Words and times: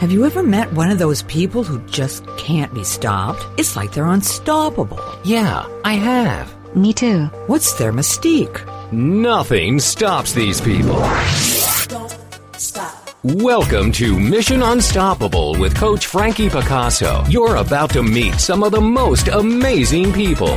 Have 0.00 0.12
you 0.12 0.24
ever 0.26 0.44
met 0.44 0.72
one 0.74 0.92
of 0.92 1.00
those 1.00 1.22
people 1.22 1.64
who 1.64 1.80
just 1.86 2.24
can't 2.36 2.72
be 2.72 2.84
stopped? 2.84 3.44
It's 3.58 3.74
like 3.74 3.90
they're 3.92 4.06
unstoppable. 4.06 5.00
Yeah, 5.24 5.66
I 5.84 5.94
have. 5.94 6.54
Me 6.76 6.92
too. 6.92 7.24
What's 7.48 7.72
their 7.72 7.92
mystique? 7.92 8.62
Nothing 8.92 9.80
stops 9.80 10.32
these 10.32 10.60
people. 10.60 11.02
Stop. 11.34 12.12
Stop. 12.56 13.10
Welcome 13.24 13.90
to 13.92 14.16
Mission 14.16 14.62
Unstoppable 14.62 15.58
with 15.58 15.76
Coach 15.76 16.06
Frankie 16.06 16.48
Picasso. 16.48 17.24
You're 17.28 17.56
about 17.56 17.90
to 17.90 18.02
meet 18.04 18.34
some 18.34 18.62
of 18.62 18.70
the 18.70 18.80
most 18.80 19.26
amazing 19.26 20.12
people. 20.12 20.56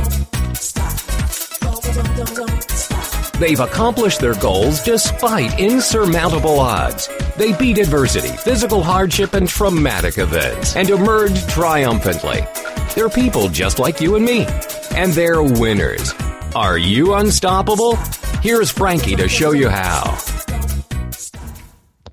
They've 3.42 3.58
accomplished 3.58 4.20
their 4.20 4.36
goals 4.36 4.84
despite 4.84 5.58
insurmountable 5.58 6.60
odds. 6.60 7.08
They 7.36 7.52
beat 7.52 7.78
adversity, 7.78 8.28
physical 8.28 8.84
hardship, 8.84 9.34
and 9.34 9.48
traumatic 9.48 10.18
events 10.18 10.76
and 10.76 10.88
emerged 10.88 11.48
triumphantly. 11.48 12.46
They're 12.94 13.08
people 13.08 13.48
just 13.48 13.80
like 13.80 14.00
you 14.00 14.14
and 14.14 14.24
me. 14.24 14.46
And 14.94 15.12
they're 15.12 15.42
winners. 15.42 16.14
Are 16.54 16.78
you 16.78 17.14
unstoppable? 17.14 17.96
Here's 18.42 18.70
Frankie 18.70 19.16
to 19.16 19.28
show 19.28 19.50
you 19.50 19.68
how. 19.68 20.16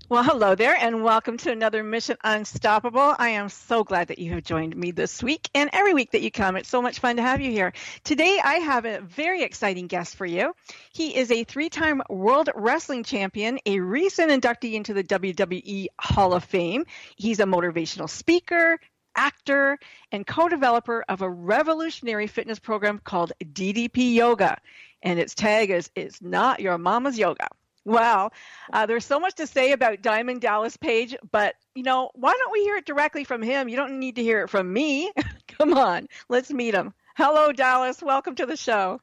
Well, 0.09 0.23
hello 0.23 0.55
there, 0.55 0.75
and 0.75 1.03
welcome 1.03 1.37
to 1.37 1.51
another 1.51 1.83
Mission 1.83 2.17
Unstoppable. 2.23 3.13
I 3.19 3.29
am 3.29 3.47
so 3.47 3.83
glad 3.83 4.07
that 4.07 4.17
you 4.17 4.31
have 4.33 4.43
joined 4.43 4.75
me 4.75 4.89
this 4.89 5.21
week 5.21 5.47
and 5.53 5.69
every 5.71 5.93
week 5.93 6.13
that 6.13 6.23
you 6.23 6.31
come. 6.31 6.55
It's 6.55 6.67
so 6.67 6.81
much 6.81 6.97
fun 6.97 7.17
to 7.17 7.21
have 7.21 7.41
you 7.41 7.51
here. 7.51 7.73
Today, 8.03 8.39
I 8.43 8.55
have 8.55 8.85
a 8.85 9.01
very 9.01 9.43
exciting 9.43 9.85
guest 9.85 10.15
for 10.15 10.25
you. 10.25 10.55
He 10.93 11.15
is 11.15 11.29
a 11.29 11.43
three 11.43 11.69
time 11.69 12.01
World 12.09 12.49
Wrestling 12.55 13.03
Champion, 13.03 13.59
a 13.67 13.81
recent 13.81 14.31
inductee 14.31 14.73
into 14.73 14.95
the 14.95 15.03
WWE 15.03 15.89
Hall 16.01 16.33
of 16.33 16.43
Fame. 16.43 16.85
He's 17.15 17.39
a 17.39 17.45
motivational 17.45 18.09
speaker, 18.09 18.79
actor, 19.15 19.77
and 20.11 20.25
co 20.25 20.49
developer 20.49 21.05
of 21.07 21.21
a 21.21 21.29
revolutionary 21.29 22.25
fitness 22.25 22.57
program 22.57 22.97
called 22.97 23.33
DDP 23.43 24.15
Yoga. 24.15 24.57
And 25.03 25.19
its 25.19 25.35
tag 25.35 25.69
is 25.69 25.91
It's 25.93 26.19
Not 26.19 26.61
Your 26.61 26.79
Mama's 26.79 27.19
Yoga. 27.19 27.47
Wow. 27.89 28.29
Uh, 28.71 28.85
there's 28.85 29.05
so 29.05 29.19
much 29.19 29.33
to 29.35 29.47
say 29.47 29.71
about 29.71 30.03
Diamond 30.03 30.41
Dallas 30.41 30.77
Page, 30.77 31.15
but 31.31 31.55
you 31.73 31.81
know, 31.81 32.11
why 32.13 32.33
don't 32.37 32.51
we 32.51 32.61
hear 32.61 32.75
it 32.75 32.85
directly 32.85 33.23
from 33.23 33.41
him? 33.41 33.67
You 33.67 33.77
don't 33.77 33.99
need 33.99 34.17
to 34.17 34.21
hear 34.21 34.43
it 34.43 34.49
from 34.51 34.71
me. 34.71 35.11
Come 35.57 35.73
on, 35.73 36.07
let's 36.29 36.51
meet 36.51 36.75
him. 36.75 36.93
Hello, 37.17 37.51
Dallas. 37.51 38.03
Welcome 38.03 38.35
to 38.35 38.45
the 38.45 38.55
show. 38.55 39.01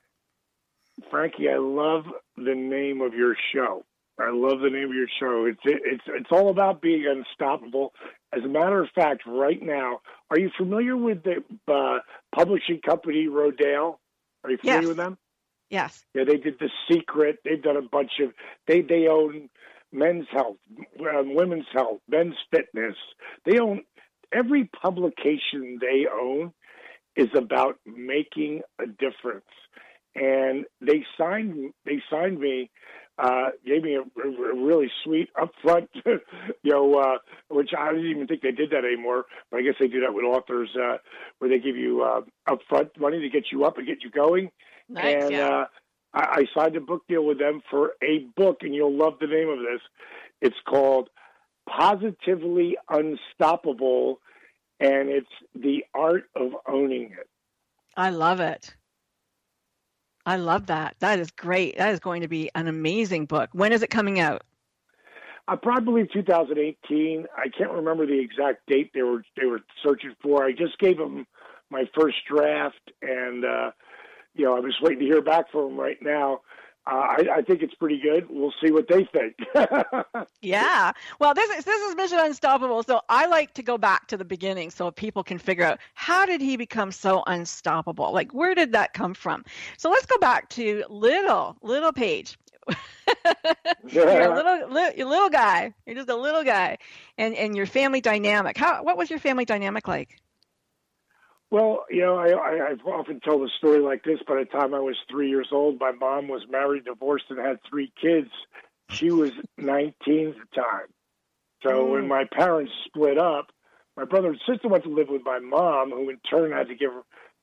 Frankie, 1.10 1.48
I 1.48 1.58
love 1.58 2.04
the 2.36 2.54
name 2.54 3.00
of 3.00 3.12
your 3.12 3.36
show. 3.52 3.84
I 4.20 4.30
love 4.32 4.60
the 4.60 4.70
name 4.70 4.90
of 4.90 4.94
your 4.94 5.08
show. 5.18 5.46
It's 5.46 5.60
it's 5.64 6.04
it's 6.06 6.30
all 6.30 6.50
about 6.50 6.80
being 6.80 7.06
unstoppable. 7.08 7.92
As 8.32 8.44
a 8.44 8.48
matter 8.48 8.80
of 8.80 8.88
fact, 8.94 9.22
right 9.26 9.60
now, 9.60 9.98
are 10.30 10.38
you 10.38 10.50
familiar 10.56 10.96
with 10.96 11.24
the 11.24 11.42
uh, 11.66 11.98
publishing 12.32 12.80
company 12.86 13.26
Rodale? 13.26 13.98
Are 14.44 14.50
you 14.52 14.58
familiar 14.58 14.82
yes. 14.82 14.86
with 14.86 14.96
them? 14.96 15.18
Yes. 15.70 16.04
Yeah, 16.14 16.24
they 16.24 16.36
did 16.36 16.58
The 16.58 16.70
Secret. 16.90 17.38
They've 17.44 17.62
done 17.62 17.76
a 17.76 17.82
bunch 17.82 18.12
of. 18.22 18.32
They 18.66 18.82
they 18.82 19.08
own 19.08 19.48
Men's 19.92 20.26
Health, 20.30 20.56
um, 21.00 21.34
Women's 21.34 21.66
Health, 21.72 22.00
Men's 22.08 22.36
Fitness. 22.50 22.96
They 23.44 23.58
own 23.58 23.82
every 24.32 24.64
publication 24.80 25.78
they 25.80 26.06
own 26.12 26.52
is 27.16 27.28
about 27.34 27.78
making 27.86 28.62
a 28.78 28.86
difference. 28.86 29.46
And 30.14 30.64
they 30.80 31.04
signed 31.18 31.72
they 31.84 32.02
signed 32.10 32.38
me, 32.38 32.70
uh, 33.18 33.48
gave 33.66 33.82
me 33.82 33.96
a, 33.96 34.00
a, 34.00 34.54
really 34.54 34.90
sweet 35.04 35.28
upfront, 35.34 35.88
you 36.04 36.20
know, 36.72 36.94
uh, 36.94 37.18
which 37.48 37.70
I 37.78 37.92
didn't 37.92 38.10
even 38.10 38.26
think 38.26 38.42
they 38.42 38.52
did 38.52 38.70
that 38.70 38.84
anymore. 38.84 39.24
But 39.50 39.58
I 39.58 39.62
guess 39.62 39.74
they 39.78 39.88
do 39.88 40.00
that 40.00 40.14
with 40.14 40.24
authors, 40.24 40.70
uh, 40.74 40.98
where 41.38 41.50
they 41.50 41.58
give 41.58 41.76
you 41.76 42.02
uh, 42.02 42.20
upfront 42.48 42.98
money 42.98 43.20
to 43.20 43.28
get 43.28 43.52
you 43.52 43.64
up 43.64 43.76
and 43.76 43.86
get 43.86 44.02
you 44.02 44.10
going. 44.10 44.50
Nice, 44.88 45.24
and 45.24 45.32
yeah. 45.32 45.48
uh, 45.48 45.64
I, 46.14 46.20
I 46.20 46.44
signed 46.54 46.76
a 46.76 46.80
book 46.80 47.02
deal 47.08 47.24
with 47.24 47.38
them 47.38 47.62
for 47.70 47.92
a 48.02 48.26
book, 48.36 48.58
and 48.62 48.74
you'll 48.74 48.96
love 48.96 49.14
the 49.20 49.26
name 49.26 49.48
of 49.48 49.58
this. 49.58 49.80
It's 50.40 50.56
called 50.68 51.08
Positively 51.68 52.76
Unstoppable, 52.88 54.20
and 54.80 55.08
it's 55.08 55.26
the 55.54 55.84
art 55.94 56.24
of 56.34 56.52
owning 56.68 57.12
it. 57.18 57.28
I 57.96 58.10
love 58.10 58.40
it. 58.40 58.74
I 60.26 60.36
love 60.36 60.66
that. 60.66 60.96
That 60.98 61.20
is 61.20 61.30
great. 61.30 61.78
That 61.78 61.92
is 61.92 62.00
going 62.00 62.22
to 62.22 62.28
be 62.28 62.50
an 62.54 62.66
amazing 62.66 63.26
book. 63.26 63.50
When 63.52 63.72
is 63.72 63.82
it 63.82 63.90
coming 63.90 64.18
out? 64.18 64.42
I 65.48 65.54
probably 65.54 66.08
2018. 66.12 67.26
I 67.36 67.48
can't 67.56 67.70
remember 67.70 68.06
the 68.06 68.18
exact 68.18 68.66
date 68.66 68.90
they 68.92 69.02
were 69.02 69.22
they 69.36 69.46
were 69.46 69.60
searching 69.84 70.14
for. 70.20 70.44
I 70.44 70.50
just 70.50 70.78
gave 70.78 70.98
them 70.98 71.26
my 71.70 71.84
first 71.98 72.16
draft, 72.28 72.90
and 73.00 73.44
uh, 73.44 73.70
you 74.36 74.44
know, 74.44 74.56
I'm 74.56 74.66
just 74.66 74.82
waiting 74.82 75.00
to 75.00 75.04
hear 75.04 75.22
back 75.22 75.50
from 75.50 75.70
them 75.70 75.80
right 75.80 75.98
now. 76.00 76.40
Uh, 76.88 76.94
I, 76.94 77.24
I, 77.38 77.42
think 77.42 77.62
it's 77.62 77.74
pretty 77.74 77.98
good. 77.98 78.26
We'll 78.30 78.54
see 78.64 78.70
what 78.70 78.86
they 78.86 79.04
think. 79.04 79.34
yeah. 80.40 80.92
Well, 81.18 81.34
this 81.34 81.50
is 81.58 81.64
this 81.64 81.82
is 81.82 81.96
Mission 81.96 82.20
Unstoppable. 82.20 82.84
So 82.84 83.00
I 83.08 83.26
like 83.26 83.54
to 83.54 83.64
go 83.64 83.76
back 83.76 84.06
to 84.08 84.16
the 84.16 84.24
beginning 84.24 84.70
so 84.70 84.92
people 84.92 85.24
can 85.24 85.38
figure 85.38 85.64
out 85.64 85.80
how 85.94 86.26
did 86.26 86.40
he 86.40 86.56
become 86.56 86.92
so 86.92 87.24
unstoppable? 87.26 88.12
Like 88.12 88.32
where 88.32 88.54
did 88.54 88.70
that 88.72 88.94
come 88.94 89.14
from? 89.14 89.44
So 89.78 89.90
let's 89.90 90.06
go 90.06 90.16
back 90.18 90.48
to 90.50 90.84
little 90.88 91.56
little 91.60 91.92
Page. 91.92 92.38
you're 93.88 94.08
a 94.08 94.34
little, 94.34 94.68
little, 94.68 95.08
little 95.08 95.28
guy. 95.28 95.72
You're 95.86 95.96
just 95.96 96.08
a 96.08 96.16
little 96.16 96.44
guy, 96.44 96.78
and 97.18 97.34
and 97.34 97.56
your 97.56 97.66
family 97.66 98.00
dynamic. 98.00 98.56
How 98.56 98.84
what 98.84 98.96
was 98.96 99.10
your 99.10 99.18
family 99.18 99.44
dynamic 99.44 99.88
like? 99.88 100.20
Well, 101.50 101.84
you 101.90 102.00
know, 102.00 102.16
I, 102.16 102.30
I, 102.30 102.70
I've 102.70 102.84
often 102.86 103.20
told 103.20 103.48
a 103.48 103.52
story 103.58 103.78
like 103.80 104.02
this. 104.02 104.18
By 104.26 104.40
the 104.40 104.44
time 104.46 104.74
I 104.74 104.80
was 104.80 104.96
three 105.08 105.28
years 105.28 105.48
old, 105.52 105.78
my 105.78 105.92
mom 105.92 106.28
was 106.28 106.42
married, 106.48 106.84
divorced, 106.86 107.26
and 107.30 107.38
had 107.38 107.60
three 107.68 107.92
kids. 108.00 108.30
She 108.90 109.10
was 109.10 109.30
19 109.56 110.28
at 110.28 110.34
the 110.34 110.60
time. 110.60 110.88
So 111.62 111.84
mm. 111.84 111.92
when 111.92 112.08
my 112.08 112.24
parents 112.32 112.72
split 112.86 113.18
up, 113.18 113.46
my 113.96 114.04
brother 114.04 114.28
and 114.28 114.40
sister 114.46 114.68
went 114.68 114.84
to 114.84 114.90
live 114.94 115.08
with 115.08 115.22
my 115.24 115.38
mom, 115.38 115.90
who 115.90 116.10
in 116.10 116.18
turn 116.28 116.52
had 116.52 116.68
to 116.68 116.74
give 116.74 116.90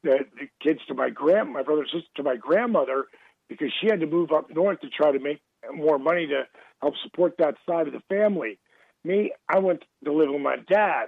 the, 0.03 0.19
the 0.37 0.47
kids 0.61 0.79
to 0.87 0.93
my 0.93 1.09
grand, 1.09 1.51
my 1.51 1.63
brother 1.63 1.81
and 1.81 1.89
sister 1.89 2.09
to 2.17 2.23
my 2.23 2.35
grandmother, 2.35 3.05
because 3.49 3.71
she 3.81 3.87
had 3.87 4.01
to 4.01 4.05
move 4.05 4.31
up 4.31 4.49
north 4.53 4.81
to 4.81 4.89
try 4.89 5.11
to 5.11 5.19
make 5.19 5.41
more 5.73 5.97
money 5.97 6.27
to 6.27 6.43
help 6.81 6.93
support 7.03 7.35
that 7.39 7.55
side 7.67 7.87
of 7.87 7.93
the 7.93 8.01
family. 8.09 8.59
Me, 9.05 9.31
I 9.49 9.59
went 9.59 9.83
to 10.03 10.13
live 10.13 10.29
with 10.29 10.41
my 10.41 10.57
dad 10.69 11.07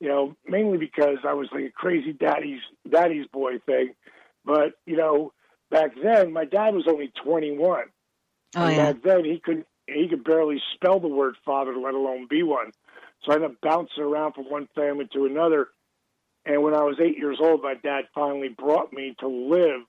you 0.00 0.08
know, 0.08 0.36
mainly 0.46 0.78
because 0.78 1.18
I 1.26 1.34
was 1.34 1.48
like 1.52 1.64
a 1.64 1.70
crazy 1.70 2.12
daddy's 2.12 2.60
daddy's 2.90 3.26
boy 3.32 3.58
thing. 3.66 3.94
But 4.44 4.74
you 4.86 4.96
know, 4.96 5.32
back 5.70 5.92
then 6.02 6.32
my 6.32 6.44
dad 6.44 6.74
was 6.74 6.86
only 6.88 7.12
21. 7.24 7.84
Oh, 8.56 8.66
and 8.66 8.76
yeah. 8.76 8.92
back 8.92 9.02
then 9.02 9.24
he 9.24 9.40
could 9.42 9.64
he 9.86 10.08
could 10.08 10.24
barely 10.24 10.60
spell 10.74 11.00
the 11.00 11.08
word 11.08 11.36
father, 11.44 11.76
let 11.76 11.94
alone 11.94 12.26
be 12.28 12.42
one. 12.42 12.72
So 13.24 13.32
I 13.32 13.36
ended 13.36 13.52
up 13.52 13.56
bouncing 13.62 14.02
around 14.02 14.34
from 14.34 14.44
one 14.44 14.68
family 14.74 15.08
to 15.12 15.26
another. 15.26 15.68
And 16.44 16.62
when 16.62 16.74
I 16.74 16.82
was 16.82 16.98
eight 17.00 17.18
years 17.18 17.38
old, 17.40 17.62
my 17.62 17.74
dad 17.74 18.04
finally 18.14 18.48
brought 18.48 18.92
me 18.92 19.16
to 19.20 19.28
live 19.28 19.80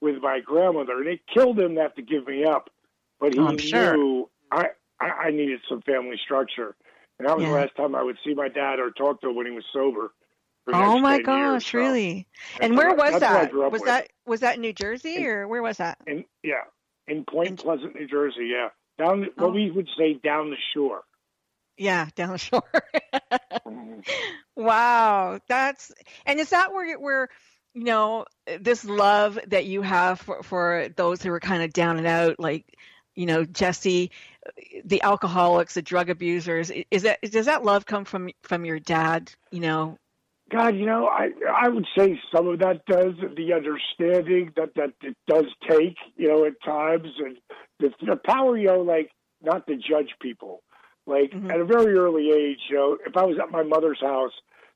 with 0.00 0.16
my 0.22 0.40
grandmother, 0.44 0.98
and 0.98 1.08
it 1.08 1.20
killed 1.32 1.58
him 1.58 1.74
to 1.74 1.80
have 1.80 1.94
to 1.94 2.02
give 2.02 2.26
me 2.26 2.44
up. 2.44 2.70
But 3.20 3.32
he 3.32 3.40
Oh, 3.40 3.46
I'm 3.48 3.58
sure. 3.58 3.94
knew 3.94 4.28
I, 4.52 4.66
I 5.00 5.06
I 5.06 5.30
needed 5.30 5.60
some 5.68 5.82
family 5.82 6.16
structure. 6.22 6.76
And 7.18 7.28
that 7.28 7.36
was 7.36 7.44
Yeah. 7.44 7.50
the 7.50 7.56
last 7.56 7.76
time 7.76 7.94
I 7.94 8.02
would 8.02 8.16
see 8.24 8.34
my 8.34 8.48
dad 8.48 8.78
or 8.78 8.90
talk 8.90 9.20
to 9.22 9.28
him 9.30 9.36
when 9.36 9.46
he 9.46 9.52
was 9.52 9.64
sober. 9.72 10.12
Oh 10.70 10.98
my 10.98 11.22
gosh, 11.22 11.72
years. 11.72 11.74
Really? 11.74 12.26
that's 12.52 12.64
And 12.66 12.76
where 12.76 12.90
was 12.94 13.12
that's 13.12 13.22
what 13.22 13.22
I 13.22 13.44
that? 13.46 13.54
Was 13.54 13.72
with. 13.72 13.84
that 13.86 14.08
was 14.26 14.40
that 14.40 14.58
New 14.58 14.72
Jersey 14.74 15.16
In- 15.16 15.24
or 15.26 15.48
where 15.48 15.62
was 15.62 15.78
that? 15.78 15.98
In, 16.06 16.24
yeah, 16.42 16.64
in 17.06 17.24
Point 17.24 17.48
In- 17.48 17.56
Pleasant, 17.56 17.94
New 17.94 18.06
Jersey. 18.06 18.48
Yeah, 18.52 18.68
down 18.98 19.28
Oh. 19.38 19.44
what 19.46 19.54
we 19.54 19.70
would 19.70 19.88
say 19.96 20.14
down 20.22 20.50
the 20.50 20.56
shore. 20.74 21.04
Yeah, 21.78 22.08
down 22.16 22.32
the 22.32 22.38
shore. 22.38 22.62
Mhm. 23.66 24.06
wow, 24.56 25.40
that's 25.48 25.92
and 26.26 26.38
is 26.38 26.50
that 26.50 26.72
where 26.72 26.98
where 26.98 27.28
you 27.74 27.84
know 27.84 28.26
this 28.60 28.84
love 28.84 29.38
that 29.46 29.64
you 29.64 29.82
have 29.82 30.20
for 30.20 30.42
for 30.42 30.88
those 30.96 31.22
who 31.22 31.32
are 31.32 31.40
kind 31.40 31.62
of 31.62 31.72
down 31.72 31.96
and 31.96 32.06
out, 32.06 32.38
like 32.38 32.66
you 33.14 33.26
know 33.26 33.44
Jesse, 33.44 34.10
the 34.84 35.02
alcoholics, 35.02 35.74
the 35.74 35.82
drug 35.82 36.10
abusers. 36.10 36.70
Is 36.90 37.02
that 37.02 37.20
does 37.22 37.46
that 37.46 37.64
love 37.64 37.86
come 37.86 38.04
from 38.04 38.30
from 38.42 38.64
your 38.64 38.78
dad? 38.78 39.32
You 39.50 39.60
know, 39.60 39.98
God, 40.50 40.76
you 40.76 40.86
know, 40.86 41.06
I 41.06 41.30
I 41.52 41.68
would 41.68 41.86
say 41.96 42.18
some 42.34 42.48
of 42.48 42.58
that 42.60 42.84
does 42.86 43.14
the 43.36 43.52
understanding 43.52 44.52
that 44.56 44.74
that 44.76 44.92
it 45.02 45.16
does 45.26 45.46
take, 45.68 45.96
you 46.16 46.28
know, 46.28 46.44
at 46.46 46.54
times, 46.64 47.08
and 47.18 47.36
the, 47.80 47.90
the 48.04 48.16
power, 48.16 48.56
you 48.56 48.68
know, 48.68 48.80
like 48.80 49.10
not 49.42 49.66
to 49.66 49.76
judge 49.76 50.14
people. 50.20 50.62
Like 51.06 51.32
Mhm. 51.32 51.50
at 51.50 51.60
a 51.60 51.64
very 51.64 51.94
early 51.94 52.30
age, 52.30 52.60
you 52.68 52.76
know, 52.76 52.98
if 53.06 53.16
I 53.16 53.24
was 53.24 53.38
at 53.38 53.50
my 53.50 53.62
mother's 53.62 54.00
house, 54.00 54.32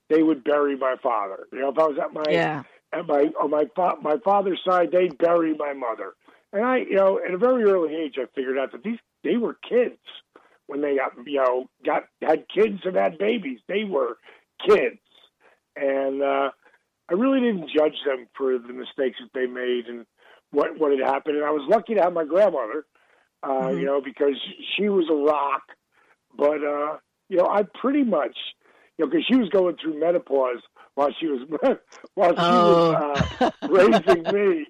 they 0.08 0.22
would 0.22 0.44
bury 0.44 0.76
my 0.76 0.96
father. 1.02 1.46
You 1.52 1.60
know, 1.60 1.70
if 1.70 1.78
I 1.78 1.86
was 1.86 1.98
at 1.98 2.12
my 2.12 2.24
yeah, 2.28 2.62
at 2.92 3.06
my 3.06 3.30
on 3.40 3.50
my 3.50 3.64
fa- 3.74 3.96
my 4.02 4.16
father's 4.24 4.60
side, 4.66 4.90
they'd 4.92 5.16
bury 5.18 5.54
my 5.54 5.72
mother. 5.72 6.14
And 6.52 6.64
I, 6.64 6.78
you 6.78 6.96
know, 6.96 7.18
at 7.26 7.32
a 7.32 7.38
very 7.38 7.64
early 7.64 7.94
age, 7.94 8.16
I 8.18 8.26
figured 8.34 8.58
out 8.58 8.72
that 8.72 8.82
these 8.82 8.98
they 9.24 9.36
were 9.36 9.56
kids 9.68 9.98
when 10.66 10.80
they 10.80 10.96
got 10.96 11.12
you 11.26 11.38
know 11.38 11.66
got 11.84 12.04
had 12.20 12.44
kids 12.48 12.80
and 12.84 12.96
had 12.96 13.18
babies. 13.18 13.58
They 13.68 13.84
were 13.84 14.18
kids, 14.66 15.00
and 15.76 16.22
uh, 16.22 16.50
I 17.10 17.14
really 17.14 17.40
didn't 17.40 17.70
judge 17.76 17.96
them 18.06 18.26
for 18.36 18.58
the 18.58 18.72
mistakes 18.72 19.18
that 19.20 19.30
they 19.34 19.46
made 19.46 19.86
and 19.88 20.06
what 20.50 20.78
what 20.78 20.92
had 20.92 21.06
happened. 21.06 21.36
And 21.36 21.44
I 21.44 21.50
was 21.50 21.68
lucky 21.68 21.94
to 21.94 22.02
have 22.02 22.12
my 22.12 22.24
grandmother, 22.24 22.86
uh, 23.42 23.48
mm-hmm. 23.48 23.78
you 23.78 23.84
know, 23.84 24.00
because 24.00 24.36
she 24.76 24.88
was 24.88 25.06
a 25.10 25.14
rock. 25.14 25.62
But 26.36 26.64
uh, 26.64 26.98
you 27.28 27.38
know, 27.38 27.48
I 27.48 27.64
pretty 27.80 28.04
much, 28.04 28.36
you 28.96 29.04
know, 29.04 29.10
because 29.10 29.26
she 29.26 29.36
was 29.36 29.48
going 29.50 29.76
through 29.76 30.00
menopause 30.00 30.62
while 30.94 31.10
she 31.18 31.26
was 31.26 31.40
while 32.14 32.30
she 32.30 32.36
oh. 32.38 32.92
was 32.92 33.32
uh, 33.40 33.50
raising 33.68 34.22
me. 34.32 34.66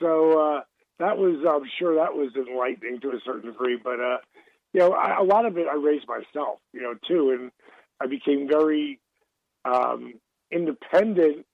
So 0.00 0.40
uh, 0.40 0.60
that 0.98 1.16
was, 1.18 1.44
I'm 1.48 1.68
sure, 1.78 1.94
that 1.96 2.14
was 2.14 2.32
enlightening 2.36 3.00
to 3.00 3.10
a 3.10 3.20
certain 3.24 3.50
degree. 3.50 3.78
But 3.82 4.00
uh, 4.00 4.18
you 4.72 4.80
know, 4.80 4.92
I, 4.92 5.18
a 5.18 5.22
lot 5.22 5.46
of 5.46 5.56
it 5.56 5.66
I 5.66 5.76
raised 5.76 6.06
myself, 6.06 6.58
you 6.72 6.82
know, 6.82 6.94
too, 7.06 7.30
and 7.30 7.50
I 8.00 8.06
became 8.06 8.48
very 8.48 9.00
um, 9.64 10.14
independent 10.50 11.46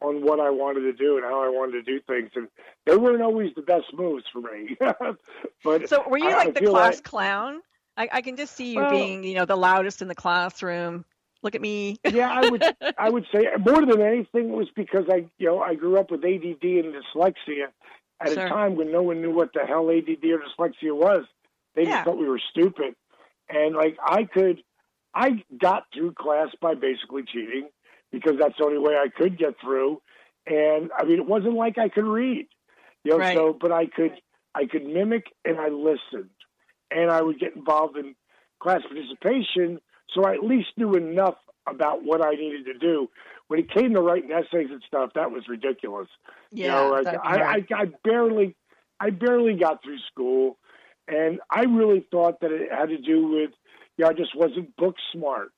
on 0.00 0.22
what 0.24 0.38
I 0.38 0.50
wanted 0.50 0.82
to 0.82 0.92
do 0.92 1.16
and 1.16 1.24
how 1.24 1.42
I 1.42 1.48
wanted 1.48 1.84
to 1.84 1.92
do 1.92 2.00
things, 2.06 2.30
and 2.34 2.48
they 2.86 2.96
weren't 2.96 3.22
always 3.22 3.50
the 3.56 3.62
best 3.62 3.86
moves 3.92 4.24
for 4.32 4.40
me. 4.40 4.76
but 5.64 5.88
so, 5.88 6.08
were 6.08 6.18
you 6.18 6.28
I, 6.28 6.34
like 6.34 6.48
I 6.48 6.60
the 6.60 6.66
class 6.66 6.94
like, 6.96 7.04
clown? 7.04 7.60
I, 7.96 8.08
I, 8.12 8.20
can 8.22 8.36
just 8.36 8.54
see 8.54 8.74
you 8.74 8.80
well, 8.80 8.90
being, 8.90 9.24
you 9.24 9.34
know, 9.34 9.44
the 9.44 9.56
loudest 9.56 10.02
in 10.02 10.08
the 10.08 10.14
classroom. 10.14 11.04
Look 11.42 11.56
at 11.56 11.60
me. 11.60 11.98
yeah, 12.04 12.30
I 12.30 12.48
would. 12.48 12.64
I 12.96 13.10
would 13.10 13.26
say 13.32 13.46
more 13.58 13.84
than 13.84 14.00
anything 14.00 14.52
was 14.52 14.68
because 14.74 15.04
I, 15.08 15.26
you 15.38 15.46
know, 15.46 15.60
I 15.60 15.74
grew 15.74 15.98
up 15.98 16.10
with 16.10 16.24
ADD 16.24 16.62
and 16.62 16.94
dyslexia 16.94 17.68
at 18.20 18.32
sure. 18.32 18.46
a 18.46 18.48
time 18.48 18.76
when 18.76 18.92
no 18.92 19.02
one 19.02 19.20
knew 19.22 19.34
what 19.34 19.52
the 19.52 19.60
hell 19.66 19.90
ADD 19.90 20.24
or 20.24 20.40
dyslexia 20.40 20.94
was. 20.94 21.24
They 21.74 21.82
yeah. 21.82 21.90
just 21.90 22.04
thought 22.04 22.18
we 22.18 22.28
were 22.28 22.40
stupid, 22.50 22.94
and 23.48 23.76
like 23.76 23.96
I 24.04 24.24
could, 24.24 24.62
I 25.14 25.44
got 25.60 25.84
through 25.94 26.14
class 26.14 26.48
by 26.60 26.74
basically 26.74 27.22
cheating 27.22 27.68
because 28.10 28.34
that's 28.38 28.54
the 28.58 28.64
only 28.64 28.78
way 28.78 28.94
I 28.94 29.08
could 29.14 29.38
get 29.38 29.54
through. 29.60 30.00
And 30.46 30.90
I 30.96 31.04
mean, 31.04 31.18
it 31.18 31.26
wasn't 31.26 31.54
like 31.54 31.78
I 31.78 31.88
could 31.88 32.06
read, 32.06 32.48
you 33.04 33.12
know. 33.12 33.18
Right. 33.18 33.36
So, 33.36 33.56
but 33.58 33.70
I 33.70 33.86
could, 33.86 34.12
I 34.54 34.66
could 34.66 34.84
mimic 34.84 35.26
and 35.44 35.58
I 35.58 35.68
listened, 35.68 36.30
and 36.90 37.10
I 37.10 37.22
would 37.22 37.38
get 37.38 37.54
involved 37.54 37.96
in 37.96 38.16
class 38.60 38.80
participation, 38.82 39.80
so 40.14 40.24
I 40.24 40.34
at 40.34 40.42
least 40.42 40.68
knew 40.76 40.94
enough 40.94 41.36
about 41.70 42.04
what 42.04 42.24
I 42.24 42.32
needed 42.32 42.66
to 42.66 42.78
do. 42.78 43.08
When 43.48 43.60
it 43.60 43.70
came 43.70 43.94
to 43.94 44.00
writing 44.00 44.30
essays 44.30 44.68
and 44.70 44.82
stuff, 44.86 45.10
that 45.14 45.30
was 45.30 45.48
ridiculous. 45.48 46.08
Yeah, 46.52 46.64
you 46.64 46.70
know, 46.70 47.02
like, 47.02 47.18
I, 47.24 47.40
I, 47.40 47.64
I 47.74 47.84
barely, 48.04 48.56
I 49.00 49.10
barely 49.10 49.54
got 49.54 49.82
through 49.82 49.98
school, 50.10 50.58
and 51.06 51.40
I 51.50 51.62
really 51.62 52.06
thought 52.10 52.40
that 52.40 52.52
it 52.52 52.70
had 52.70 52.90
to 52.90 52.98
do 52.98 53.26
with, 53.28 53.50
you 53.96 54.04
know, 54.04 54.10
I 54.10 54.12
just 54.12 54.36
wasn't 54.36 54.76
book 54.76 54.96
smart. 55.12 55.50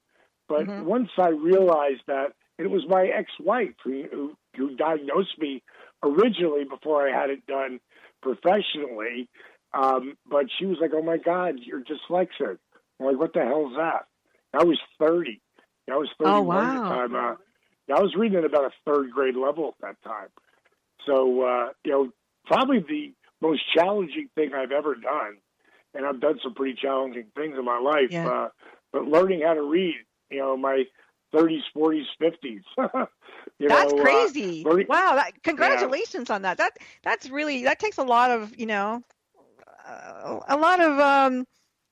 But 0.48 0.66
mm-hmm. 0.66 0.84
once 0.84 1.10
I 1.18 1.28
realized 1.28 2.02
that, 2.06 2.32
it 2.58 2.70
was 2.70 2.82
my 2.88 3.06
ex-wife 3.06 3.74
who, 3.82 4.04
who, 4.10 4.36
who 4.56 4.76
diagnosed 4.76 5.38
me 5.38 5.62
originally 6.02 6.64
before 6.64 7.08
I 7.08 7.18
had 7.18 7.30
it 7.30 7.46
done 7.46 7.80
professionally. 8.22 9.28
Um, 9.72 10.16
but 10.28 10.46
she 10.58 10.66
was 10.66 10.78
like, 10.80 10.90
"Oh 10.94 11.02
my 11.02 11.16
God, 11.16 11.54
you're 11.60 11.82
dyslexic." 11.82 12.58
I'm 12.98 13.06
like, 13.06 13.18
"What 13.18 13.32
the 13.32 13.40
hell 13.40 13.68
is 13.70 13.76
that?" 13.76 14.06
I 14.52 14.64
was 14.64 14.80
30. 14.98 15.40
I 15.92 15.96
was 15.96 16.08
31 16.18 16.36
oh, 16.36 16.42
wow. 16.42 16.60
at 16.60 16.82
the 16.82 16.94
time. 16.94 17.14
Uh, 17.14 17.34
I 17.96 18.00
was 18.00 18.14
reading 18.16 18.38
at 18.38 18.44
about 18.44 18.64
a 18.64 18.70
third 18.84 19.10
grade 19.10 19.36
level 19.36 19.74
at 19.82 19.86
that 20.02 20.08
time. 20.08 20.28
So, 21.06 21.42
uh, 21.42 21.68
you 21.84 21.92
know, 21.92 22.12
probably 22.46 22.80
the 22.80 23.12
most 23.40 23.62
challenging 23.74 24.28
thing 24.34 24.52
I've 24.54 24.72
ever 24.72 24.94
done, 24.94 25.38
and 25.94 26.06
I've 26.06 26.20
done 26.20 26.38
some 26.42 26.54
pretty 26.54 26.78
challenging 26.80 27.26
things 27.34 27.56
in 27.58 27.64
my 27.64 27.78
life, 27.78 28.10
yeah. 28.10 28.28
uh, 28.28 28.48
but 28.92 29.06
learning 29.06 29.42
how 29.44 29.54
to 29.54 29.62
read, 29.62 29.94
you 30.30 30.38
know, 30.38 30.56
my 30.56 30.84
30s, 31.34 31.60
40s, 31.76 32.04
50s. 32.20 32.60
that's 32.76 33.92
know, 33.92 33.98
uh, 33.98 34.02
crazy. 34.02 34.64
Uh, 34.64 34.68
learning, 34.68 34.86
wow. 34.88 35.14
That, 35.14 35.42
congratulations 35.42 36.28
yeah. 36.28 36.34
on 36.34 36.42
that. 36.42 36.58
That, 36.58 36.76
that's 37.02 37.30
really, 37.30 37.64
that 37.64 37.78
takes 37.78 37.98
a 37.98 38.04
lot 38.04 38.30
of, 38.30 38.58
you 38.58 38.66
know, 38.66 39.02
uh, 39.88 40.40
a 40.48 40.56
lot 40.56 40.80
of, 40.80 40.98
um, 40.98 41.46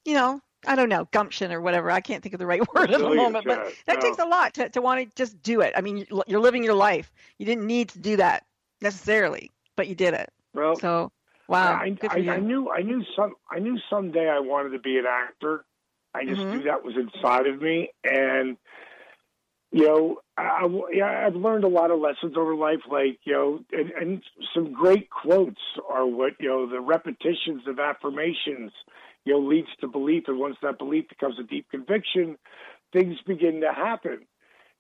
you 0.05 0.15
know, 0.15 0.41
I 0.67 0.75
don't 0.75 0.89
know, 0.89 1.09
gumption 1.13 1.53
or 1.53 1.61
whatever. 1.61 1.91
I 1.91 2.01
can't 2.01 2.23
think 2.23 2.35
of 2.35 2.39
the 2.39 2.47
right 2.47 2.63
word 2.75 2.91
at 2.91 2.99
the 2.99 3.15
moment, 3.15 3.45
but 3.47 3.73
that 3.87 3.97
no. 3.97 4.01
takes 4.01 4.19
a 4.19 4.25
lot 4.25 4.55
to, 4.55 4.69
to 4.71 4.83
want 4.83 5.01
to 5.01 5.17
just 5.17 5.41
do 5.43 5.61
it. 5.61 5.73
I 5.77 5.81
mean, 5.81 6.07
you're 6.27 6.41
living 6.41 6.65
your 6.65 6.75
life. 6.75 7.13
You 7.39 7.47
didn't 7.47 7.67
need 7.67 7.91
to 7.91 7.99
do 7.99 8.17
that 8.17 8.45
necessarily, 8.81 9.51
but 9.77 9.89
you 9.89 9.95
did 9.95 10.15
it. 10.15 10.33
Well, 10.55 10.77
so 10.77 11.13
wow, 11.47 11.75
I, 11.75 11.97
I, 12.11 12.17
I, 12.31 12.37
knew 12.39 12.71
I 12.71 12.83
knew 12.83 13.05
some 13.15 13.35
I 13.51 13.59
knew 13.59 13.79
someday 13.89 14.29
I 14.29 14.41
wanted 14.41 14.71
to 14.71 14.79
be 14.79 14.99
an 14.99 15.05
actor. 15.09 15.65
I 16.15 16.25
just 16.25 16.41
mm-hmm. 16.41 16.59
knew 16.59 16.63
that 16.65 16.83
was 16.83 16.95
inside 16.97 17.47
of 17.47 17.61
me, 17.61 17.91
and 18.03 18.57
you 19.71 19.87
know, 19.87 20.17
I, 20.37 20.67
I, 21.03 21.27
I've 21.27 21.37
learned 21.37 21.65
a 21.65 21.69
lot 21.69 21.91
of 21.91 22.01
lessons 22.01 22.37
over 22.37 22.55
life, 22.55 22.81
like 22.91 23.19
you 23.25 23.33
know, 23.35 23.61
and, 23.71 23.91
and 23.91 24.23
some 24.55 24.73
great 24.73 25.11
quotes 25.11 25.61
are 25.89 26.07
what 26.07 26.33
you 26.41 26.49
know 26.49 26.69
the 26.69 26.81
repetitions 26.81 27.63
of 27.69 27.79
affirmations 27.79 28.73
you 29.25 29.35
know, 29.35 29.41
leads 29.41 29.69
to 29.81 29.89
belief. 29.89 30.25
And 30.29 30.39
once 30.39 30.57
that 30.63 30.79
belief 30.79 31.09
becomes 31.09 31.39
a 31.39 31.43
deep 31.43 31.67
conviction, 31.71 32.39
things 32.93 33.17
begin 33.27 33.61
to 33.61 33.73
happen. 33.73 34.21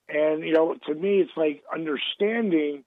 And, 0.09 0.43
you 0.43 0.53
know, 0.53 0.75
to 0.87 0.95
me, 0.95 1.21
it's 1.21 1.37
like 1.37 1.63
understanding 1.73 2.85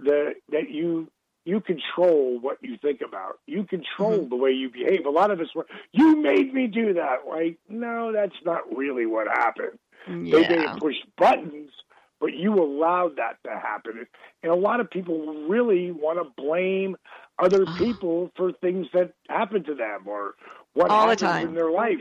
that, 0.00 0.34
that 0.50 0.70
you, 0.70 1.08
you 1.44 1.60
control 1.60 2.38
what 2.40 2.58
you 2.62 2.76
think 2.82 3.00
about. 3.06 3.38
You 3.46 3.64
control 3.64 4.18
mm-hmm. 4.18 4.28
the 4.28 4.36
way 4.36 4.50
you 4.50 4.70
behave. 4.70 5.06
A 5.06 5.10
lot 5.10 5.30
of 5.30 5.40
us 5.40 5.54
were, 5.54 5.66
you 5.92 6.16
made 6.16 6.52
me 6.52 6.66
do 6.66 6.94
that. 6.94 7.28
Like, 7.28 7.58
no, 7.68 8.12
that's 8.12 8.36
not 8.44 8.62
really 8.76 9.06
what 9.06 9.28
happened. 9.28 9.78
Yeah. 10.08 10.38
They 10.38 10.48
didn't 10.48 10.80
push 10.80 10.96
buttons, 11.16 11.70
but 12.20 12.34
you 12.34 12.54
allowed 12.54 13.16
that 13.16 13.36
to 13.44 13.50
happen. 13.50 14.06
And 14.42 14.50
a 14.52 14.56
lot 14.56 14.80
of 14.80 14.90
people 14.90 15.46
really 15.48 15.92
want 15.92 16.18
to 16.18 16.42
blame 16.42 16.96
other 17.38 17.64
ah. 17.66 17.78
people 17.78 18.30
for 18.36 18.52
things 18.52 18.86
that 18.92 19.12
happen 19.28 19.64
to 19.64 19.74
them 19.74 20.06
or 20.06 20.34
what 20.74 20.90
all 20.90 21.08
happens 21.08 21.20
the 21.20 21.26
time 21.26 21.48
in 21.48 21.54
their 21.54 21.70
life. 21.70 22.00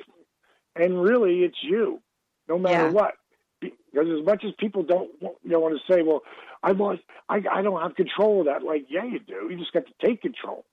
And 0.75 1.01
really, 1.01 1.39
it's 1.43 1.57
you, 1.61 2.01
no 2.47 2.57
matter 2.57 2.85
yeah. 2.85 2.91
what. 2.91 3.13
Because 3.59 4.19
as 4.19 4.25
much 4.25 4.43
as 4.45 4.53
people 4.59 4.83
don't 4.83 5.09
you 5.21 5.31
know, 5.43 5.59
want 5.59 5.75
to 5.75 5.93
say, 5.93 6.03
well, 6.03 6.21
I 6.61 6.71
lost, 6.71 7.01
I, 7.27 7.41
I 7.51 7.61
don't 7.63 7.81
have 7.81 7.95
control 7.95 8.41
of 8.41 8.45
that. 8.45 8.61
Like, 8.61 8.85
yeah, 8.89 9.03
you 9.03 9.19
do. 9.19 9.47
You 9.49 9.57
just 9.57 9.73
got 9.73 9.85
to 9.87 10.05
take 10.05 10.21
control. 10.21 10.65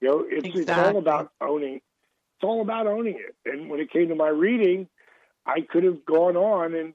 You 0.00 0.08
know, 0.08 0.24
it's, 0.26 0.46
exactly. 0.46 0.62
it's 0.62 0.70
all 0.70 0.98
about 0.98 1.32
owning. 1.40 1.74
It's 1.74 2.44
all 2.44 2.62
about 2.62 2.86
owning 2.86 3.18
it. 3.18 3.36
And 3.44 3.68
when 3.68 3.80
it 3.80 3.90
came 3.90 4.08
to 4.08 4.14
my 4.14 4.28
reading, 4.28 4.88
I 5.44 5.60
could 5.60 5.84
have 5.84 6.04
gone 6.04 6.36
on 6.36 6.74
and, 6.74 6.94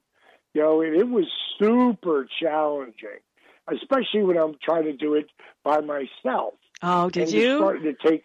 you 0.53 0.61
know, 0.61 0.81
it, 0.81 0.93
it 0.93 1.07
was 1.07 1.25
super 1.59 2.27
challenging, 2.41 3.19
especially 3.71 4.23
when 4.23 4.37
I'm 4.37 4.55
trying 4.63 4.85
to 4.85 4.93
do 4.93 5.13
it 5.13 5.29
by 5.63 5.81
myself. 5.81 6.55
Oh, 6.81 7.09
did 7.09 7.31
you? 7.31 7.57
Started 7.57 7.97
to 7.99 8.09
take 8.09 8.23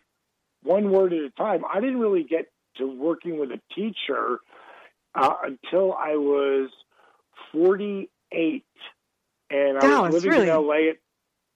one 0.62 0.90
word 0.90 1.12
at 1.12 1.20
a 1.20 1.30
time. 1.30 1.62
I 1.72 1.80
didn't 1.80 2.00
really 2.00 2.24
get 2.24 2.46
to 2.76 2.86
working 2.86 3.38
with 3.38 3.50
a 3.50 3.60
teacher 3.74 4.38
uh, 5.14 5.34
until 5.44 5.92
I 5.92 6.16
was 6.16 6.70
48, 7.52 8.64
and 9.50 9.78
I 9.78 10.00
was 10.00 10.14
living 10.14 10.30
really... 10.30 10.48
in 10.48 10.66
LA. 10.66 10.90
At, 10.90 10.96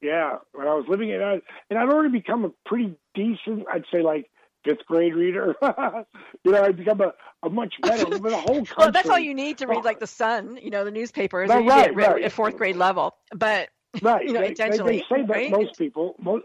yeah, 0.02 0.36
when 0.52 0.66
I 0.66 0.74
was 0.74 0.84
living 0.88 1.10
in, 1.10 1.20
LA. 1.20 1.38
and 1.70 1.78
I'd 1.78 1.88
already 1.88 2.10
become 2.10 2.44
a 2.44 2.50
pretty 2.66 2.94
decent, 3.14 3.66
I'd 3.72 3.84
say 3.92 4.02
like 4.02 4.30
fifth 4.64 4.84
grade 4.86 5.14
reader. 5.14 5.54
you 6.44 6.52
know, 6.52 6.62
I'd 6.62 6.76
become 6.76 7.00
a, 7.00 7.12
a 7.42 7.50
much 7.50 7.74
better, 7.82 8.06
but 8.06 8.22
the 8.22 8.36
whole 8.36 8.56
country. 8.56 8.74
well, 8.78 8.92
that's 8.92 9.08
all 9.08 9.18
you 9.18 9.34
need 9.34 9.58
to 9.58 9.66
read, 9.66 9.84
like 9.84 10.00
the 10.00 10.06
Sun, 10.06 10.58
you 10.62 10.70
know, 10.70 10.84
the 10.84 10.90
newspapers, 10.90 11.48
no, 11.48 11.64
right, 11.64 11.94
right. 11.94 12.22
at 12.22 12.32
fourth 12.32 12.56
grade 12.56 12.76
level. 12.76 13.16
But 13.34 13.70
right, 14.02 14.24
you 14.24 14.32
know, 14.32 14.40
they, 14.40 14.48
intentionally. 14.48 15.04
They, 15.10 15.16
they 15.16 15.22
say 15.22 15.26
that 15.26 15.32
right? 15.32 15.50
most 15.50 15.78
people, 15.78 16.16
most 16.18 16.44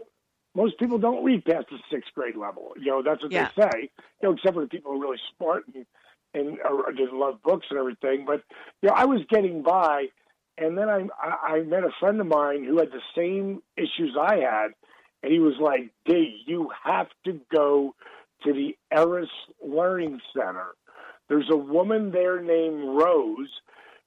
most 0.54 0.78
people 0.78 0.98
don't 0.98 1.24
read 1.24 1.44
past 1.44 1.66
the 1.70 1.78
sixth 1.90 2.12
grade 2.14 2.36
level. 2.36 2.72
You 2.78 2.90
know, 2.90 3.02
that's 3.02 3.22
what 3.22 3.32
yeah. 3.32 3.50
they 3.56 3.62
say. 3.62 3.90
You 4.22 4.28
know, 4.28 4.34
except 4.34 4.54
for 4.54 4.62
the 4.62 4.68
people 4.68 4.92
who 4.92 4.98
are 4.98 5.00
really 5.00 5.20
smart 5.36 5.64
and 5.74 5.86
and 6.34 6.58
just 6.96 7.12
love 7.12 7.42
books 7.42 7.66
and 7.70 7.78
everything. 7.78 8.24
But 8.26 8.42
you 8.80 8.88
know, 8.88 8.94
I 8.94 9.04
was 9.04 9.20
getting 9.28 9.62
by, 9.62 10.06
and 10.58 10.76
then 10.76 10.88
I 10.88 11.06
I 11.20 11.60
met 11.60 11.84
a 11.84 11.90
friend 12.00 12.20
of 12.20 12.26
mine 12.26 12.64
who 12.64 12.78
had 12.78 12.90
the 12.90 13.02
same 13.16 13.62
issues 13.76 14.16
I 14.18 14.36
had, 14.36 14.68
and 15.22 15.32
he 15.32 15.38
was 15.38 15.54
like, 15.60 15.90
"D, 16.04 16.42
you 16.46 16.70
have 16.84 17.08
to 17.24 17.40
go 17.54 17.94
to 18.44 18.52
the 18.52 18.76
Eris 18.90 19.30
Learning 19.62 20.20
Center. 20.34 20.74
There's 21.28 21.50
a 21.50 21.56
woman 21.56 22.10
there 22.10 22.40
named 22.40 23.00
Rose. 23.00 23.50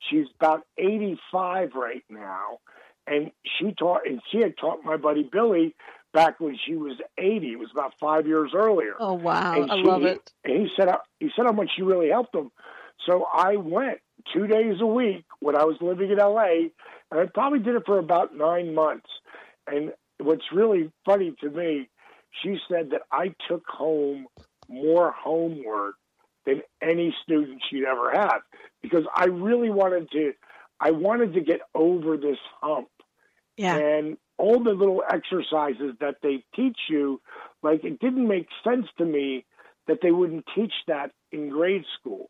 She's 0.10 0.28
about 0.40 0.64
85 0.78 1.72
right 1.76 2.04
now." 2.10 2.60
And 3.08 3.32
she 3.60 3.72
taught, 3.72 4.08
and 4.08 4.20
she 4.32 4.40
had 4.40 4.58
taught 4.58 4.84
my 4.84 4.98
buddy 4.98 5.22
Billy 5.32 5.76
back 6.16 6.40
when 6.40 6.58
she 6.66 6.76
was 6.76 6.98
80. 7.18 7.52
It 7.52 7.60
was 7.60 7.70
about 7.72 7.94
five 8.00 8.26
years 8.26 8.52
earlier. 8.56 8.94
Oh 9.00 9.14
wow, 9.14 9.62
and 9.62 9.70
I 9.70 9.76
she, 9.76 9.84
love 9.84 10.04
it. 10.04 10.32
And 10.44 10.62
he 10.62 10.70
said 10.76 10.88
uh, 10.88 10.98
he 11.20 11.30
said 11.36 11.46
how 11.46 11.52
much 11.52 11.70
she 11.76 11.84
really 11.84 12.10
helped 12.10 12.34
him. 12.34 12.50
So 13.06 13.28
I 13.32 13.58
went 13.58 14.00
two 14.34 14.48
days 14.48 14.78
a 14.80 14.86
week 14.86 15.26
when 15.42 15.56
I 15.56 15.66
was 15.66 15.76
living 15.82 16.10
in 16.10 16.18
LA, 16.18 16.70
and 17.12 17.20
I 17.20 17.26
probably 17.32 17.60
did 17.60 17.76
it 17.76 17.84
for 17.86 18.00
about 18.00 18.36
nine 18.36 18.74
months. 18.74 19.10
And 19.68 19.92
what's 20.20 20.46
really 20.54 20.92
funny 21.06 21.36
to 21.42 21.50
me, 21.50 21.90
she 22.42 22.58
said 22.72 22.92
that 22.92 23.02
I 23.12 23.36
took 23.48 23.64
home 23.68 24.28
more 24.70 25.12
homework 25.12 25.96
than 26.46 26.62
any 26.82 27.14
student 27.24 27.62
she'd 27.70 27.84
ever 27.84 28.12
had 28.12 28.40
because 28.82 29.04
I 29.16 29.26
really 29.26 29.70
wanted 29.70 30.10
to 30.12 30.34
I 30.80 30.92
wanted 30.92 31.34
to 31.34 31.42
get 31.42 31.62
over 31.74 32.18
this 32.18 32.38
hump. 32.62 32.90
Yeah. 33.58 33.76
And 33.76 34.18
all 34.38 34.64
the 34.64 34.72
little 34.72 35.02
exercises 35.10 35.96
that 36.02 36.18
they 36.22 36.44
teach 36.56 36.78
you, 36.90 37.22
like 37.64 37.84
it 37.84 38.00
didn't 38.00 38.28
make 38.28 38.48
sense 38.64 38.86
to 38.98 39.06
me 39.06 39.46
that 39.88 40.00
they 40.02 40.12
wouldn't 40.12 40.46
teach 40.56 40.74
that 40.88 41.12
in 41.32 41.50
grade 41.50 41.86
school. 42.00 42.30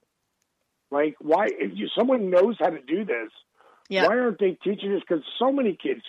Like 0.91 1.15
why 1.19 1.47
if 1.47 1.71
you 1.73 1.87
someone 1.97 2.29
knows 2.29 2.57
how 2.59 2.69
to 2.69 2.81
do 2.81 3.05
this, 3.05 3.31
Yeah. 3.89 4.07
why 4.07 4.17
aren't 4.17 4.39
they 4.39 4.57
teaching 4.63 4.91
this? 4.91 5.01
Because 5.07 5.23
so 5.39 5.51
many 5.51 5.75
kids 5.75 6.01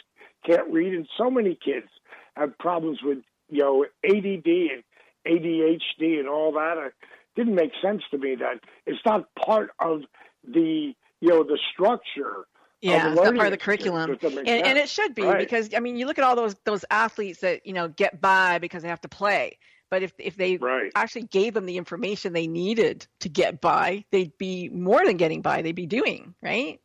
can't 0.47 0.73
read, 0.73 0.95
and 0.95 1.09
so 1.17 1.31
many 1.31 1.55
kids 1.57 1.88
have 2.37 2.57
problems 2.59 2.99
with 3.03 3.19
you 3.49 3.62
know 3.62 3.85
ADD 4.05 4.47
and 4.47 4.85
ADHD 5.26 6.19
and 6.19 6.29
all 6.29 6.53
that. 6.53 6.76
It 6.79 6.93
didn't 7.35 7.55
make 7.55 7.73
sense 7.83 8.03
to 8.11 8.19
me 8.19 8.37
that 8.37 8.61
it's 8.87 9.00
not 9.05 9.29
part 9.35 9.71
of 9.81 10.03
the 10.47 10.93
you 11.21 11.29
know 11.29 11.43
the 11.43 11.59
structure. 11.73 12.47
Yeah, 12.83 13.12
it's 13.12 13.16
not 13.16 13.35
part 13.35 13.47
of 13.47 13.50
the 13.52 13.56
curriculum. 13.56 14.11
Does 14.11 14.21
that 14.21 14.35
make 14.35 14.49
and, 14.49 14.66
and 14.66 14.78
it 14.78 14.88
should 14.88 15.14
be 15.14 15.23
Right. 15.23 15.38
because 15.38 15.75
I 15.75 15.80
mean 15.80 15.97
you 15.97 16.06
look 16.06 16.18
at 16.18 16.25
all 16.25 16.37
those 16.37 16.54
those 16.64 16.85
athletes 16.90 17.40
that 17.40 17.66
you 17.66 17.73
know 17.73 17.88
get 17.88 18.21
by 18.21 18.59
because 18.59 18.83
they 18.83 18.88
have 18.88 19.00
to 19.02 19.09
play 19.09 19.59
but 19.90 20.02
if 20.02 20.12
if 20.18 20.37
they 20.37 20.56
Right. 20.59 20.92
actually 20.95 21.23
gave 21.23 21.54
them 21.54 21.66
the 21.66 21.78
information 21.78 22.33
they 22.33 22.47
needed 22.47 23.06
to 23.21 23.28
get 23.28 23.61
by 23.61 24.04
they'd 24.11 24.37
be 24.38 24.68
more 24.68 25.04
than 25.04 25.16
getting 25.16 25.42
by 25.42 25.62
they'd 25.62 25.73
be 25.73 25.87
doing 25.87 26.35
right 26.42 26.80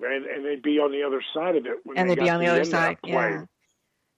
and, 0.00 0.26
and 0.26 0.44
they'd 0.44 0.62
be 0.62 0.78
on 0.78 0.92
the 0.92 1.02
other 1.02 1.22
side 1.34 1.56
of 1.56 1.66
it. 1.66 1.78
When 1.84 1.98
and 1.98 2.08
they 2.08 2.14
they'd 2.14 2.24
be 2.24 2.30
on 2.30 2.40
the 2.40 2.48
other 2.48 2.64
side 2.64 2.98
yeah. 3.04 3.44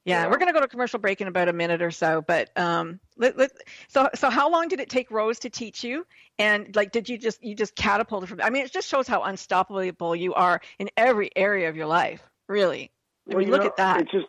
Yeah, 0.04 0.22
Yeah. 0.22 0.30
we're 0.30 0.38
going 0.38 0.46
to 0.48 0.52
go 0.52 0.60
to 0.60 0.68
commercial 0.68 0.98
break 0.98 1.20
in 1.20 1.28
about 1.28 1.48
a 1.48 1.52
minute 1.52 1.82
or 1.82 1.90
so 1.90 2.22
but 2.22 2.56
um 2.58 2.98
let, 3.16 3.36
let, 3.36 3.50
so 3.88 4.08
so 4.14 4.30
how 4.30 4.50
long 4.50 4.68
did 4.68 4.80
it 4.80 4.88
take 4.88 5.10
rose 5.10 5.38
to 5.40 5.50
teach 5.50 5.84
you 5.84 6.06
and 6.38 6.74
like 6.76 6.92
did 6.92 7.08
you 7.08 7.18
just 7.18 7.42
you 7.42 7.54
just 7.54 7.74
catapulted 7.76 8.28
from 8.28 8.40
i 8.42 8.50
mean 8.50 8.64
it 8.64 8.72
just 8.72 8.88
shows 8.88 9.06
how 9.06 9.22
unstoppable 9.22 10.16
you 10.16 10.32
are 10.34 10.60
in 10.78 10.88
every 10.96 11.30
area 11.36 11.68
of 11.68 11.76
your 11.76 11.86
life 11.86 12.22
really 12.48 12.90
I 13.30 13.34
Well, 13.34 13.42
you 13.44 13.50
look 13.50 13.62
know, 13.62 13.66
at 13.66 13.76
that. 13.76 14.00
It's 14.00 14.10
just 14.10 14.26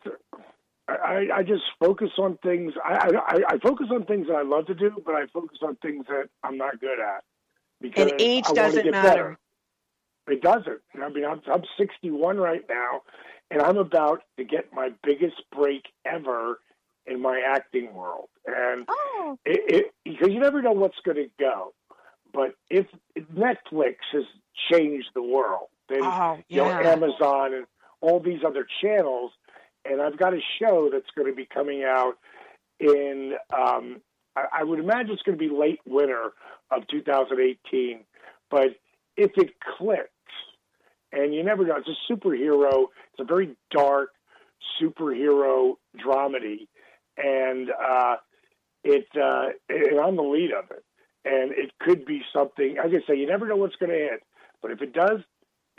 I, 0.88 1.28
I 1.34 1.44
just 1.44 1.64
focus 1.80 2.10
on 2.18 2.38
things. 2.44 2.74
I, 2.84 3.10
I 3.28 3.36
I 3.56 3.58
focus 3.60 3.88
on 3.92 4.06
things 4.06 4.28
that 4.28 4.36
I 4.36 4.42
love 4.44 4.66
to 4.68 4.76
do, 4.76 4.92
but 5.06 5.16
I 5.16 5.26
focus 5.34 5.60
on 5.62 5.76
things 5.78 6.06
that 6.08 6.30
I'm 6.44 6.58
not 6.58 6.80
good 6.80 7.00
at. 7.00 7.24
Because 7.82 8.12
And 8.12 8.22
age 8.22 8.46
I 8.46 8.54
doesn't 8.54 8.92
matter. 8.92 9.08
better. 9.08 9.38
It 10.28 10.42
doesn't. 10.42 10.82
I 11.02 11.10
mean, 11.10 11.26
I'm 11.26 11.42
I'm 11.52 11.64
61 11.78 12.38
right 12.38 12.64
now, 12.70 13.02
and 13.52 13.62
I'm 13.62 13.78
about 13.78 14.24
to 14.38 14.44
get 14.44 14.74
my 14.74 14.90
biggest 15.04 15.44
break 15.56 15.84
ever 16.06 16.60
in 17.06 17.22
my 17.22 17.42
acting 17.46 17.94
world. 17.94 18.30
And 18.46 18.86
oh 18.90 19.38
it, 19.46 19.62
it 19.68 19.86
because 20.06 20.30
you 20.34 20.40
never 20.40 20.62
know 20.62 20.72
what's 20.72 21.00
going 21.06 21.18
to 21.18 21.30
go. 21.40 21.74
But 22.34 22.56
if, 22.70 22.88
Netflix 23.36 23.96
has 24.14 24.24
changed 24.72 25.10
the 25.14 25.22
world, 25.22 25.68
then 25.90 26.00
Oh, 26.04 26.40
you 26.48 26.58
know. 26.58 26.70
Amazon 26.70 27.54
and 27.54 27.66
all 28.00 28.20
these 28.22 28.40
other 28.46 28.66
channels, 28.82 29.32
and 29.84 30.02
I've 30.02 30.18
got 30.18 30.34
a 30.34 30.40
show 30.60 30.90
that's 30.92 31.10
going 31.16 31.28
to 31.28 31.36
be 31.36 31.46
coming 31.46 31.84
out 31.84 32.18
in 32.80 33.34
um, 33.56 34.02
I, 34.36 34.60
I 34.60 34.64
would 34.64 34.80
imagine 34.80 35.12
it's 35.12 35.24
going 35.24 35.38
to 35.38 35.50
be 35.50 35.54
late 35.54 35.82
winter 35.86 36.32
of 36.72 36.88
2018. 36.88 38.00
But 38.50 38.76
if 39.18 39.32
it 39.36 39.52
clicks, 39.78 40.10
and 41.12 41.34
you 41.34 41.44
never 41.44 41.66
know, 41.66 41.76
it's 41.78 41.90
a 41.90 42.14
superhero. 42.14 42.86
It's 43.12 43.20
a 43.20 43.24
very 43.24 43.56
dark 43.72 44.10
superhero 44.82 45.76
dramedy, 45.98 46.68
and 47.18 47.70
uh, 47.70 48.16
it 48.84 49.08
uh, 49.16 49.48
and 49.70 50.00
I'm 50.00 50.16
the 50.16 50.24
lead 50.24 50.52
of 50.52 50.72
it, 50.72 50.84
and 51.26 51.52
it 51.52 51.72
could 51.80 52.06
be 52.06 52.22
something. 52.34 52.78
As 52.84 52.92
I 52.92 53.06
say, 53.08 53.18
you 53.18 53.28
never 53.28 53.48
know 53.48 53.56
what's 53.56 53.76
going 53.76 53.92
to 53.92 53.98
hit, 53.98 54.24
but 54.62 54.72
if 54.72 54.82
it 54.82 54.94
does, 54.94 55.20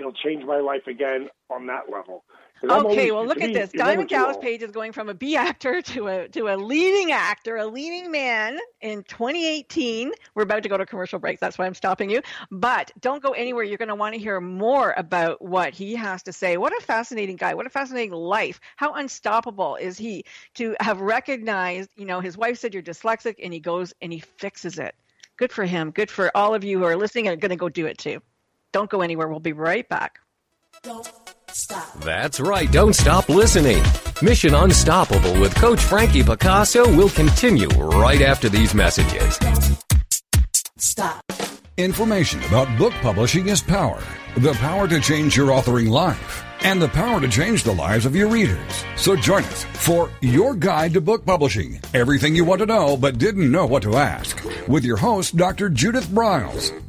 it'll 0.02 0.12
change 0.12 0.44
my 0.44 0.58
life 0.58 0.86
again 0.86 1.28
on 1.50 1.66
that 1.66 1.90
level. 1.90 2.24
Okay, 2.64 3.10
well, 3.10 3.26
look 3.26 3.40
at 3.40 3.52
this. 3.52 3.70
Diamond 3.72 4.08
Dallas. 4.08 4.36
Page 4.36 4.62
is 4.62 4.70
going 4.70 4.92
from 4.92 5.08
a 5.08 5.14
B 5.14 5.36
actor 5.36 5.82
to 5.82 6.06
a 6.06 6.28
to 6.28 6.48
a 6.48 6.56
leading 6.56 7.10
actor, 7.10 7.56
a 7.56 7.66
leading 7.66 8.10
man 8.10 8.58
in 8.80 9.02
2018. 9.04 10.12
We're 10.34 10.44
about 10.44 10.62
to 10.62 10.68
go 10.68 10.76
to 10.76 10.86
commercial 10.86 11.18
breaks. 11.18 11.40
That's 11.40 11.58
why 11.58 11.66
I'm 11.66 11.74
stopping 11.74 12.08
you. 12.08 12.22
But 12.50 12.92
don't 13.00 13.22
go 13.22 13.30
anywhere. 13.30 13.64
You're 13.64 13.78
going 13.78 13.88
to 13.88 13.96
want 13.96 14.14
to 14.14 14.20
hear 14.20 14.40
more 14.40 14.94
about 14.96 15.42
what 15.42 15.74
he 15.74 15.94
has 15.96 16.22
to 16.24 16.32
say. 16.32 16.56
What 16.56 16.72
a 16.76 16.80
fascinating 16.84 17.36
guy. 17.36 17.54
What 17.54 17.66
a 17.66 17.70
fascinating 17.70 18.12
life. 18.12 18.60
How 18.76 18.94
unstoppable 18.94 19.76
is 19.76 19.98
he 19.98 20.24
to 20.54 20.76
have 20.80 21.00
recognized, 21.00 21.90
you 21.96 22.04
know, 22.04 22.20
his 22.20 22.36
wife 22.36 22.58
said 22.58 22.74
you're 22.74 22.82
dyslexic 22.82 23.36
and 23.42 23.52
he 23.52 23.58
goes 23.58 23.92
and 24.00 24.12
he 24.12 24.20
fixes 24.20 24.78
it. 24.78 24.94
Good 25.36 25.52
for 25.52 25.64
him. 25.64 25.90
Good 25.90 26.10
for 26.10 26.30
all 26.36 26.54
of 26.54 26.62
you 26.62 26.78
who 26.78 26.84
are 26.84 26.96
listening 26.96 27.26
and 27.26 27.34
are 27.34 27.40
going 27.40 27.50
to 27.50 27.56
go 27.56 27.68
do 27.68 27.86
it 27.86 27.98
too. 27.98 28.22
Don't 28.72 28.90
go 28.90 29.02
anywhere. 29.02 29.28
We'll 29.28 29.40
be 29.40 29.52
right 29.52 29.88
back. 29.88 30.20
That's 32.00 32.40
right. 32.40 32.70
Don't 32.72 32.94
stop 32.94 33.28
listening. 33.28 33.82
Mission 34.22 34.54
Unstoppable 34.54 35.38
with 35.38 35.54
Coach 35.54 35.80
Frankie 35.80 36.22
Picasso 36.22 36.88
will 36.96 37.10
continue 37.10 37.68
right 37.68 38.22
after 38.22 38.48
these 38.48 38.74
messages. 38.74 39.38
Stop. 40.78 41.22
Information 41.76 42.42
about 42.44 42.76
book 42.78 42.92
publishing 42.94 43.48
is 43.48 43.62
power. 43.62 44.02
The 44.36 44.52
power 44.54 44.88
to 44.88 45.00
change 45.00 45.36
your 45.36 45.48
authoring 45.48 45.88
life 45.88 46.44
and 46.62 46.80
the 46.80 46.88
power 46.88 47.20
to 47.20 47.28
change 47.28 47.64
the 47.64 47.74
lives 47.74 48.06
of 48.06 48.16
your 48.16 48.28
readers. 48.28 48.84
So 48.96 49.16
join 49.16 49.44
us 49.44 49.64
for 49.64 50.10
Your 50.20 50.54
Guide 50.54 50.94
to 50.94 51.00
Book 51.00 51.26
Publishing. 51.26 51.80
Everything 51.92 52.34
you 52.34 52.44
want 52.44 52.60
to 52.60 52.66
know 52.66 52.96
but 52.96 53.18
didn't 53.18 53.50
know 53.50 53.66
what 53.66 53.82
to 53.82 53.96
ask. 53.96 54.42
With 54.68 54.84
your 54.84 54.96
host, 54.96 55.36
Dr. 55.36 55.68
Judith 55.68 56.06
Briles. 56.06 56.81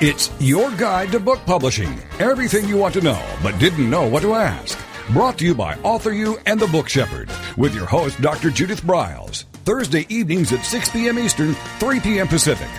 It's 0.00 0.30
your 0.40 0.70
guide 0.76 1.12
to 1.12 1.20
book 1.20 1.40
publishing. 1.44 1.94
Everything 2.20 2.66
you 2.66 2.78
want 2.78 2.94
to 2.94 3.02
know 3.02 3.22
but 3.42 3.58
didn't 3.58 3.90
know 3.90 4.08
what 4.08 4.22
to 4.22 4.32
ask. 4.32 4.78
Brought 5.10 5.36
to 5.38 5.44
you 5.44 5.54
by 5.54 5.76
Author 5.80 6.12
You 6.12 6.38
and 6.46 6.58
the 6.58 6.66
Book 6.68 6.88
Shepherd 6.88 7.28
with 7.58 7.74
your 7.74 7.84
host, 7.84 8.18
Dr. 8.22 8.48
Judith 8.48 8.80
Briles. 8.80 9.44
Thursday 9.66 10.06
evenings 10.08 10.54
at 10.54 10.64
6 10.64 10.88
p.m. 10.88 11.18
Eastern, 11.18 11.52
3 11.80 12.00
p.m. 12.00 12.28
Pacific. 12.28 12.70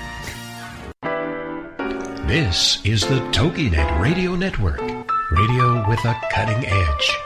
This 2.26 2.84
is 2.84 3.02
the 3.02 3.20
TogiNet 3.30 4.02
Radio 4.02 4.36
Network, 4.36 4.82
radio 5.30 5.88
with 5.88 6.04
a 6.06 6.20
cutting 6.32 6.66
edge. 6.66 7.18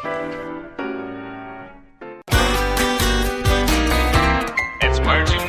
It's 4.81 4.99
words 4.99 5.31
you 5.31 5.37
never 5.37 5.43
heard. 5.43 5.44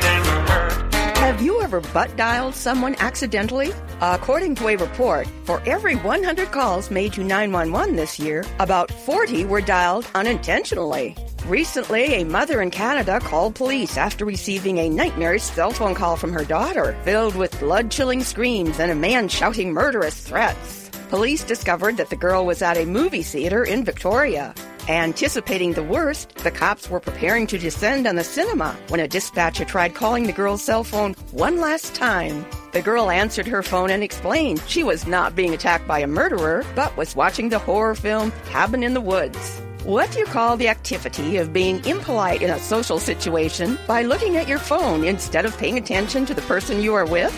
Have 1.37 1.45
you 1.45 1.61
ever 1.61 1.81
butt 1.81 2.17
dialed 2.17 2.55
someone 2.55 2.95
accidentally? 2.95 3.71
According 4.01 4.55
to 4.55 4.69
a 4.69 4.75
report, 4.75 5.27
for 5.43 5.61
every 5.67 5.93
100 5.93 6.51
calls 6.51 6.89
made 6.89 7.13
to 7.13 7.23
911 7.23 7.95
this 7.95 8.17
year, 8.17 8.43
about 8.57 8.89
40 8.89 9.45
were 9.45 9.61
dialed 9.61 10.07
unintentionally. 10.15 11.15
Recently, 11.45 12.15
a 12.15 12.25
mother 12.25 12.63
in 12.63 12.71
Canada 12.71 13.19
called 13.19 13.53
police 13.53 13.97
after 13.97 14.25
receiving 14.25 14.79
a 14.79 14.89
nightmarish 14.89 15.43
cell 15.43 15.69
phone 15.69 15.93
call 15.93 16.17
from 16.17 16.33
her 16.33 16.43
daughter, 16.43 16.97
filled 17.03 17.35
with 17.35 17.59
blood 17.59 17.91
chilling 17.91 18.23
screams 18.23 18.79
and 18.79 18.91
a 18.91 18.95
man 18.95 19.27
shouting 19.27 19.71
murderous 19.71 20.19
threats. 20.19 20.86
Police 21.09 21.45
discovered 21.45 21.95
that 21.97 22.09
the 22.09 22.17
girl 22.17 22.45
was 22.45 22.61
at 22.61 22.75
a 22.75 22.85
movie 22.85 23.23
theater 23.23 23.63
in 23.63 23.85
Victoria. 23.85 24.53
Anticipating 24.89 25.71
the 25.71 25.83
worst, 25.83 26.35
the 26.35 26.51
cops 26.51 26.89
were 26.89 26.99
preparing 26.99 27.47
to 27.47 27.57
descend 27.57 28.05
on 28.05 28.17
the 28.17 28.25
cinema 28.25 28.77
when 28.89 28.99
a 28.99 29.07
dispatcher 29.07 29.63
tried 29.63 29.95
calling 29.95 30.23
the 30.23 30.33
girl's 30.33 30.61
cell 30.61 30.83
phone 30.83 31.13
one 31.31 31.61
last 31.61 31.95
time. 31.95 32.45
The 32.73 32.81
girl 32.81 33.09
answered 33.09 33.47
her 33.47 33.63
phone 33.63 33.89
and 33.89 34.03
explained 34.03 34.61
she 34.67 34.83
was 34.83 35.07
not 35.07 35.33
being 35.33 35.53
attacked 35.53 35.87
by 35.87 35.99
a 35.99 36.07
murderer, 36.07 36.65
but 36.75 36.95
was 36.97 37.15
watching 37.15 37.47
the 37.49 37.59
horror 37.59 37.95
film 37.95 38.33
Cabin 38.49 38.83
in 38.83 38.93
the 38.93 39.01
Woods. 39.01 39.61
What 39.85 40.11
do 40.11 40.19
you 40.19 40.25
call 40.25 40.57
the 40.57 40.67
activity 40.67 41.37
of 41.37 41.53
being 41.53 41.83
impolite 41.85 42.41
in 42.41 42.49
a 42.49 42.59
social 42.59 42.99
situation 42.99 43.79
by 43.87 44.01
looking 44.01 44.35
at 44.35 44.49
your 44.49 44.59
phone 44.59 45.05
instead 45.05 45.45
of 45.45 45.57
paying 45.57 45.77
attention 45.77 46.25
to 46.25 46.33
the 46.33 46.41
person 46.41 46.81
you 46.81 46.93
are 46.95 47.05
with? 47.05 47.33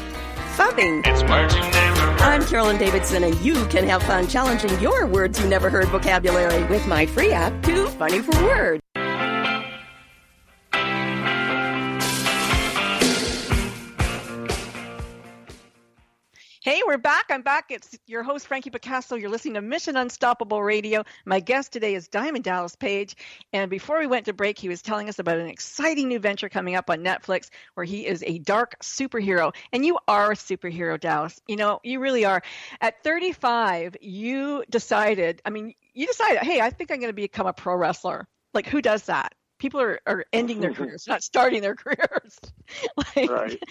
Phubbing. 0.60 1.04
It's 1.06 1.24
words 1.24 1.56
you 1.56 1.62
never 1.62 2.02
heard. 2.02 2.22
I'm 2.22 2.46
Carolyn 2.46 2.78
Davidson, 2.78 3.24
and 3.24 3.34
you 3.40 3.64
can 3.68 3.88
have 3.88 4.04
fun 4.04 4.28
challenging 4.28 4.78
your 4.82 5.08
words 5.08 5.40
you 5.40 5.48
never 5.48 5.70
heard 5.70 5.88
vocabulary 5.88 6.66
with 6.66 6.86
my 6.86 7.06
free 7.06 7.32
app, 7.32 7.64
Too 7.64 7.88
Funny 7.88 8.20
for 8.20 8.34
Words. 8.44 8.82
We're 16.90 16.98
back. 16.98 17.26
I'm 17.30 17.44
back. 17.44 17.70
It's 17.70 17.96
your 18.08 18.24
host, 18.24 18.48
Frankie 18.48 18.72
Picasso. 18.72 19.16
You're 19.16 19.30
listening 19.30 19.54
to 19.54 19.62
Mission 19.62 19.96
Unstoppable 19.96 20.64
Radio. 20.64 21.04
My 21.24 21.40
guest 21.40 21.72
today 21.72 21.94
is 21.94 22.08
Diamond 22.08 22.44
Dallas 22.44 22.76
Page. 22.76 23.16
And 23.54 23.70
before 23.70 24.00
we 24.00 24.08
went 24.08 24.26
to 24.26 24.34
break, 24.34 24.58
he 24.58 24.70
was 24.70 24.82
telling 24.82 25.08
us 25.08 25.20
about 25.20 25.38
an 25.38 25.46
exciting 25.46 26.08
new 26.08 26.18
venture 26.18 26.50
coming 26.50 26.74
up 26.74 26.90
on 26.90 27.02
Netflix 27.02 27.52
where 27.76 27.84
he 27.84 28.08
is 28.08 28.24
a 28.26 28.40
dark 28.40 28.76
superhero. 28.82 29.54
And 29.72 29.86
you 29.86 30.00
are 30.08 30.32
a 30.32 30.36
superhero, 30.36 31.00
Dallas. 31.00 31.40
You 31.48 31.58
know, 31.58 31.80
you 31.84 32.00
really 32.00 32.26
are. 32.26 32.42
At 32.82 33.04
35, 33.04 33.98
you 34.02 34.64
decided, 34.68 35.44
I 35.46 35.52
mean, 35.52 35.76
you 35.94 36.08
decided, 36.08 36.40
hey, 36.40 36.60
I 36.60 36.72
think 36.72 36.90
I'm 36.90 36.98
going 36.98 37.10
to 37.10 37.14
become 37.14 37.46
a 37.46 37.54
pro 37.54 37.76
wrestler. 37.76 38.28
Like, 38.56 38.66
who 38.66 38.82
does 38.82 39.04
that? 39.04 39.36
People 39.60 39.80
are, 39.82 40.00
are 40.08 40.26
ending 40.34 40.60
their 40.60 40.74
careers, 40.74 41.06
not 41.08 41.22
starting 41.22 41.62
their 41.62 41.76
careers. 41.76 42.40
like, 43.16 43.30
Right. 43.30 43.64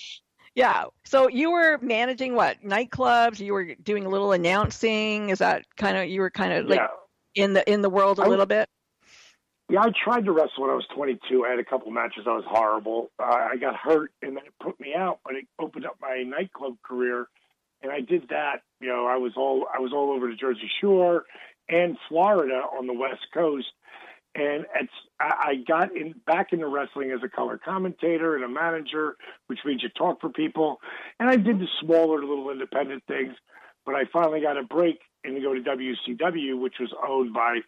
Yeah. 0.54 0.84
So 1.04 1.28
you 1.28 1.50
were 1.50 1.78
managing 1.80 2.34
what 2.34 2.62
nightclubs? 2.62 3.40
You 3.40 3.52
were 3.52 3.74
doing 3.76 4.06
a 4.06 4.08
little 4.08 4.32
announcing. 4.32 5.30
Is 5.30 5.38
that 5.38 5.64
kind 5.76 5.96
of 5.96 6.08
you 6.08 6.20
were 6.20 6.30
kind 6.30 6.52
of 6.52 6.66
like 6.66 6.80
yeah. 6.80 7.44
in 7.44 7.52
the 7.52 7.70
in 7.70 7.82
the 7.82 7.90
world 7.90 8.18
a 8.18 8.22
I 8.22 8.26
little 8.26 8.46
bit? 8.46 8.68
Yeah, 9.70 9.82
I 9.82 9.92
tried 10.02 10.24
to 10.24 10.32
wrestle 10.32 10.62
when 10.62 10.70
I 10.70 10.74
was 10.74 10.86
22. 10.94 11.44
I 11.44 11.50
had 11.50 11.58
a 11.58 11.64
couple 11.64 11.90
matches. 11.90 12.24
I 12.26 12.32
was 12.32 12.44
horrible. 12.48 13.10
Uh, 13.18 13.48
I 13.52 13.56
got 13.56 13.76
hurt, 13.76 14.12
and 14.22 14.34
then 14.34 14.46
it 14.46 14.54
put 14.62 14.80
me 14.80 14.94
out. 14.96 15.18
But 15.24 15.34
it 15.34 15.46
opened 15.58 15.84
up 15.84 15.96
my 16.00 16.22
nightclub 16.22 16.76
career, 16.82 17.28
and 17.82 17.92
I 17.92 18.00
did 18.00 18.28
that. 18.30 18.62
You 18.80 18.88
know, 18.88 19.06
I 19.06 19.16
was 19.16 19.32
all 19.36 19.66
I 19.74 19.78
was 19.78 19.92
all 19.92 20.12
over 20.12 20.28
the 20.28 20.36
Jersey 20.36 20.70
Shore 20.80 21.24
and 21.68 21.98
Florida 22.08 22.62
on 22.78 22.86
the 22.86 22.94
West 22.94 23.26
Coast, 23.34 23.66
and 24.38 24.66
it's 24.80 24.92
I 25.20 25.54
got 25.66 25.96
in 25.96 26.14
back 26.26 26.52
into 26.52 26.68
wrestling 26.68 27.10
as 27.10 27.18
a 27.24 27.28
color 27.28 27.58
commentator 27.62 28.36
and 28.36 28.44
a 28.44 28.48
manager, 28.48 29.16
which 29.48 29.58
means 29.64 29.82
you 29.82 29.88
talk 29.88 30.20
for 30.20 30.30
people. 30.30 30.78
And 31.18 31.28
I 31.28 31.34
did 31.34 31.58
the 31.58 31.66
smaller 31.80 32.20
little 32.20 32.50
independent 32.50 33.02
things, 33.08 33.34
but 33.84 33.96
I 33.96 34.04
finally 34.12 34.40
got 34.40 34.56
a 34.56 34.62
break 34.62 35.00
and 35.24 35.34
to 35.34 35.42
go 35.42 35.54
to 35.54 35.60
WCW, 35.60 36.60
which 36.60 36.74
was 36.78 36.94
owned 37.06 37.34
by 37.34 37.58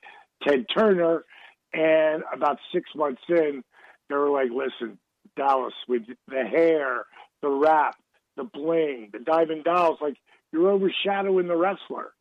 Ted 0.46 0.66
Turner. 0.72 1.24
And 1.72 2.22
about 2.32 2.58
six 2.72 2.88
months 2.94 3.22
in, 3.28 3.64
they 4.08 4.14
were 4.14 4.30
like, 4.30 4.50
"Listen, 4.50 4.98
Dallas, 5.36 5.74
with 5.88 6.02
the 6.28 6.44
hair, 6.44 7.04
the 7.42 7.48
rap, 7.48 7.96
the 8.36 8.44
bling, 8.44 9.10
the 9.12 9.18
diamond 9.18 9.64
dolls, 9.64 9.98
like 10.00 10.16
you're 10.52 10.70
overshadowing 10.70 11.48
the 11.48 11.56
wrestler." 11.56 12.12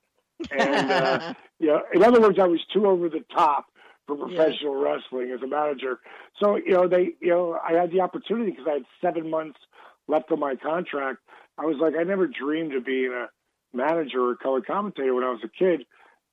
And 0.50 0.92
uh, 0.92 1.34
you 1.60 1.68
know, 1.68 1.82
in 1.94 2.04
other 2.04 2.20
words, 2.20 2.40
I 2.40 2.48
was 2.48 2.62
too 2.74 2.88
over 2.88 3.10
the 3.10 3.24
top 3.32 3.68
for 4.10 4.28
professional 4.28 4.76
wrestling 4.76 5.32
as 5.32 5.42
a 5.42 5.48
manager. 5.48 6.00
So 6.42 6.56
you 6.56 6.72
know, 6.72 6.88
they, 6.88 7.12
you 7.22 7.30
know, 7.30 7.58
I 7.64 7.74
had 7.74 7.92
the 7.92 8.02
opportunity 8.02 8.52
because 8.52 8.66
I 8.68 8.74
had 8.74 8.86
seven 9.02 9.30
months 9.30 9.60
left 10.08 10.32
on 10.32 10.40
my 10.40 10.56
contract. 10.56 11.20
I 11.58 11.66
was 11.66 11.78
like, 11.80 11.94
I 12.00 12.04
never 12.04 12.28
dreamed 12.28 12.74
of 12.74 12.86
being 12.86 13.12
a 13.14 13.28
manager 13.76 14.30
or 14.30 14.36
color 14.36 14.62
commentator 14.62 15.14
when 15.14 15.24
I 15.24 15.30
was 15.30 15.42
a 15.44 15.48
kid. 15.48 15.86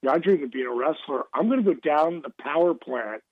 You 0.03 0.09
know, 0.09 0.13
I 0.13 0.19
dreamed 0.19 0.45
of 0.45 0.53
being 0.53 0.67
a 0.67 0.75
wrestler. 0.75 1.25
I'm 1.35 1.49
going 1.49 1.63
to 1.63 1.75
go 1.75 1.79
down 1.79 2.23
the 2.23 2.33
power 2.43 2.75
plant, 2.75 3.23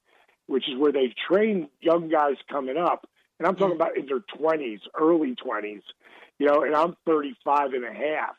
which 0.47 0.69
is 0.69 0.79
where 0.79 0.93
they 0.93 1.15
train 1.29 1.69
young 1.81 2.09
guys 2.09 2.37
coming 2.51 2.77
up. 2.77 3.09
And 3.39 3.49
I'm 3.49 3.55
talking 3.57 3.77
mm-hmm. 3.77 3.83
about 3.83 3.97
in 3.97 4.07
their 4.07 4.21
20s, 4.21 4.81
early 4.99 5.35
20s, 5.35 5.83
you 6.39 6.47
know, 6.47 6.63
and 6.63 6.75
I'm 6.75 6.97
35 7.07 7.73
and 7.73 7.85
a 7.85 7.93
half. 7.93 8.37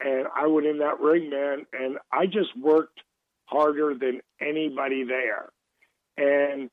And 0.00 0.26
I 0.34 0.46
went 0.46 0.66
in 0.66 0.78
that 0.78 1.00
ring, 1.00 1.30
man, 1.30 1.66
and 1.72 1.98
I 2.12 2.26
just 2.26 2.56
worked 2.58 3.00
harder 3.50 3.94
than 3.94 4.20
anybody 4.40 5.04
there. 5.04 5.48
And 6.16 6.70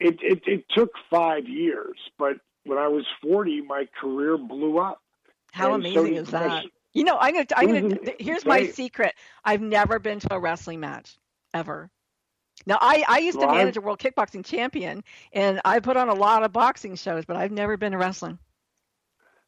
it, 0.00 0.16
it, 0.22 0.42
it 0.46 0.64
took 0.74 0.90
five 1.10 1.46
years, 1.48 1.96
but 2.18 2.36
when 2.64 2.78
I 2.78 2.88
was 2.88 3.04
40, 3.22 3.62
my 3.62 3.86
career 4.00 4.36
blew 4.38 4.78
up. 4.78 5.00
How 5.52 5.74
And 5.74 5.84
amazing 5.84 6.14
did 6.14 6.22
is 6.22 6.30
that? 6.30 6.64
You 6.94 7.04
know, 7.04 7.16
I'm 7.20 7.32
gonna 7.34 7.46
I'm 7.56 7.72
gonna 7.72 7.98
here's 8.18 8.44
my 8.44 8.66
secret. 8.66 9.14
I've 9.44 9.60
never 9.60 9.98
been 9.98 10.20
to 10.20 10.34
a 10.34 10.38
wrestling 10.38 10.80
match 10.80 11.16
ever. 11.54 11.90
Now 12.66 12.78
I, 12.80 13.04
I 13.08 13.18
used 13.18 13.38
to 13.38 13.46
Well, 13.46 13.50
I've- 13.50 13.58
manage 13.58 13.76
a 13.76 13.80
world 13.80 13.98
kickboxing 13.98 14.44
champion 14.44 15.02
and 15.32 15.60
I 15.64 15.80
put 15.80 15.96
on 15.96 16.08
a 16.08 16.14
lot 16.14 16.42
of 16.42 16.52
boxing 16.52 16.94
shows, 16.96 17.24
but 17.24 17.36
I've 17.36 17.50
never 17.52 17.76
been 17.76 17.92
to 17.92 17.98
wrestling. 17.98 18.38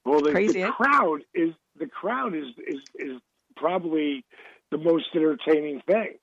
Well, 0.05 0.21
the, 0.21 0.31
Crazy, 0.33 0.61
the 0.62 0.69
eh? 0.69 0.73
crowd 0.73 1.23
is 1.35 1.55
the 1.79 1.87
crowd 1.87 2.35
is, 2.35 2.47
is 2.67 2.81
is 2.97 3.21
probably 3.57 4.25
the 4.71 4.79
most 4.79 5.07
entertaining 5.14 5.81
thing 5.87 6.14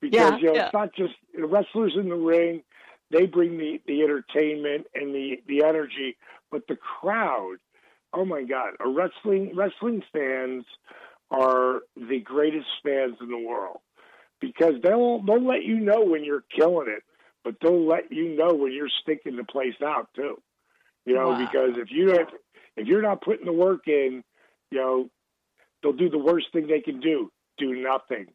because 0.00 0.14
Yeah, 0.14 0.38
you 0.38 0.46
know 0.46 0.54
yeah. 0.54 0.64
it's 0.64 0.72
not 0.72 0.94
just 0.94 1.14
the 1.34 1.46
wrestlers 1.46 1.94
in 1.96 2.08
the 2.08 2.16
ring; 2.16 2.62
they 3.10 3.26
bring 3.26 3.58
the 3.58 3.80
the 3.86 4.02
entertainment 4.02 4.86
and 4.94 5.14
the 5.14 5.42
the 5.46 5.64
energy, 5.64 6.16
but 6.50 6.66
the 6.68 6.76
crowd. 6.76 7.56
Oh 8.12 8.24
my 8.24 8.42
God! 8.44 8.74
A 8.80 8.88
wrestling 8.88 9.52
wrestling 9.56 10.02
fans 10.12 10.64
are 11.30 11.82
the 11.96 12.20
greatest 12.20 12.68
fans 12.82 13.16
in 13.20 13.28
the 13.30 13.38
world 13.38 13.78
because 14.40 14.74
they'll 14.82 15.22
they'll 15.24 15.46
let 15.46 15.64
you 15.64 15.80
know 15.80 16.02
when 16.04 16.24
you're 16.24 16.44
killing 16.56 16.88
it, 16.88 17.02
but 17.44 17.56
they'll 17.62 17.86
let 17.86 18.10
you 18.12 18.36
know 18.36 18.54
when 18.54 18.72
you're 18.72 18.88
sticking 19.02 19.36
the 19.36 19.44
place 19.44 19.74
out 19.84 20.08
too. 20.14 20.40
You 21.06 21.14
know, 21.14 21.30
Wow. 21.30 21.38
because 21.38 21.72
if 21.76 21.90
you 21.90 22.06
don't 22.06 22.28
if 22.76 22.86
you're 22.86 23.02
not 23.02 23.22
putting 23.22 23.46
the 23.46 23.52
work 23.52 23.88
in, 23.88 24.22
you 24.70 24.78
know, 24.78 25.10
they'll 25.82 25.92
do 25.92 26.10
the 26.10 26.18
worst 26.18 26.46
thing 26.52 26.66
they 26.66 26.80
can 26.80 27.00
do: 27.00 27.30
do 27.58 27.74
nothing. 27.82 28.26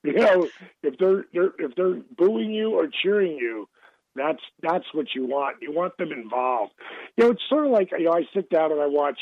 You 0.04 0.14
know, 0.14 0.48
if 0.82 0.96
they're, 0.98 1.24
they're 1.34 1.52
if 1.58 1.74
they're 1.76 2.00
booing 2.16 2.50
you 2.52 2.70
or 2.70 2.88
cheering 3.02 3.32
you, 3.32 3.68
that's 4.14 4.40
that's 4.62 4.86
what 4.94 5.08
you 5.14 5.26
want. 5.26 5.58
You 5.60 5.72
want 5.72 5.96
them 5.98 6.10
involved. 6.10 6.72
You 7.16 7.24
know, 7.24 7.30
it's 7.32 7.42
sort 7.48 7.66
of 7.66 7.72
like 7.72 7.90
you 7.92 8.04
know, 8.04 8.12
I 8.12 8.22
sit 8.34 8.48
down 8.48 8.72
and 8.72 8.80
I 8.80 8.86
watch, 8.86 9.18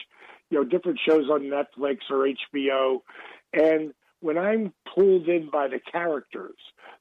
you 0.50 0.58
know, 0.58 0.64
different 0.64 1.00
shows 1.06 1.28
on 1.30 1.42
Netflix 1.50 1.98
or 2.10 2.28
HBO, 2.28 3.00
and 3.52 3.92
when 4.20 4.38
I'm 4.38 4.72
pulled 4.94 5.28
in 5.28 5.48
by 5.50 5.68
the 5.68 5.80
characters, 5.80 6.56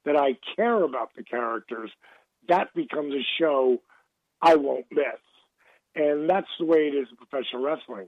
that 0.06 0.16
I 0.16 0.38
care 0.56 0.84
about 0.84 1.12
the 1.16 1.24
characters, 1.24 1.92
that 2.48 2.74
becomes 2.74 3.14
a 3.14 3.26
show 3.40 3.82
I 4.42 4.56
won't 4.56 4.86
miss. 4.92 5.06
And 5.96 6.30
that's 6.30 6.48
the 6.60 6.66
way 6.66 6.88
it 6.88 6.94
is 6.96 7.08
in 7.10 7.18
professional 7.18 7.64
wrestling. 7.64 8.08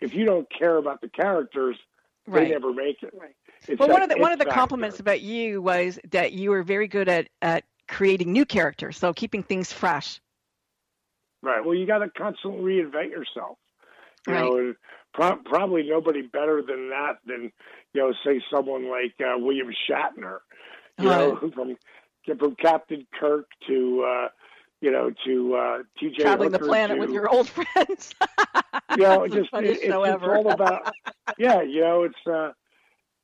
If 0.00 0.14
you 0.14 0.24
don't 0.26 0.46
care 0.50 0.76
about 0.76 1.00
the 1.00 1.08
characters, 1.08 1.76
Right. 2.26 2.44
they 2.44 2.50
never 2.50 2.72
make 2.72 3.02
it. 3.02 3.14
It's 3.14 3.34
Well, 3.68 3.76
that 3.78 3.88
one 3.88 4.02
of 4.02 4.08
the 4.08 4.16
one 4.16 4.32
of 4.32 4.38
the 4.38 4.44
factor. 4.44 4.58
compliments 4.58 5.00
about 5.00 5.20
you 5.20 5.60
was 5.62 5.98
that 6.10 6.32
you 6.32 6.50
were 6.50 6.62
very 6.62 6.88
good 6.88 7.08
at 7.08 7.28
at 7.42 7.64
creating 7.88 8.32
new 8.32 8.44
characters, 8.44 8.96
so 8.98 9.12
keeping 9.12 9.42
things 9.42 9.72
fresh. 9.72 10.20
Right. 11.42 11.64
Well, 11.64 11.74
you 11.74 11.86
got 11.86 11.98
to 11.98 12.10
constantly 12.10 12.60
reinvent 12.74 13.10
yourself. 13.10 13.58
You 14.26 14.34
Right. 14.34 14.44
know, 14.44 14.56
and 14.58 14.76
pro- 15.14 15.36
probably 15.36 15.88
nobody 15.88 16.22
better 16.22 16.62
than 16.62 16.90
that 16.90 17.18
than 17.24 17.52
you 17.94 18.00
know, 18.00 18.12
say 18.24 18.42
someone 18.50 18.88
like 18.90 19.14
uh, 19.20 19.38
William 19.38 19.72
Shatner. 19.88 20.38
You 20.98 21.08
know, 21.08 21.36
from 21.54 21.76
from 22.38 22.56
Captain 22.56 23.06
Kirk 23.18 23.46
to 23.68 24.04
uh, 24.06 24.28
you 24.80 24.90
know 24.90 25.10
to 25.24 25.54
uh, 25.54 25.78
T.J. 25.98 26.22
Traveling 26.22 26.52
the 26.52 26.58
planet 26.58 26.96
to, 26.96 27.00
with 27.00 27.10
your 27.10 27.28
old 27.28 27.48
friends. 27.74 28.14
you 28.96 29.02
know, 29.02 29.26
just 29.26 29.48
it- 29.54 29.78
it's 29.82 29.92
all 29.92 30.50
about 30.50 30.94
yeah, 31.38 31.62
you 31.62 31.80
know, 31.80 32.02
it's 32.04 32.26
uh 32.26 32.52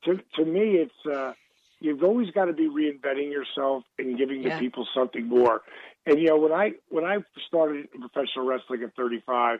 to 0.07 0.19
to 0.35 0.45
me 0.45 0.77
it's 0.83 1.05
uh 1.05 1.33
you've 1.79 2.03
always 2.03 2.31
got 2.31 2.45
to 2.45 2.53
be 2.53 2.67
reinventing 2.67 3.31
yourself 3.31 3.83
and 3.99 4.17
giving 4.17 4.43
the 4.43 4.49
people 4.59 4.87
something 4.95 5.27
more. 5.27 5.61
And 6.05 6.19
you 6.19 6.27
know, 6.27 6.37
when 6.37 6.51
I 6.51 6.71
when 6.89 7.05
I 7.05 7.17
started 7.47 7.87
professional 7.91 8.45
wrestling 8.45 8.83
at 8.83 8.95
35, 8.95 9.59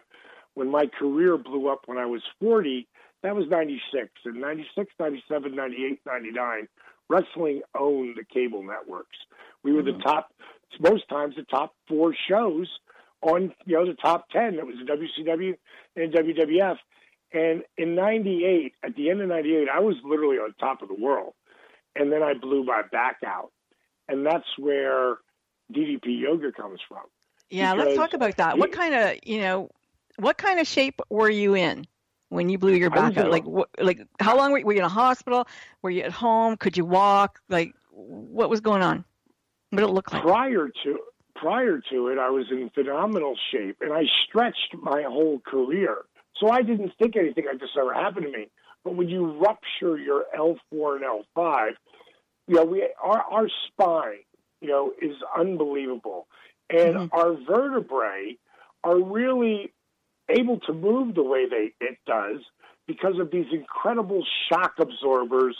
when 0.55 0.69
my 0.71 0.85
career 0.87 1.37
blew 1.37 1.67
up 1.69 1.81
when 1.85 1.97
I 1.97 2.05
was 2.05 2.21
40, 2.39 2.87
that 3.23 3.35
was 3.35 3.45
96. 3.49 4.09
And 4.25 4.41
96, 4.41 4.91
97, 4.99 5.55
98, 5.55 5.99
99, 6.05 6.67
wrestling 7.09 7.61
owned 7.77 8.17
the 8.17 8.23
cable 8.23 8.63
networks. 8.63 9.17
We 9.63 9.73
were 9.73 9.83
Mm-hmm. 9.83 9.97
the 9.97 10.03
top 10.03 10.29
most 10.79 11.07
times 11.09 11.35
the 11.35 11.43
top 11.43 11.73
4 11.87 12.13
shows 12.29 12.67
on 13.21 13.53
you 13.65 13.75
know 13.75 13.85
the 13.85 13.93
top 13.93 14.29
10 14.29 14.57
that 14.57 14.65
was 14.65 14.75
the 14.77 14.91
WCW 14.91 15.55
and 15.95 16.13
WWF 16.13 16.77
and 17.33 17.63
in 17.77 17.95
98 17.95 18.73
at 18.83 18.95
the 18.95 19.09
end 19.09 19.21
of 19.21 19.27
98 19.27 19.67
I 19.73 19.79
was 19.79 19.95
literally 20.03 20.37
on 20.37 20.53
top 20.59 20.81
of 20.81 20.87
the 20.87 20.95
world 20.95 21.33
and 21.95 22.11
then 22.11 22.23
I 22.23 22.33
blew 22.33 22.63
my 22.63 22.83
back 22.91 23.17
out 23.25 23.51
and 24.07 24.25
that's 24.25 24.47
where 24.57 25.17
DDP 25.73 26.21
yoga 26.21 26.51
comes 26.51 26.79
from 26.87 27.03
Yeah, 27.49 27.73
let's 27.73 27.95
talk 27.95 28.13
about 28.13 28.37
that. 28.37 28.57
What 28.57 28.71
kind 28.71 28.93
of, 28.93 29.17
you 29.23 29.41
know, 29.41 29.69
what 30.17 30.37
kind 30.37 30.59
of 30.59 30.67
shape 30.67 30.99
were 31.09 31.29
you 31.29 31.55
in 31.55 31.85
when 32.29 32.49
you 32.49 32.57
blew 32.57 32.73
your 32.73 32.89
back 32.89 33.17
out? 33.17 33.29
Like, 33.29 33.45
what, 33.45 33.69
like 33.79 33.99
how 34.19 34.37
long 34.37 34.51
were, 34.51 34.61
were 34.61 34.73
you 34.73 34.79
in 34.79 34.85
a 34.85 34.89
hospital? 34.89 35.47
Were 35.81 35.89
you 35.89 36.03
at 36.03 36.11
home? 36.11 36.57
Could 36.57 36.77
you 36.77 36.85
walk? 36.85 37.39
Like, 37.49 37.73
what 37.91 38.49
was 38.49 38.61
going 38.61 38.81
on? 38.81 39.03
What 39.69 39.81
did 39.81 39.89
it 39.89 39.93
look 39.93 40.13
like? 40.13 40.23
prior 40.23 40.69
to 40.83 40.99
prior 41.35 41.81
to 41.91 42.07
it 42.07 42.17
I 42.17 42.29
was 42.29 42.45
in 42.49 42.69
phenomenal 42.73 43.35
shape 43.51 43.77
and 43.81 43.93
I 43.93 44.03
stretched 44.27 44.75
my 44.81 45.03
whole 45.03 45.39
career 45.45 45.97
so 46.39 46.49
I 46.49 46.61
didn't 46.61 46.91
think 46.99 47.15
anything 47.15 47.45
like 47.45 47.59
this 47.59 47.69
ever 47.79 47.93
happened 47.93 48.27
to 48.27 48.31
me 48.37 48.47
but 48.83 48.95
when 48.95 49.09
you 49.09 49.37
rupture 49.39 49.97
your 49.97 50.25
L4 50.37 50.97
and 50.97 51.05
L5 51.37 51.69
you 52.47 52.55
know 52.55 52.65
we 52.65 52.87
our 53.01 53.21
our 53.21 53.47
spine 53.67 54.23
you 54.61 54.69
know 54.69 54.93
is 55.01 55.15
unbelievable 55.37 56.27
and 56.69 56.95
Mhm. 56.95 57.09
our 57.11 57.35
vertebrae 57.49 58.37
are 58.83 58.99
really 59.01 59.73
able 60.29 60.59
to 60.61 60.73
move 60.73 61.15
the 61.15 61.23
way 61.23 61.45
they 61.49 61.73
it 61.79 61.97
does 62.05 62.39
because 62.87 63.19
of 63.19 63.31
these 63.31 63.45
incredible 63.51 64.23
shock 64.49 64.73
absorbers 64.79 65.57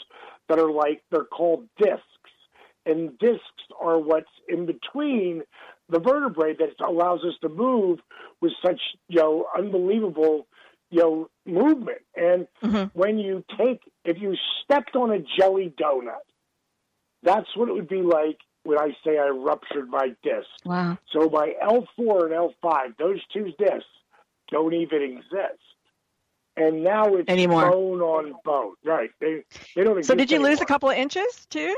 that 0.48 0.58
are 0.58 0.70
like 0.70 1.02
they're 1.10 1.24
called 1.24 1.68
discs. 1.78 2.02
And 2.86 3.18
discs 3.18 3.42
are 3.78 3.98
what's 3.98 4.30
in 4.48 4.64
between 4.64 5.42
the 5.90 6.00
vertebrae 6.00 6.54
that 6.58 6.70
allows 6.86 7.20
us 7.22 7.34
to 7.42 7.48
move 7.50 7.98
with 8.40 8.52
such 8.64 8.80
you 9.08 9.20
know 9.20 9.46
unbelievable 9.56 10.46
you 10.90 11.00
know 11.00 11.30
movement. 11.46 11.98
And 12.16 12.46
Mm-hmm. 12.62 12.98
when 12.98 13.18
you 13.18 13.44
take 13.56 13.80
if 14.04 14.18
you 14.20 14.34
stepped 14.64 14.96
on 14.96 15.10
a 15.12 15.18
jelly 15.38 15.72
donut, 15.80 16.24
that's 17.22 17.46
what 17.56 17.68
it 17.68 17.72
would 17.72 17.88
be 17.88 18.02
like 18.02 18.38
when 18.64 18.78
I 18.78 18.88
say 19.04 19.18
I 19.18 19.28
ruptured 19.28 19.88
my 19.88 20.08
disc. 20.22 20.46
Wow. 20.64 20.98
So 21.12 21.28
my 21.30 21.54
L4 21.62 22.24
and 22.24 22.32
L5, 22.32 22.96
those 22.98 23.20
two 23.32 23.52
discs 23.58 23.84
don't 24.50 24.74
even 24.74 25.02
exist. 25.02 25.62
And 26.56 26.82
now 26.82 27.14
it's 27.14 27.28
Anymore. 27.28 27.70
bone 27.70 28.00
on 28.00 28.34
bone. 28.44 28.74
Right. 28.84 29.10
They, 29.20 29.44
they 29.76 29.84
don't 29.84 29.98
exist 29.98 30.08
So 30.08 30.14
did 30.16 30.30
you 30.30 30.40
lose 30.42 30.60
a 30.60 30.66
couple 30.66 30.90
of 30.90 30.96
inches 30.96 31.46
too? 31.50 31.76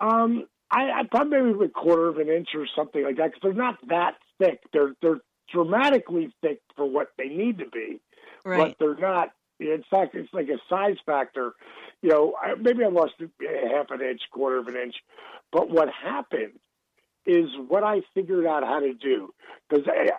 Um, 0.00 0.46
I, 0.70 0.90
I 0.90 1.02
probably 1.10 1.40
maybe 1.42 1.64
a 1.66 1.68
quarter 1.68 2.08
of 2.08 2.18
an 2.18 2.28
inch 2.28 2.48
or 2.54 2.66
something 2.74 3.04
like 3.04 3.16
that 3.16 3.26
because 3.32 3.40
they're 3.42 3.52
not 3.52 3.78
that 3.88 4.14
thick. 4.38 4.60
They're 4.72 4.94
they're 5.00 5.20
dramatically 5.52 6.32
thick 6.42 6.60
for 6.76 6.84
what 6.88 7.08
they 7.18 7.28
need 7.28 7.58
to 7.58 7.66
be, 7.66 8.00
Right. 8.44 8.58
but 8.58 8.78
they're 8.78 8.96
not. 8.96 9.30
In 9.60 9.84
fact, 9.90 10.14
it's 10.16 10.32
like 10.32 10.48
a 10.48 10.58
size 10.68 10.96
factor. 11.06 11.52
You 12.00 12.08
know, 12.10 12.34
I, 12.42 12.54
maybe 12.54 12.84
I 12.84 12.88
lost 12.88 13.12
a 13.20 13.68
half 13.68 13.90
an 13.90 14.00
inch, 14.00 14.22
quarter 14.32 14.58
of 14.58 14.66
an 14.66 14.76
inch, 14.76 14.96
but 15.52 15.70
what 15.70 15.88
happened 15.88 16.58
is 17.24 17.48
what 17.68 17.84
I 17.84 18.00
figured 18.14 18.46
out 18.46 18.64
how 18.64 18.80
to 18.80 18.94
do 18.94 19.32
because 19.68 19.86
eh, 19.86 20.10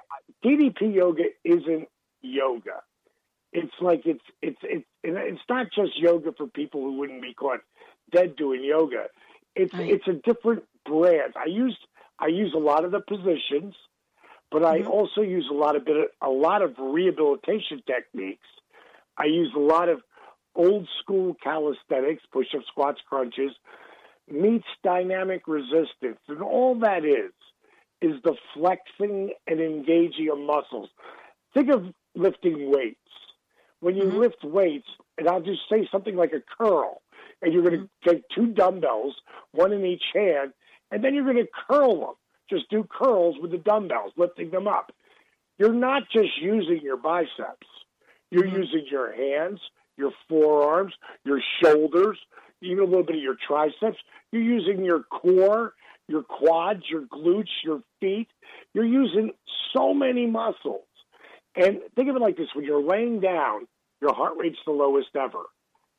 DDP 0.45 0.93
yoga 0.95 1.23
isn't 1.43 1.89
yoga. 2.21 2.81
It's 3.51 3.73
like 3.81 4.03
it's 4.05 4.23
it's 4.41 4.57
it's 4.63 4.85
it's 5.03 5.41
not 5.49 5.67
just 5.75 5.99
yoga 5.99 6.31
for 6.31 6.47
people 6.47 6.81
who 6.81 6.97
wouldn't 6.99 7.21
be 7.21 7.33
caught 7.33 7.59
dead 8.11 8.35
doing 8.37 8.63
yoga. 8.63 9.07
It's 9.55 9.73
Right. 9.73 9.91
it's 9.91 10.07
a 10.07 10.13
different 10.13 10.63
brand. 10.85 11.33
I 11.35 11.47
used 11.49 11.77
I 12.19 12.27
use 12.27 12.53
a 12.55 12.59
lot 12.59 12.85
of 12.85 12.91
the 12.91 13.01
positions, 13.01 13.75
but 14.53 14.63
I 14.63 14.81
Mhm. 14.81 14.87
also 14.87 15.21
use 15.21 15.49
a 15.49 15.53
lot 15.53 15.75
of 15.75 15.83
bit 15.83 16.11
a 16.21 16.29
lot 16.29 16.61
of 16.61 16.75
rehabilitation 16.77 17.81
techniques. 17.85 18.47
I 19.17 19.25
use 19.25 19.51
a 19.55 19.59
lot 19.59 19.89
of 19.89 20.01
old 20.55 20.87
school 21.01 21.33
calisthenics, 21.43 22.23
push 22.31 22.53
ups, 22.55 22.67
squats, 22.67 23.01
crunches, 23.09 23.51
meets 24.29 24.67
dynamic 24.83 25.47
resistance, 25.47 26.19
and 26.27 26.41
all 26.41 26.75
that 26.75 27.03
is 27.03 27.33
is 28.01 28.21
the 28.23 28.35
flexing 28.53 29.33
and 29.47 29.59
engaging 29.59 30.29
of 30.31 30.37
muscles. 30.37 30.89
Think 31.53 31.69
of 31.69 31.93
lifting 32.15 32.69
weights. 32.71 32.99
When 33.79 33.95
you 33.95 34.03
Mhm. 34.03 34.19
lift 34.19 34.43
weights, 34.43 34.87
and 35.17 35.27
I'll 35.27 35.41
just 35.41 35.67
say 35.69 35.87
something 35.91 36.15
like 36.15 36.33
a 36.33 36.41
curl, 36.57 37.01
and 37.41 37.53
you're 37.53 37.63
going 37.63 37.87
to 37.87 38.09
take 38.09 38.23
two 38.29 38.47
dumbbells, 38.47 39.15
one 39.51 39.73
in 39.73 39.85
each 39.85 40.03
hand, 40.13 40.53
and 40.91 41.03
then 41.03 41.13
you're 41.13 41.25
going 41.25 41.37
to 41.37 41.51
curl 41.67 41.99
them. 41.99 42.15
Just 42.53 42.69
do 42.69 42.83
curls 42.87 43.35
with 43.41 43.49
the 43.49 43.57
dumbbells, 43.57 44.11
lifting 44.15 44.51
them 44.51 44.67
up. 44.67 44.91
You're 45.57 45.73
not 45.73 46.03
just 46.11 46.37
using 46.39 46.81
your 46.83 46.97
biceps. 46.97 47.67
You're 48.29 48.43
Mhm. 48.43 48.57
using 48.57 48.85
your 48.91 49.11
hands, 49.11 49.59
your 49.97 50.11
forearms, 50.29 50.93
your 51.23 51.41
shoulders, 51.59 52.19
even 52.61 52.79
a 52.79 52.85
little 52.85 53.03
bit 53.03 53.15
of 53.15 53.21
your 53.23 53.35
triceps. 53.35 53.97
You're 54.31 54.43
using 54.43 54.85
your 54.85 55.01
core, 55.03 55.73
your 56.07 56.21
quads, 56.23 56.87
your 56.89 57.03
glutes, 57.03 57.63
your 57.63 57.81
feet. 57.99 58.29
You're 58.73 58.85
using 58.85 59.33
so 59.71 59.93
many 59.93 60.27
muscles. 60.27 60.85
And 61.55 61.81
think 61.95 62.09
of 62.09 62.15
it 62.15 62.21
like 62.21 62.37
this 62.37 62.53
when 62.53 62.65
you're 62.65 62.83
laying 62.83 63.19
down, 63.19 63.67
your 63.99 64.13
heart 64.13 64.37
rate's 64.37 64.63
the 64.65 64.71
lowest 64.71 65.15
ever. 65.15 65.45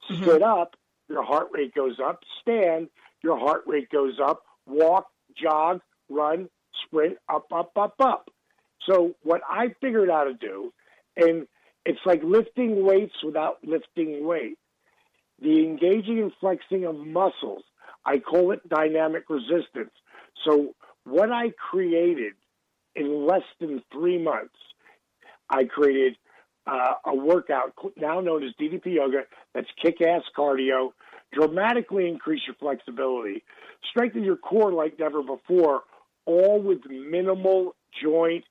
Mhm. 0.08 0.24
Sit 0.24 0.42
up, 0.42 0.76
your 1.08 1.22
heart 1.24 1.48
rate 1.50 1.74
goes 1.74 1.98
up. 1.98 2.24
Stand, 2.40 2.90
your 3.22 3.38
heart 3.38 3.64
rate 3.66 3.88
goes 3.90 4.20
up. 4.20 4.44
Walk, 4.66 5.10
jog, 5.34 5.80
run, 6.08 6.48
sprint, 6.84 7.16
up, 7.28 7.46
up, 7.52 7.72
up, 7.76 7.94
up. 8.00 8.30
So, 8.88 9.14
what 9.22 9.40
I 9.48 9.74
figured 9.80 10.10
out 10.10 10.24
to 10.24 10.34
do, 10.34 10.72
and 11.16 11.46
it's 11.84 12.00
like 12.04 12.22
lifting 12.22 12.84
weights 12.84 13.14
without 13.24 13.58
lifting 13.64 14.26
weight, 14.26 14.58
the 15.40 15.64
engaging 15.64 16.20
and 16.20 16.32
flexing 16.40 16.84
of 16.84 16.96
muscles. 16.96 17.62
I 18.06 18.18
call 18.18 18.52
it 18.52 18.68
dynamic 18.68 19.24
resistance. 19.30 19.92
So, 20.46 20.74
what 21.04 21.30
I 21.30 21.52
created 21.70 22.34
in 22.94 23.26
less 23.26 23.42
than 23.60 23.82
three 23.92 24.22
months, 24.22 24.54
I 25.48 25.64
created 25.64 26.16
uh, 26.66 26.94
a 27.06 27.14
workout 27.14 27.72
now 27.96 28.20
known 28.20 28.42
as 28.42 28.52
DDP 28.60 28.94
Yoga 28.94 29.22
that's 29.54 29.68
kick 29.82 30.00
ass 30.00 30.22
cardio, 30.36 30.92
dramatically 31.32 32.08
increase 32.08 32.40
your 32.46 32.56
flexibility, 32.56 33.42
strengthen 33.90 34.24
your 34.24 34.36
core 34.36 34.72
like 34.72 34.98
never 34.98 35.22
before, 35.22 35.82
all 36.26 36.60
with 36.60 36.80
minimal 36.88 37.74
joint 38.02 38.44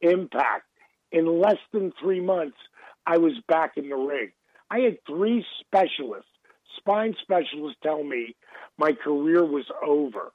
impact. 0.00 0.64
In 1.12 1.40
less 1.40 1.58
than 1.72 1.92
three 2.00 2.20
months, 2.20 2.56
I 3.06 3.18
was 3.18 3.32
back 3.48 3.72
in 3.76 3.88
the 3.88 3.96
ring. 3.96 4.32
I 4.70 4.80
had 4.80 4.98
three 5.06 5.44
specialists, 5.60 6.30
spine 6.76 7.14
specialists, 7.22 7.78
tell 7.82 8.02
me 8.02 8.34
my 8.78 8.92
career 8.92 9.44
was 9.44 9.64
over 9.86 10.32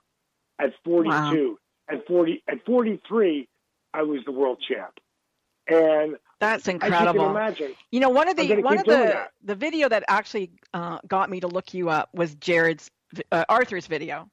at 0.60 0.72
42. 0.86 1.58
At 1.90 2.08
40, 2.08 2.44
at 2.50 2.66
43, 2.66 3.48
I 3.94 4.04
was 4.04 4.22
the 4.26 4.32
world 4.32 4.64
champ. 4.66 4.94
And 5.68 6.16
That's 6.40 6.66
you 6.68 6.74
incredible. 6.74 7.30
imagine, 7.30 7.74
You 7.92 8.00
know, 8.00 8.10
one 8.10 8.30
of 8.30 8.38
the 8.38 8.62
one 8.62 8.78
of 8.80 8.86
the 8.86 8.92
that. 8.92 9.32
the 9.44 9.56
video 9.56 9.90
that 9.90 10.04
actually 10.08 10.52
uh, 10.74 11.00
got 11.08 11.30
me 11.30 11.42
to 11.42 11.48
look 11.48 11.74
you 11.74 11.90
up 11.90 12.10
was 12.14 12.34
Jared's 12.36 12.90
uh, 13.32 13.44
Arthur's 13.50 13.88
video. 13.88 14.30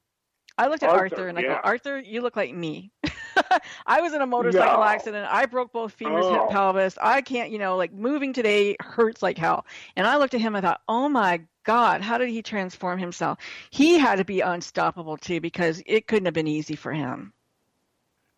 I 0.59 0.67
looked 0.67 0.83
at 0.83 0.89
Arthur, 0.89 1.03
Arthur, 1.15 1.27
and 1.29 1.37
I 1.37 1.41
go. 1.43 1.59
Arthur, 1.63 1.99
you 1.99 2.21
look 2.21 2.35
like 2.35 2.53
me. 2.53 2.91
I 3.87 4.01
was 4.01 4.13
in 4.13 4.21
a 4.21 4.25
motorcycle 4.27 4.79
No. 4.79 4.83
accident. 4.83 5.27
I 5.31 5.45
broke 5.45 5.71
both 5.71 5.97
femurs, 5.97 6.23
oh. 6.23 6.31
hip, 6.31 6.41
Oh. 6.43 6.47
pelvis. 6.51 6.97
I 7.01 7.21
can't, 7.21 7.51
you 7.51 7.57
know, 7.57 7.77
like 7.77 7.93
moving 7.93 8.33
today 8.33 8.75
hurts 8.81 9.21
like 9.23 9.37
hell. 9.37 9.65
And 9.95 10.05
I 10.05 10.17
looked 10.17 10.33
at 10.33 10.41
him 10.41 10.55
and 10.55 10.65
I 10.65 10.69
thought, 10.71 10.81
oh 10.89 11.07
my 11.09 11.41
God, 11.63 12.01
how 12.01 12.17
did 12.17 12.29
he 12.29 12.41
transform 12.41 12.99
himself? 12.99 13.37
He 13.69 13.97
had 13.97 14.17
to 14.17 14.25
be 14.25 14.41
unstoppable 14.41 15.17
too 15.17 15.39
because 15.39 15.81
it 15.85 16.07
couldn't 16.07 16.25
have 16.25 16.33
been 16.33 16.47
easy 16.47 16.75
for 16.75 16.91
him. 16.91 17.31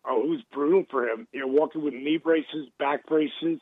oh, 0.04 0.20
it 0.22 0.28
was 0.28 0.40
brutal 0.52 0.84
for 0.90 1.08
him. 1.08 1.26
You 1.32 1.40
know, 1.40 1.46
walking 1.48 1.82
with 1.82 1.94
knee 1.94 2.18
braces, 2.18 2.68
back 2.78 3.06
braces, 3.06 3.60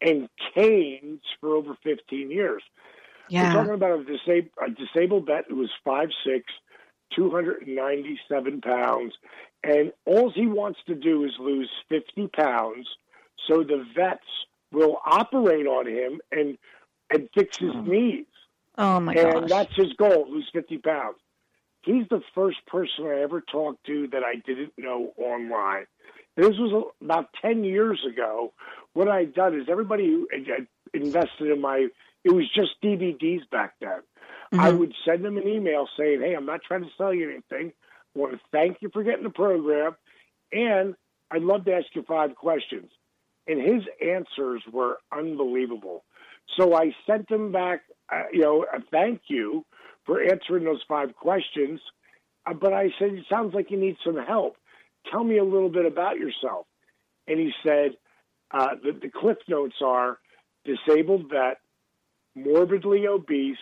and 0.00 0.28
canes 0.54 1.20
for 1.40 1.54
over 1.54 1.76
15 1.84 2.30
years. 2.30 2.62
We're 3.30 3.36
Yeah. 3.38 3.52
talking 3.52 3.74
about 3.74 4.00
a, 4.00 4.02
disab- 4.04 4.50
a 4.64 4.70
disabled 4.70 5.26
vet 5.26 5.44
who 5.48 5.56
was 5.56 5.70
5'6", 5.86 6.42
297 7.14 8.60
pounds, 8.60 9.14
and 9.62 9.92
all 10.06 10.30
he 10.30 10.46
wants 10.46 10.78
to 10.86 10.94
do 10.94 11.24
is 11.24 11.32
lose 11.38 11.70
50 11.88 12.28
pounds 12.28 12.88
so 13.48 13.62
the 13.62 13.84
vets 13.94 14.26
will 14.72 14.98
operate 15.04 15.66
on 15.66 15.86
him 15.86 16.20
and 16.30 16.56
and 17.12 17.28
fix 17.34 17.58
his 17.58 17.72
Oh, 17.74 17.80
knees. 17.80 18.26
Oh 18.78 19.00
my 19.00 19.14
gosh. 19.14 19.24
and 19.24 19.40
gosh. 19.40 19.48
that's 19.50 19.74
his 19.76 19.92
goal, 19.94 20.26
lose 20.30 20.48
50 20.52 20.78
pounds. 20.78 21.16
He's 21.82 22.06
the 22.08 22.22
first 22.34 22.58
person 22.66 23.06
I 23.06 23.20
ever 23.22 23.40
talked 23.40 23.84
to 23.86 24.06
that 24.08 24.22
I 24.22 24.36
didn't 24.36 24.74
know 24.78 25.12
online. 25.16 25.86
This 26.36 26.56
was 26.56 26.92
about 27.02 27.30
10 27.42 27.64
years 27.64 28.00
ago. 28.08 28.52
What 28.92 29.08
I'd 29.08 29.34
done 29.34 29.58
is 29.60 29.66
everybody 29.68 30.06
who 30.06 30.28
had- 30.30 30.46
had 30.46 30.66
invested 30.94 31.50
in 31.50 31.60
my, 31.60 31.88
it 32.22 32.30
was 32.32 32.48
just 32.54 32.80
DVDs 32.80 33.44
back 33.50 33.74
then. 33.80 34.02
I 34.58 34.70
Mhm. 34.70 34.78
would 34.78 34.94
send 35.04 35.24
them 35.24 35.36
an 35.36 35.48
email 35.48 35.88
saying, 35.96 36.20
hey, 36.20 36.34
I'm 36.34 36.46
not 36.46 36.62
trying 36.62 36.82
to 36.82 36.90
sell 36.96 37.14
you 37.14 37.30
anything. 37.30 37.72
I 38.14 38.18
want 38.18 38.32
to 38.32 38.40
thank 38.52 38.82
you 38.82 38.90
for 38.92 39.02
getting 39.02 39.24
the 39.24 39.30
program. 39.30 39.96
And 40.52 40.96
I'd 41.30 41.42
love 41.42 41.64
to 41.66 41.74
ask 41.74 41.86
you 41.94 42.02
five 42.02 42.34
questions. 42.34 42.90
And 43.46 43.60
his 43.60 43.82
answers 44.04 44.62
were 44.72 44.98
unbelievable. 45.12 46.04
So 46.58 46.74
I 46.74 46.94
sent 47.06 47.30
him 47.30 47.52
back, 47.52 47.82
uh, 48.12 48.24
you 48.32 48.40
know, 48.40 48.64
a 48.64 48.80
thank 48.90 49.22
you 49.28 49.64
for 50.04 50.22
answering 50.22 50.64
those 50.64 50.82
five 50.88 51.14
questions. 51.14 51.80
Uh, 52.46 52.54
but 52.54 52.72
I 52.72 52.90
said, 52.98 53.14
it 53.14 53.26
sounds 53.28 53.54
like 53.54 53.70
you 53.70 53.78
need 53.78 53.96
some 54.04 54.16
help. 54.16 54.56
Tell 55.10 55.24
me 55.24 55.38
a 55.38 55.44
little 55.44 55.68
bit 55.70 55.86
about 55.86 56.18
yourself. 56.18 56.66
And 57.28 57.38
he 57.38 57.52
said, 57.64 57.96
uh, 58.50 58.74
the, 58.82 58.92
the 58.92 59.10
cliff 59.10 59.38
notes 59.48 59.76
are 59.84 60.18
disabled 60.64 61.30
vet, 61.30 61.58
morbidly 62.34 63.06
obese, 63.06 63.56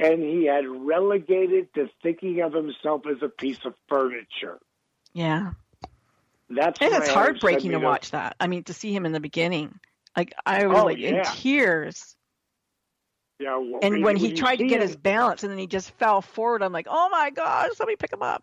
and 0.00 0.22
he 0.22 0.46
had 0.46 0.66
relegated 0.66 1.72
to 1.74 1.88
thinking 2.02 2.40
of 2.40 2.52
himself 2.52 3.02
as 3.10 3.18
a 3.22 3.28
piece 3.28 3.58
of 3.64 3.74
furniture. 3.88 4.58
yeah. 5.12 5.52
That's 6.52 6.80
And 6.80 6.88
it's 6.92 6.96
I 6.96 7.04
had 7.04 7.08
him 7.08 7.14
heartbreaking 7.14 7.70
to 7.70 7.78
watch 7.78 8.10
that. 8.10 8.34
I 8.40 8.48
mean, 8.48 8.64
to 8.64 8.72
see 8.74 8.92
him 8.92 9.06
in 9.06 9.12
the 9.12 9.20
beginning, 9.20 9.78
like 10.16 10.34
I 10.44 10.66
was 10.66 10.80
Oh, 10.80 10.84
like 10.86 10.98
in 10.98 11.22
tears. 11.36 12.16
Know, 13.38 13.60
well, 13.60 13.80
And 13.84 14.02
when 14.02 14.16
he 14.16 14.32
tried 14.32 14.56
to 14.56 14.66
get 14.66 14.80
him- 14.82 14.88
his 14.88 14.96
balance, 14.96 15.44
and 15.44 15.52
then 15.52 15.58
he 15.58 15.68
just 15.68 15.92
fell 15.92 16.20
forward, 16.22 16.62
I'm 16.64 16.72
like, 16.72 16.88
oh 16.90 17.08
my 17.08 17.30
gosh, 17.30 17.70
somebody 17.76 17.94
pick 17.96 18.12
him 18.12 18.22
up. 18.22 18.42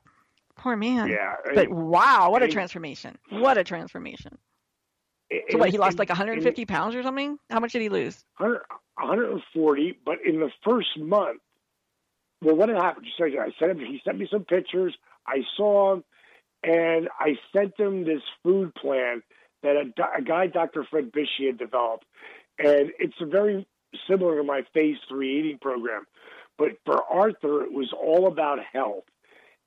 Poor 0.55 0.77
man. 0.77 1.09
yeah, 1.09 1.35
But 1.53 1.69
wow, 1.69 2.31
what 2.31 2.41
a 2.43 2.47
transformation! 2.47 3.17
What 3.29 3.57
a 3.57 3.63
transformation. 3.65 4.37
So 5.51 5.57
what? 5.57 5.69
He 5.69 5.77
lost 5.77 5.99
like 5.99 6.09
in- 6.09 6.13
150 6.15 6.65
pounds 6.65 6.95
or 6.95 7.03
something. 7.03 7.37
How 7.49 7.59
much 7.59 7.73
did 7.73 7.81
he 7.81 7.89
lose? 7.89 8.23
100, 8.37 8.61
140, 8.97 9.99
but 10.05 10.15
in 10.25 10.39
the 10.39 10.49
first 10.63 10.97
month, 10.97 11.41
well, 12.41 12.55
what 12.55 12.69
had 12.69 12.77
happened? 12.77 13.07
So 13.17 13.25
I 13.25 13.51
sent 13.59 13.71
him. 13.71 13.79
He 13.79 14.01
sent 14.03 14.19
me 14.19 14.27
some 14.31 14.43
pictures. 14.43 14.95
I 15.25 15.41
saw 15.55 15.93
him, 15.93 16.03
and 16.63 17.09
I 17.19 17.35
sent 17.55 17.79
him 17.79 18.05
this 18.05 18.21
food 18.43 18.73
plan 18.75 19.23
that 19.63 19.75
a, 19.75 20.19
a 20.19 20.21
guy, 20.21 20.47
Dr. 20.47 20.85
Fred 20.89 21.11
Bisci, 21.11 21.47
had 21.47 21.57
developed, 21.57 22.05
and 22.59 22.91
it's 22.99 23.19
a 23.19 23.25
very 23.25 23.67
similar 24.09 24.37
to 24.37 24.43
my 24.43 24.61
Phase 24.73 24.97
Three 25.09 25.39
eating 25.39 25.57
program. 25.59 26.05
But 26.57 26.77
for 26.85 27.03
Arthur, 27.03 27.63
it 27.63 27.71
was 27.71 27.93
all 27.93 28.27
about 28.27 28.59
health. 28.71 29.03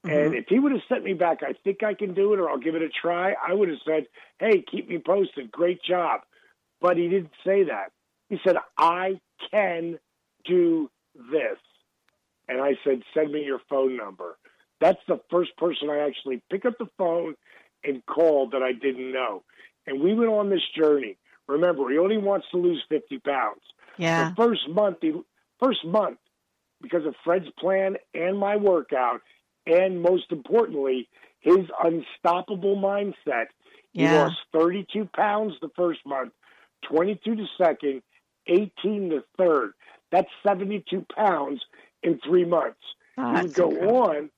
Mm-hmm. 0.04 0.16
And 0.16 0.35
if 0.35 0.46
he 0.48 0.59
would 0.59 0.72
have 0.72 0.80
sent 0.88 1.04
me 1.04 1.12
back, 1.12 1.38
I 1.42 1.52
think 1.64 1.83
I 1.83 1.94
can 1.94 2.14
do 2.14 2.33
it, 2.33 2.40
or 2.40 2.48
I'll 2.48 2.59
give 2.59 2.74
it 2.74 2.83
a 2.83 2.88
try. 2.88 3.35
I 3.46 3.52
would 3.52 3.68
have 3.68 3.78
said, 3.85 4.06
"Hey, 4.38 4.62
keep 4.62 4.88
me 4.88 4.98
posted. 4.98 5.50
Great 5.50 5.83
job." 5.83 6.20
But 6.80 6.96
he 6.96 7.09
didn't 7.09 7.33
say 7.44 7.64
that. 7.64 7.92
He 8.28 8.38
said, 8.44 8.56
"I 8.78 9.20
can 9.50 9.98
do 10.44 10.90
this," 11.14 11.59
and 12.50 12.60
I 12.60 12.76
said, 12.84 13.02
"Send 13.14 13.32
me 13.32 13.44
your 13.44 13.60
phone 13.70 13.96
number." 13.96 14.36
That's 14.80 15.00
the 15.06 15.20
first 15.30 15.56
person 15.56 15.88
I 15.90 16.00
actually 16.00 16.42
picked 16.50 16.66
up 16.66 16.78
the 16.78 16.88
phone 16.98 17.36
and 17.84 18.04
called 18.06 18.52
that 18.52 18.62
I 18.62 18.72
didn't 18.72 19.12
know, 19.12 19.42
and 19.86 20.00
we 20.02 20.12
went 20.14 20.30
on 20.30 20.50
this 20.50 20.66
journey. 20.76 21.16
Remember, 21.46 21.88
he 21.90 21.98
only 21.98 22.18
wants 22.18 22.46
to 22.50 22.58
lose 22.58 22.82
fifty 22.88 23.18
pounds. 23.18 23.62
Yeah. 23.96 24.30
The 24.30 24.34
first 24.36 24.68
month, 24.68 24.98
he, 25.00 25.12
first 25.58 25.84
month, 25.84 26.18
because 26.82 27.06
of 27.06 27.14
Fred's 27.24 27.50
plan 27.58 27.96
and 28.14 28.38
my 28.38 28.56
workout, 28.56 29.22
and 29.66 30.02
most 30.02 30.30
importantly, 30.32 31.08
his 31.40 31.66
unstoppable 31.82 32.76
mindset. 32.76 33.46
He 33.92 34.02
Yeah. 34.04 34.22
lost 34.22 34.38
32 34.52 35.06
pounds 35.06 35.58
the 35.60 35.68
first 35.70 36.04
month, 36.06 36.32
22 36.82 37.34
the 37.34 37.48
second, 37.58 38.02
18 38.46 39.08
the 39.08 39.24
third. 39.36 39.74
That's 40.10 40.30
72 40.42 41.04
pounds 41.14 41.64
in 42.02 42.20
three 42.24 42.44
months. 42.44 42.80
Oh, 43.18 43.34
he 43.34 43.42
would 43.42 43.54
go 43.54 43.70
incredible. 43.70 44.30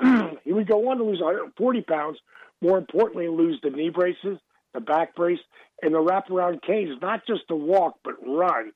on. 0.00 0.38
he 0.44 0.52
would 0.52 0.68
go 0.68 0.88
on 0.90 0.98
to 0.98 1.04
lose 1.04 1.20
140 1.20 1.80
pounds. 1.82 2.18
More 2.60 2.78
importantly, 2.78 3.28
lose 3.28 3.58
the 3.62 3.70
knee 3.70 3.90
braces, 3.90 4.38
the 4.74 4.80
back 4.80 5.14
brace, 5.14 5.38
and 5.82 5.94
the 5.94 5.98
wraparound 5.98 6.62
canes. 6.62 6.98
Not 7.00 7.26
just 7.26 7.48
to 7.48 7.56
walk, 7.56 7.98
but 8.04 8.14
run. 8.26 8.72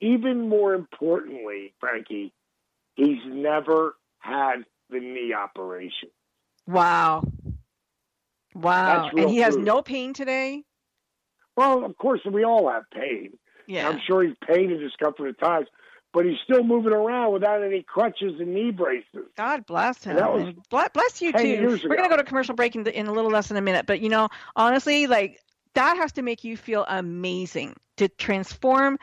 Even 0.00 0.48
more 0.48 0.74
importantly, 0.74 1.74
Frankie, 1.80 2.32
he's 2.94 3.18
never 3.26 3.96
had 4.18 4.64
the 4.90 5.00
knee 5.00 5.32
operation. 5.32 6.10
Wow. 6.66 7.24
Wow. 8.54 9.10
And 9.16 9.30
he 9.30 9.38
has 9.38 9.56
no 9.56 9.82
pain 9.82 10.12
today. 10.12 10.62
Well, 11.56 11.84
of 11.84 11.96
course, 11.96 12.20
we 12.30 12.44
all 12.44 12.70
have 12.70 12.84
pain. 12.94 13.32
Yeah. 13.66 13.88
I'm 13.88 14.00
sure 14.06 14.22
he's 14.22 14.36
pain 14.46 14.70
and 14.70 14.80
discomfort 14.80 15.28
at 15.28 15.40
times, 15.40 15.66
but 16.12 16.24
he's 16.24 16.38
still 16.44 16.62
moving 16.62 16.92
around 16.92 17.32
without 17.32 17.62
any 17.62 17.82
crutches 17.82 18.40
and 18.40 18.54
knee 18.54 18.70
braces. 18.70 19.26
God 19.36 19.66
bless 19.66 20.02
him. 20.04 20.16
that 20.16 20.32
was 20.32 20.54
bless 20.70 21.22
you 21.22 21.32
10 21.32 21.42
too. 21.42 21.88
We're 21.88 21.96
gonna 21.96 22.08
go 22.08 22.16
to 22.16 22.24
commercial 22.24 22.54
break 22.54 22.74
in, 22.74 22.84
the, 22.84 22.98
in 22.98 23.06
a 23.06 23.12
little 23.12 23.30
less 23.30 23.48
than 23.48 23.56
a 23.56 23.62
minute, 23.62 23.86
but 23.86 24.00
you 24.00 24.08
know, 24.08 24.28
honestly, 24.56 25.06
like 25.06 25.40
that 25.74 25.96
has 25.96 26.12
to 26.12 26.22
make 26.22 26.44
you 26.44 26.56
feel 26.56 26.84
amazing 26.88 27.76
to 27.98 28.08
transform 28.08 28.98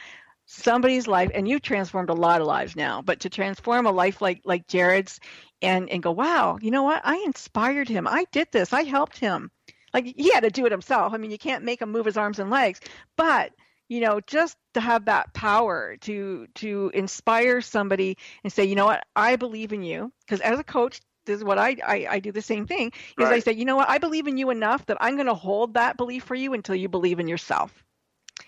somebody's 0.45 1.07
life, 1.07 1.31
and 1.33 1.47
you've 1.47 1.61
transformed 1.61 2.09
a 2.09 2.13
lot 2.13 2.41
of 2.41 2.47
lives 2.47 2.75
now. 2.75 3.01
But 3.01 3.21
to 3.21 3.29
transform 3.29 3.85
a 3.85 3.91
life 3.91 4.21
like 4.21 4.41
like 4.45 4.67
Jared's, 4.67 5.19
and 5.61 5.89
and 5.89 6.01
go, 6.01 6.11
wow, 6.11 6.57
you 6.61 6.71
know 6.71 6.83
what? 6.83 7.01
I 7.03 7.23
inspired 7.25 7.87
him. 7.87 8.07
I 8.07 8.25
did 8.31 8.47
this. 8.51 8.73
I 8.73 8.83
helped 8.83 9.17
him. 9.17 9.51
Like 9.93 10.13
he 10.17 10.31
had 10.31 10.43
to 10.43 10.49
do 10.49 10.65
it 10.65 10.71
himself. 10.71 11.13
I 11.13 11.17
mean, 11.17 11.31
you 11.31 11.37
can't 11.37 11.63
make 11.63 11.81
him 11.81 11.91
move 11.91 12.05
his 12.05 12.17
arms 12.17 12.39
and 12.39 12.49
legs, 12.49 12.81
but 13.15 13.51
you 13.87 14.01
know 14.01 14.19
just 14.25 14.57
to 14.73 14.81
have 14.81 15.05
that 15.05 15.33
power 15.33 15.97
to 16.01 16.47
to 16.55 16.91
inspire 16.93 17.61
somebody 17.61 18.17
and 18.43 18.51
say 18.51 18.65
you 18.65 18.75
know 18.75 18.85
what? 18.85 19.05
I 19.15 19.35
believe 19.35 19.73
in 19.73 19.83
you. 19.83 20.11
Because 20.25 20.41
as 20.41 20.59
a 20.59 20.63
coach 20.63 21.01
this 21.25 21.37
is 21.37 21.43
what 21.43 21.57
I, 21.57 21.75
I 21.85 22.07
i 22.09 22.19
do 22.19 22.31
the 22.31 22.41
same 22.41 22.67
thing 22.67 22.91
is 23.17 23.27
i 23.27 23.39
say 23.39 23.53
you 23.53 23.65
know 23.65 23.75
what? 23.75 23.89
I 23.89 23.97
believe 23.97 24.27
in 24.27 24.37
you 24.37 24.51
enough 24.51 24.85
that 24.85 24.97
i'm 25.01 25.15
going 25.15 25.27
to 25.27 25.33
hold 25.33 25.73
that 25.73 25.97
belief 25.97 26.23
for 26.23 26.35
you 26.35 26.53
until 26.53 26.75
you 26.75 26.87
believe 26.87 27.19
in 27.19 27.27
yourself. 27.27 27.83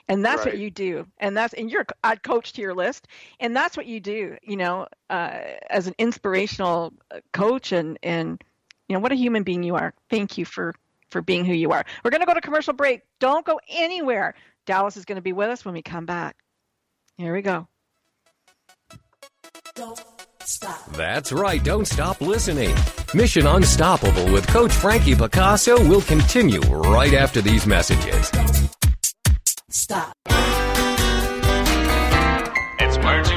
And 0.10 0.24
that's 0.24 0.46
what 0.46 0.58
you 0.58 0.70
do. 0.70 1.08
And 1.18 1.36
that's 1.36 1.54
and 1.54 1.70
you're 1.70 1.86
add 2.04 2.24
coach 2.24 2.54
to 2.54 2.62
your 2.62 2.74
list. 2.74 3.08
And 3.40 3.56
that's 3.56 3.76
what 3.76 3.86
you 3.86 4.00
do 4.00 4.38
you 4.42 4.58
know 4.58 4.88
uh, 5.10 5.40
as 5.70 5.88
an 5.88 5.96
inspirational 5.98 6.94
uh, 7.12 7.20
coach 7.34 7.72
and 7.72 7.98
and 8.04 8.42
you 8.88 8.96
know 8.96 9.00
what 9.00 9.12
a 9.12 9.16
human 9.16 9.44
being 9.44 9.64
you 9.64 9.76
are. 9.76 9.94
Thank 10.10 10.38
you 10.38 10.46
for 10.46 10.74
for 11.10 11.22
being 11.22 11.46
who 11.46 11.54
you 11.54 11.72
are. 11.72 11.86
We're 12.04 12.12
going 12.12 12.22
to 12.22 12.28
go 12.28 12.34
to 12.34 12.42
commercial 12.42 12.74
break. 12.74 13.02
Don't 13.20 13.46
go 13.46 13.60
anywhere 13.70 14.36
dallas 14.68 14.96
is 14.98 15.06
going 15.06 15.16
to 15.16 15.24
be 15.24 15.34
with 15.34 15.50
us 15.50 15.66
when 15.66 15.74
we 15.74 15.82
come 15.82 16.06
back 16.06 16.36
here 17.18 17.34
we 17.34 17.42
go 17.42 17.68
Don't 19.74 20.00
stop. 20.44 20.92
That's 20.94 21.32
right, 21.32 21.64
don't 21.64 21.86
stop 21.86 22.22
listening. 22.22 22.74
Mission 23.14 23.46
Unstoppable 23.46 24.32
with 24.32 24.48
Coach 24.48 24.72
Frankie 24.72 25.16
Picasso 25.16 25.78
will 25.88 26.02
continue 26.02 26.62
right 26.62 27.14
after 27.14 27.42
these 27.42 27.68
messages. 27.68 28.32
Stop. 29.70 30.16
It's 32.80 32.98
words 32.98 33.30
you 33.30 33.37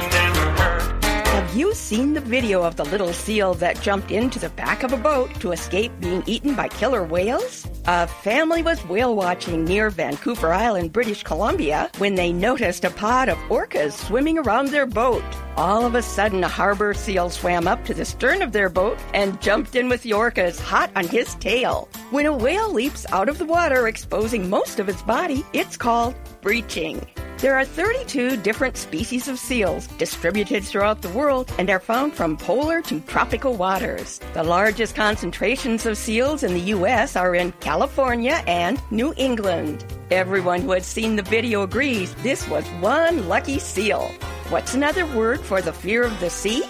Have 1.51 1.59
you 1.59 1.73
seen 1.73 2.13
the 2.13 2.21
video 2.21 2.63
of 2.63 2.77
the 2.77 2.85
little 2.85 3.11
seal 3.11 3.55
that 3.55 3.81
jumped 3.81 4.09
into 4.09 4.39
the 4.39 4.51
back 4.51 4.83
of 4.83 4.93
a 4.93 4.97
boat 4.97 5.37
to 5.41 5.51
escape 5.51 5.91
being 5.99 6.23
eaten 6.25 6.55
by 6.55 6.69
killer 6.69 7.03
whales? 7.03 7.67
A 7.87 8.07
family 8.07 8.63
was 8.63 8.79
whale 8.85 9.17
watching 9.17 9.65
near 9.65 9.89
Vancouver 9.89 10.53
Island, 10.53 10.93
British 10.93 11.23
Columbia, 11.23 11.91
when 11.97 12.15
they 12.15 12.31
noticed 12.31 12.85
a 12.85 12.89
pod 12.89 13.27
of 13.27 13.37
orcas 13.49 13.91
swimming 13.91 14.37
around 14.37 14.69
their 14.69 14.85
boat. 14.85 15.25
All 15.57 15.85
of 15.85 15.95
a 15.95 16.01
sudden, 16.01 16.43
a 16.43 16.47
harbor 16.47 16.93
seal 16.93 17.29
swam 17.29 17.67
up 17.67 17.83
to 17.85 17.93
the 17.93 18.05
stern 18.05 18.41
of 18.41 18.53
their 18.53 18.69
boat 18.69 18.97
and 19.13 19.39
jumped 19.41 19.75
in 19.75 19.89
with 19.89 20.01
the 20.01 20.11
orcas, 20.11 20.59
hot 20.59 20.89
on 20.95 21.07
his 21.07 21.35
tail. 21.35 21.89
When 22.09 22.25
a 22.25 22.35
whale 22.35 22.71
leaps 22.71 23.05
out 23.11 23.27
of 23.27 23.37
the 23.37 23.45
water, 23.45 23.87
exposing 23.87 24.49
most 24.49 24.79
of 24.79 24.87
its 24.87 25.01
body, 25.01 25.45
it's 25.53 25.75
called 25.75 26.15
breaching. 26.41 27.05
There 27.39 27.57
are 27.57 27.65
32 27.65 28.37
different 28.37 28.77
species 28.77 29.27
of 29.27 29.39
seals 29.39 29.87
distributed 29.87 30.63
throughout 30.63 31.01
the 31.01 31.09
world 31.09 31.51
and 31.57 31.69
are 31.69 31.79
found 31.79 32.13
from 32.13 32.37
polar 32.37 32.81
to 32.83 32.99
tropical 33.01 33.55
waters. 33.55 34.19
The 34.33 34.43
largest 34.43 34.95
concentrations 34.95 35.85
of 35.87 35.97
seals 35.97 36.43
in 36.43 36.53
the 36.53 36.69
U.S. 36.75 37.15
are 37.15 37.33
in 37.33 37.51
California 37.53 38.43
and 38.45 38.79
New 38.91 39.13
England. 39.17 39.83
Everyone 40.11 40.59
who 40.59 40.71
had 40.71 40.83
seen 40.83 41.15
the 41.15 41.21
video 41.21 41.63
agrees 41.63 42.13
this 42.15 42.45
was 42.49 42.67
one 42.81 43.29
lucky 43.29 43.59
seal. 43.59 44.11
What's 44.49 44.73
another 44.73 45.05
word 45.15 45.39
for 45.39 45.61
the 45.61 45.71
fear 45.71 46.03
of 46.03 46.19
the 46.19 46.29
sea? 46.29 46.63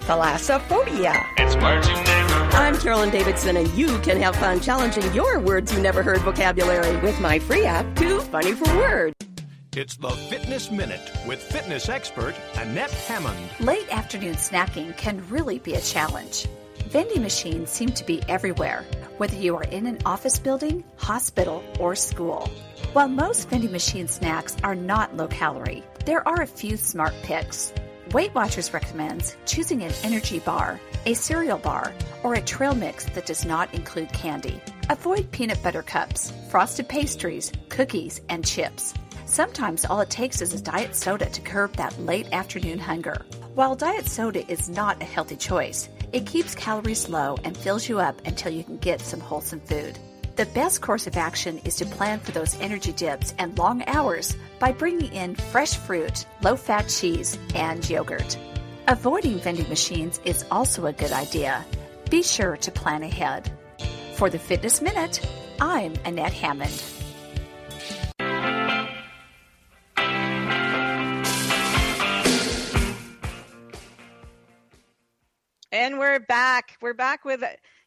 Thalassophobia. 0.00 1.22
It's 1.36 1.54
words 1.56 1.86
you 1.86 1.94
never 1.94 2.32
heard. 2.32 2.54
I'm 2.54 2.78
Carolyn 2.78 3.10
Davidson, 3.10 3.58
and 3.58 3.68
you 3.74 3.98
can 3.98 4.18
have 4.22 4.34
fun 4.36 4.60
challenging 4.60 5.12
your 5.12 5.40
words 5.40 5.74
you 5.74 5.82
never 5.82 6.02
heard 6.02 6.20
vocabulary 6.20 6.96
with 7.02 7.20
my 7.20 7.38
free 7.38 7.66
app, 7.66 7.84
Too 7.96 8.22
Funny 8.22 8.52
for 8.52 8.74
Words. 8.78 9.14
It's 9.76 9.96
the 9.98 10.08
Fitness 10.30 10.70
Minute 10.70 11.10
with 11.26 11.42
fitness 11.42 11.90
expert 11.90 12.34
Annette 12.54 12.90
Hammond. 12.92 13.50
Late 13.60 13.92
afternoon 13.92 14.36
snacking 14.36 14.96
can 14.96 15.22
really 15.28 15.58
be 15.58 15.74
a 15.74 15.82
challenge. 15.82 16.46
Vending 16.88 17.22
machines 17.22 17.68
seem 17.70 17.90
to 17.90 18.06
be 18.06 18.22
everywhere, 18.28 18.84
whether 19.16 19.34
you 19.34 19.56
are 19.56 19.64
in 19.64 19.86
an 19.86 19.98
office 20.06 20.38
building, 20.38 20.84
hospital, 20.96 21.64
or 21.80 21.96
school. 21.96 22.48
While 22.92 23.08
most 23.08 23.50
vending 23.50 23.72
machine 23.72 24.06
snacks 24.06 24.56
are 24.62 24.76
not 24.76 25.16
low 25.16 25.26
calorie, 25.26 25.82
there 26.04 26.26
are 26.28 26.42
a 26.42 26.46
few 26.46 26.76
smart 26.76 27.12
picks. 27.24 27.72
Weight 28.12 28.32
Watchers 28.36 28.72
recommends 28.72 29.36
choosing 29.46 29.82
an 29.82 29.92
energy 30.04 30.38
bar, 30.38 30.80
a 31.06 31.14
cereal 31.14 31.58
bar, 31.58 31.92
or 32.22 32.34
a 32.34 32.40
trail 32.40 32.76
mix 32.76 33.04
that 33.06 33.26
does 33.26 33.44
not 33.44 33.74
include 33.74 34.12
candy. 34.12 34.60
Avoid 34.88 35.32
peanut 35.32 35.60
butter 35.64 35.82
cups, 35.82 36.32
frosted 36.50 36.88
pastries, 36.88 37.50
cookies, 37.68 38.20
and 38.28 38.46
chips. 38.46 38.94
Sometimes 39.24 39.84
all 39.84 40.00
it 40.00 40.08
takes 40.08 40.40
is 40.40 40.54
a 40.54 40.62
diet 40.62 40.94
soda 40.94 41.28
to 41.28 41.40
curb 41.40 41.74
that 41.74 42.00
late 42.00 42.32
afternoon 42.32 42.78
hunger. 42.78 43.26
While 43.56 43.74
diet 43.74 44.06
soda 44.06 44.48
is 44.48 44.68
not 44.68 45.02
a 45.02 45.04
healthy 45.04 45.34
choice, 45.34 45.88
it 46.16 46.24
keeps 46.24 46.54
calories 46.54 47.10
low 47.10 47.36
and 47.44 47.54
fills 47.54 47.90
you 47.90 48.00
up 48.00 48.22
until 48.24 48.50
you 48.50 48.64
can 48.64 48.78
get 48.78 49.02
some 49.02 49.20
wholesome 49.20 49.60
food. 49.60 49.98
The 50.36 50.46
best 50.46 50.80
course 50.80 51.06
of 51.06 51.18
action 51.18 51.58
is 51.58 51.76
to 51.76 51.84
plan 51.84 52.20
for 52.20 52.32
those 52.32 52.58
energy 52.58 52.92
dips 52.92 53.34
and 53.38 53.58
long 53.58 53.84
hours 53.86 54.34
by 54.58 54.72
bringing 54.72 55.12
in 55.12 55.34
fresh 55.34 55.76
fruit, 55.76 56.24
low 56.40 56.56
fat 56.56 56.88
cheese, 56.88 57.38
and 57.54 57.88
yogurt. 57.88 58.38
Avoiding 58.88 59.40
vending 59.40 59.68
machines 59.68 60.18
is 60.24 60.46
also 60.50 60.86
a 60.86 60.92
good 60.94 61.12
idea. 61.12 61.62
Be 62.08 62.22
sure 62.22 62.56
to 62.56 62.70
plan 62.70 63.02
ahead. 63.02 63.52
For 64.14 64.30
the 64.30 64.38
Fitness 64.38 64.80
Minute, 64.80 65.20
I'm 65.60 65.96
Annette 66.06 66.32
Hammond. 66.32 66.95
And 75.76 75.98
we're 75.98 76.20
back. 76.20 76.78
We're 76.80 76.94
back 76.94 77.26
with 77.26 77.44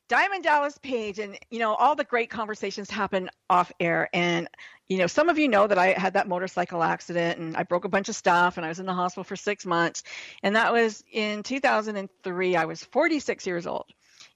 Diamond 0.09 0.43
Dallas 0.43 0.77
Page, 0.77 1.17
and 1.17 1.39
you 1.49 1.57
know 1.57 1.73
all 1.73 1.95
the 1.95 2.03
great 2.03 2.29
conversations 2.29 2.87
happen 2.87 3.31
off 3.49 3.71
air. 3.79 4.09
And 4.13 4.47
you 4.89 4.99
know, 4.99 5.07
some 5.07 5.27
of 5.27 5.39
you 5.39 5.47
know 5.47 5.65
that 5.65 5.79
I 5.79 5.93
had 5.93 6.13
that 6.13 6.27
motorcycle 6.27 6.83
accident, 6.83 7.39
and 7.39 7.57
I 7.57 7.63
broke 7.63 7.85
a 7.85 7.89
bunch 7.89 8.07
of 8.07 8.15
stuff, 8.15 8.57
and 8.57 8.65
I 8.65 8.69
was 8.69 8.79
in 8.79 8.85
the 8.85 8.93
hospital 8.93 9.23
for 9.23 9.35
six 9.35 9.65
months. 9.65 10.03
And 10.43 10.55
that 10.55 10.71
was 10.71 11.03
in 11.11 11.41
2003. 11.41 12.55
I 12.55 12.65
was 12.65 12.83
46 12.83 13.47
years 13.47 13.65
old, 13.65 13.87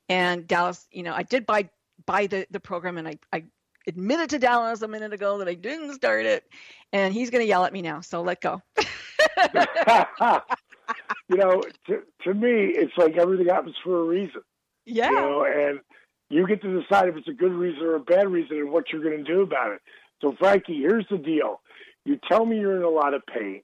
and 0.10 0.48
Dallas. 0.48 0.88
You 0.92 1.04
know, 1.04 1.13
I 1.13 1.22
did 1.22 1.46
buy 1.46 1.70
buy 2.08 2.26
the 2.26 2.48
the 2.50 2.60
program, 2.60 2.98
and 2.98 3.08
I 3.08 3.20
I 3.32 3.44
admitted 3.86 4.32
to 4.32 4.39
Dallas 4.39 4.82
a 4.82 4.88
minute 4.88 5.13
ago 5.13 5.38
that 5.38 5.48
I 5.48 5.54
didn't 5.54 5.94
start 5.94 6.26
it, 6.26 6.44
and 6.92 7.13
he's 7.13 7.30
going 7.30 7.44
to 7.44 7.48
yell 7.48 7.66
at 7.66 7.74
me 7.74 7.84
now. 7.84 8.02
So 8.02 8.24
let 8.24 8.42
go. 8.42 8.63
you 11.30 11.38
know, 11.38 11.62
to, 11.88 12.02
to 12.24 12.34
me, 12.34 12.74
it's 12.76 12.93
like 12.98 13.17
everything 13.17 13.48
happens 13.48 13.76
for 13.84 14.00
a 14.00 14.04
reason. 14.04 14.41
Yeah. 14.86 15.10
You 15.10 15.15
know, 15.15 15.46
and 15.46 15.80
you 16.30 16.48
get 16.48 16.62
to 16.62 16.82
decide 16.82 17.10
if 17.10 17.15
it's 17.15 17.28
a 17.28 17.34
good 17.34 17.52
reason 17.54 17.84
or 17.84 17.96
a 17.96 18.00
bad 18.00 18.28
reason 18.30 18.58
and 18.58 18.72
what 18.72 18.86
you're 18.91 19.04
going 19.04 19.24
to 19.24 19.32
do 19.32 19.41
about 19.41 19.72
it. 19.72 19.82
So, 20.22 20.36
Frankie, 20.39 20.80
here's 20.80 21.06
the 21.10 21.17
deal. 21.17 21.62
You 22.06 22.19
tell 22.28 22.46
me 22.46 22.60
you're 22.60 22.78
in 22.78 22.84
a 22.84 22.89
lot 22.89 23.13
of 23.13 23.22
pain, 23.26 23.62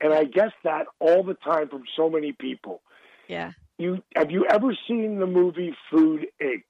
and 0.00 0.12
I 0.12 0.24
guess 0.24 0.52
that 0.64 0.86
all 1.00 1.22
the 1.22 1.34
time 1.34 1.68
from 1.68 1.82
so 1.96 2.08
many 2.08 2.32
people. 2.32 2.82
Yeah. 3.28 3.52
You 3.78 4.02
have 4.14 4.30
you 4.30 4.44
ever 4.46 4.76
seen 4.86 5.18
the 5.18 5.26
movie 5.26 5.74
Food 5.90 6.26
Inc? 6.42 6.62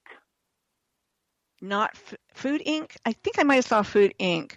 Not 1.61 1.91
F- 1.93 2.15
Food 2.33 2.63
Inc. 2.65 2.95
I 3.05 3.11
think 3.11 3.37
I 3.37 3.43
might 3.43 3.55
have 3.55 3.65
saw 3.65 3.81
Food 3.81 4.13
Inc. 4.19 4.53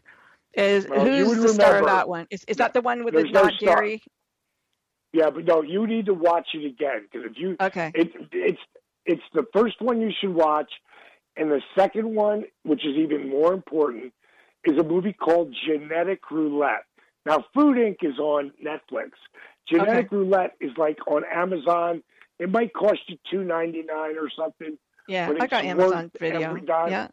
Is 0.55 0.87
Well, 0.89 1.05
who's 1.05 1.43
the 1.43 1.49
star 1.49 1.79
of 1.79 1.87
that 1.87 2.09
one? 2.09 2.27
Is 2.31 2.45
is 2.47 2.59
that 2.59 2.73
the 2.73 2.81
one 2.81 3.05
with 3.05 3.15
the 3.15 3.25
no 3.25 3.43
not 3.43 3.53
star. 3.55 3.77
dairy? 3.77 4.03
Yeah, 5.15 5.31
but 5.31 5.45
no, 5.45 5.63
you 5.63 5.87
need 5.87 6.07
to 6.07 6.13
watch 6.13 6.49
it 6.55 6.67
again 6.67 7.07
because 7.11 7.31
if 7.31 7.39
you 7.39 7.57
Okay. 7.61 7.93
it, 7.95 8.11
it's 8.33 8.59
it's 9.07 9.23
the 9.33 9.47
first 9.53 9.81
one 9.81 10.01
you 10.01 10.11
should 10.21 10.35
watch, 10.35 10.73
and 11.37 11.53
the 11.53 11.63
second 11.79 12.17
one, 12.17 12.47
which 12.65 12.85
is 12.85 12.97
even 12.97 13.29
more 13.29 13.53
important, 13.53 14.13
is 14.65 14.77
a 14.77 14.83
movie 14.83 15.13
called 15.13 15.55
Genetic 15.67 16.33
Roulette. 16.33 16.85
Now, 17.25 17.45
Food 17.55 17.77
Inc. 17.77 17.99
is 18.03 18.19
on 18.19 18.53
Netflix. 18.61 19.11
Genetic 19.69 20.11
Roulette 20.11 20.57
is 20.61 20.73
like 20.77 20.99
on 21.07 21.23
Amazon. 21.33 22.03
It 22.41 22.51
might 22.51 22.75
cost 22.75 22.99
you 23.07 23.17
two 23.31 23.45
ninety 23.45 23.83
nine 23.83 24.17
or 24.19 24.29
something. 24.37 24.77
Yeah, 25.07 25.29
but 25.29 25.41
I 25.41 25.47
got 25.47 25.65
Amazon 25.65 26.11
Video. 26.19 26.41
Every 26.41 26.63
dime. 26.63 26.91
Yeah, 26.91 27.09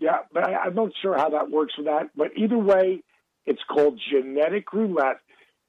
yeah, 0.00 0.18
but 0.32 0.42
I, 0.42 0.56
I'm 0.56 0.74
not 0.74 0.90
sure 1.00 1.16
how 1.16 1.30
that 1.30 1.48
works 1.48 1.74
with 1.78 1.86
that. 1.86 2.10
But 2.16 2.32
either 2.36 2.58
way, 2.58 3.04
it's 3.46 3.62
called 3.70 4.00
genetic 4.10 4.72
roulette. 4.72 5.20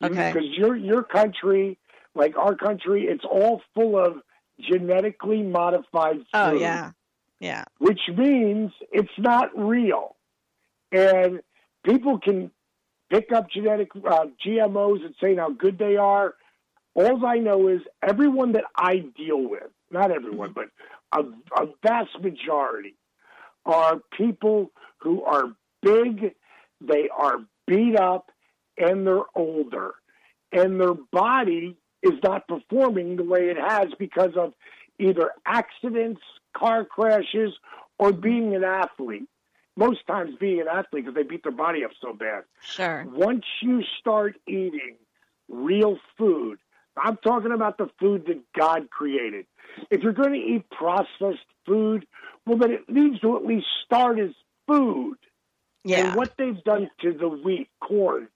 Okay. 0.04 0.32
Because 0.34 0.50
your 0.58 0.76
your 0.76 1.04
country, 1.04 1.78
like 2.16 2.38
our 2.38 2.56
country, 2.56 3.06
it's 3.06 3.26
all 3.26 3.62
full 3.74 3.98
of 3.98 4.18
genetically 4.60 5.44
modified 5.44 6.18
food. 6.18 6.26
Oh 6.34 6.54
yeah. 6.54 6.92
Yeah. 7.40 7.66
Which 7.80 8.02
means 8.16 8.72
it's 8.92 9.10
not 9.18 9.50
real, 9.58 10.16
and 10.92 11.42
people 11.84 12.20
can 12.20 12.52
pick 13.12 13.32
up 13.32 13.50
genetic 13.50 13.90
uh, 13.96 14.26
GMOs 14.46 15.06
and 15.06 15.16
saying 15.22 15.38
how 15.38 15.52
good 15.52 15.78
they 15.78 15.98
are. 15.98 16.36
All 16.96 17.26
I 17.26 17.38
know 17.38 17.68
is 17.68 17.82
everyone 18.02 18.54
that 18.54 18.64
I 18.76 19.06
deal 19.16 19.48
with, 19.48 19.70
not 19.92 20.12
everyone, 20.12 20.54
but 20.54 20.70
a, 21.14 21.22
a 21.62 21.68
vast 21.84 22.20
majority, 22.22 22.96
are 23.66 24.02
people 24.18 24.72
who 24.98 25.24
are 25.24 25.54
big, 25.84 26.34
they 26.82 27.08
are 27.16 27.38
beat 27.68 28.00
up, 28.00 28.32
and 28.78 29.06
they're 29.06 29.26
older. 29.36 29.96
And 30.52 30.80
their 30.80 30.94
body 30.94 31.76
is 32.02 32.14
not 32.24 32.48
performing 32.48 33.18
the 33.18 33.24
way 33.24 33.50
it 33.50 33.58
has 33.58 33.88
because 34.00 34.36
of 34.38 34.54
either 35.00 35.32
accidents, 35.46 36.22
car 36.56 36.86
crashes, 36.86 37.54
or 38.00 38.12
being 38.12 38.56
an 38.56 38.64
athlete. 38.64 39.28
Most 39.76 40.08
times 40.08 40.36
being 40.40 40.60
an 40.60 40.68
athlete 40.68 41.06
because 41.06 41.14
they 41.14 41.24
beat 41.24 41.44
their 41.44 41.52
body 41.52 41.84
up 41.86 41.92
so 42.02 42.14
bad. 42.14 42.44
Sure. 42.62 43.06
Once 43.12 43.46
you 43.62 43.84
start 44.00 44.36
eating 44.48 44.96
real 45.50 46.00
food, 46.18 46.58
I'm 46.98 47.18
talking 47.18 47.52
about 47.52 47.78
the 47.78 47.90
food 48.00 48.26
that 48.26 48.42
God 48.58 48.90
created. 48.90 49.46
If 49.92 50.02
you're 50.02 50.14
going 50.14 50.34
to 50.34 50.40
eat 50.40 50.68
processed 50.72 51.46
food, 51.66 52.08
well, 52.46 52.58
then 52.58 52.72
it 52.72 52.90
needs 52.90 53.20
to 53.20 53.38
at 53.38 53.46
least 53.46 53.68
start 53.86 54.18
as 54.20 54.32
food. 54.68 55.18
Yeah. 55.88 56.08
And 56.08 56.16
what 56.16 56.34
they've 56.38 56.62
done 56.64 56.90
to 57.02 57.14
the 57.14 57.30
wheat, 57.30 57.70
corn, 57.80 58.28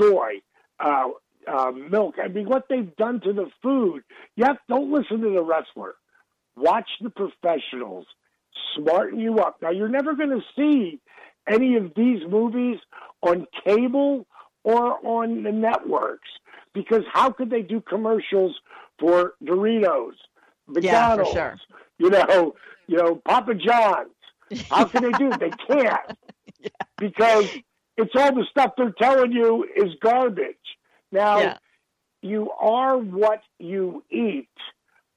soy, 0.00 0.40
uh, 0.80 1.08
uh, 1.46 1.70
milk, 1.72 2.14
I 2.22 2.28
mean, 2.28 2.48
what 2.48 2.64
they've 2.70 2.94
done 2.96 3.20
to 3.20 3.32
the 3.32 3.50
food, 3.62 4.02
you 4.36 4.44
have, 4.44 4.56
don't 4.68 4.90
listen 4.90 5.20
to 5.20 5.30
the 5.30 5.42
wrestler. 5.42 5.94
Watch 6.56 6.88
the 7.02 7.10
professionals 7.10 8.06
smarten 8.74 9.20
you 9.20 9.38
up. 9.38 9.56
Now, 9.60 9.70
you're 9.70 9.88
never 9.88 10.14
going 10.14 10.30
to 10.30 10.40
see 10.56 11.00
any 11.46 11.76
of 11.76 11.92
these 11.94 12.22
movies 12.28 12.78
on 13.22 13.46
cable 13.64 14.26
or 14.62 14.98
on 15.06 15.42
the 15.42 15.52
networks 15.52 16.28
because 16.72 17.02
how 17.12 17.30
could 17.30 17.50
they 17.50 17.62
do 17.62 17.82
commercials 17.82 18.56
for 18.98 19.34
Doritos, 19.44 20.12
McDonald's, 20.66 21.34
Yeah, 21.34 21.56
sure. 21.56 21.56
you 21.98 22.08
know, 22.10 22.54
you 22.86 22.96
know, 22.96 23.16
Papa 23.16 23.54
John's? 23.54 24.10
How 24.70 24.84
can 24.84 25.02
they 25.02 25.12
do 25.12 25.30
it? 25.32 25.40
They 25.40 25.50
can't 25.50 26.18
because 26.98 27.46
it's 27.96 28.12
all 28.16 28.34
the 28.34 28.44
stuff 28.50 28.72
they're 28.76 28.94
telling 28.98 29.32
you 29.32 29.64
is 29.76 29.94
garbage. 30.00 30.56
Now, 31.12 31.38
Yeah. 31.40 31.58
you 32.22 32.50
are 32.52 32.98
what 32.98 33.42
you 33.58 34.02
eat, 34.10 34.48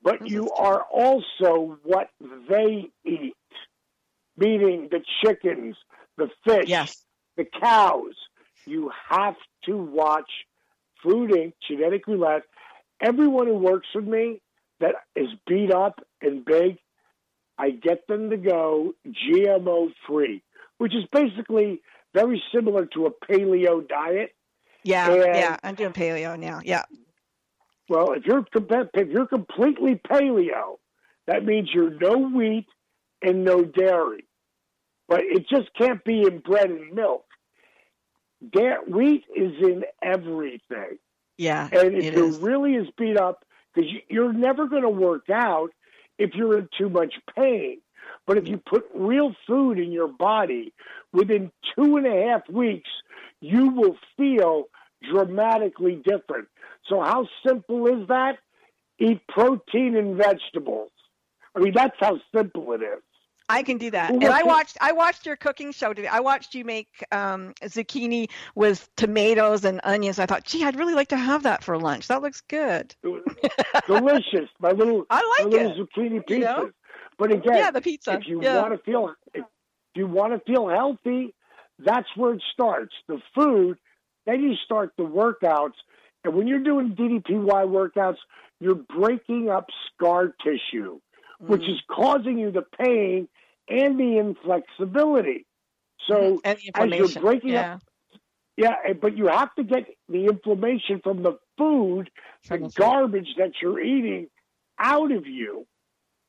but 0.01 0.27
you 0.29 0.49
are 0.51 0.81
also 0.83 1.77
what 1.83 2.09
they 2.49 2.89
eat, 3.05 3.35
meaning 4.37 4.89
the 4.91 5.01
chickens, 5.23 5.75
the 6.17 6.29
fish, 6.45 6.67
Yes. 6.69 7.03
the 7.35 7.45
cows. 7.45 8.15
You 8.65 8.91
have 9.09 9.35
to 9.65 9.77
watch 9.77 10.29
Food 11.01 11.31
Inc., 11.31 11.53
Genetic 11.67 12.05
Roulette. 12.07 12.43
Everyone 12.99 13.47
who 13.47 13.53
works 13.55 13.87
with 13.95 14.05
me 14.05 14.41
that 14.79 14.95
is 15.15 15.29
beat 15.47 15.71
up 15.71 16.03
and 16.21 16.43
big, 16.43 16.77
I 17.57 17.71
get 17.71 18.07
them 18.07 18.29
to 18.29 18.37
go 18.37 18.93
GMO 19.07 19.93
free, 20.07 20.43
which 20.77 20.93
is 20.95 21.03
basically 21.11 21.81
very 22.13 22.41
similar 22.53 22.85
to 22.87 23.05
a 23.07 23.11
paleo 23.11 23.87
diet. 23.87 24.31
Yeah. 24.83 25.11
And- 25.11 25.23
yeah. 25.23 25.57
I'm 25.63 25.75
doing 25.75 25.93
paleo 25.93 26.37
now. 26.39 26.61
Yeah. 26.63 26.83
Well, 27.89 28.13
if 28.13 28.25
you're 28.25 28.45
if 28.53 29.07
you're 29.09 29.27
completely 29.27 29.95
paleo, 29.95 30.77
that 31.25 31.45
means 31.45 31.69
you're 31.73 31.97
no 32.01 32.17
wheat 32.17 32.67
and 33.21 33.43
no 33.45 33.63
dairy. 33.63 34.25
But 35.07 35.21
it 35.21 35.47
just 35.47 35.69
can't 35.77 36.03
be 36.03 36.23
in 36.23 36.39
bread 36.39 36.69
and 36.69 36.93
milk. 36.93 37.25
Da- 38.51 38.81
wheat 38.87 39.23
is 39.35 39.53
in 39.61 39.83
everything. 40.03 40.99
Yeah. 41.37 41.69
And 41.71 41.95
if 41.95 42.05
it 42.05 42.13
you're 42.15 42.27
is. 42.27 42.39
really 42.39 42.75
as 42.75 42.87
beat 42.97 43.17
up, 43.17 43.45
because 43.73 43.89
you're 44.09 44.33
never 44.33 44.67
going 44.67 44.83
to 44.83 44.89
work 44.89 45.29
out 45.29 45.69
if 46.17 46.33
you're 46.33 46.57
in 46.57 46.67
too 46.77 46.89
much 46.89 47.13
pain. 47.35 47.79
But 48.27 48.37
if 48.37 48.47
you 48.47 48.57
put 48.57 48.85
real 48.93 49.33
food 49.47 49.79
in 49.79 49.91
your 49.91 50.09
body, 50.09 50.73
within 51.13 51.51
two 51.75 51.95
and 51.95 52.05
a 52.05 52.27
half 52.27 52.47
weeks, 52.49 52.89
you 53.39 53.69
will 53.69 53.97
feel 54.17 54.65
dramatically 55.11 56.01
different. 56.03 56.49
So, 56.89 57.01
how 57.01 57.27
simple 57.47 57.87
is 57.87 58.07
that? 58.09 58.37
Eat 58.99 59.21
protein 59.27 59.95
and 59.95 60.17
vegetables. 60.17 60.91
I 61.55 61.59
mean, 61.59 61.73
that's 61.73 61.95
how 61.99 62.19
simple 62.35 62.73
it 62.73 62.81
is. 62.81 63.01
I 63.49 63.63
can 63.63 63.77
do 63.77 63.89
that. 63.91 64.11
And 64.11 64.25
I 64.25 64.43
watched 64.43 64.77
I 64.81 64.91
watched 64.91 65.25
your 65.25 65.37
cooking 65.37 65.71
show 65.71 65.93
today. 65.93 66.07
I 66.09 66.19
watched 66.19 66.53
you 66.53 66.65
make 66.65 66.89
um, 67.13 67.53
zucchini 67.63 68.29
with 68.55 68.89
tomatoes 68.97 69.63
and 69.63 69.79
onions. 69.85 70.19
I 70.19 70.25
thought, 70.25 70.43
gee, 70.43 70.65
I'd 70.65 70.75
really 70.75 70.95
like 70.95 71.07
to 71.09 71.17
have 71.17 71.43
that 71.43 71.63
for 71.63 71.77
lunch. 71.77 72.09
That 72.09 72.21
looks 72.21 72.41
good. 72.41 72.93
Delicious. 73.87 74.49
My 74.59 74.71
little, 74.71 75.05
I 75.09 75.21
my 75.21 75.43
like 75.45 75.53
little 75.53 75.71
it. 75.71 75.77
zucchini 75.77 76.25
pizzas. 76.25 76.29
You 76.29 76.39
know? 76.39 76.69
But 77.17 77.31
again, 77.31 77.57
Yeah, 77.57 77.71
the 77.71 77.81
pizza. 77.81 78.13
if 78.13 78.27
you 78.27 78.39
Yeah. 78.39 78.61
want 78.61 78.73
to 78.73 78.79
feel 78.79 79.13
if 79.33 79.45
you 79.95 80.07
want 80.07 80.33
to 80.33 80.39
feel 80.51 80.67
healthy, 80.67 81.33
that's 81.79 82.07
where 82.15 82.33
it 82.33 82.43
starts. 82.53 82.93
The 83.07 83.21
food, 83.33 83.79
then 84.25 84.43
you 84.43 84.55
start 84.55 84.93
the 84.97 85.03
workouts. 85.03 85.73
And 86.23 86.35
when 86.35 86.47
you're 86.47 86.63
doing 86.63 86.95
DDPY 86.95 87.65
workouts, 87.65 88.17
you're 88.59 88.75
breaking 88.75 89.49
up 89.49 89.67
scar 89.93 90.33
tissue, 90.43 90.99
which 91.39 91.61
Mm. 91.61 91.69
is 91.73 91.81
causing 91.89 92.37
you 92.37 92.51
the 92.51 92.63
pain 92.63 93.27
and 93.69 93.99
the 93.99 94.17
inflexibility. 94.17 95.45
So 96.07 96.41
Mm-hmm. 96.43 96.81
and 96.81 96.93
as 96.93 96.97
you're 96.99 97.21
breaking 97.21 97.51
yeah. 97.51 97.73
up, 97.75 97.81
yeah, 98.55 98.93
but 98.99 99.15
you 99.17 99.27
have 99.27 99.53
to 99.55 99.63
get 99.63 99.85
the 100.09 100.25
inflammation 100.25 100.99
from 101.03 101.21
the 101.23 101.37
food, 101.57 102.09
the 102.49 102.57
garbage 102.75 103.35
that 103.37 103.53
you're 103.61 103.79
eating 103.79 104.29
out 104.79 105.11
of 105.11 105.25
you 105.27 105.67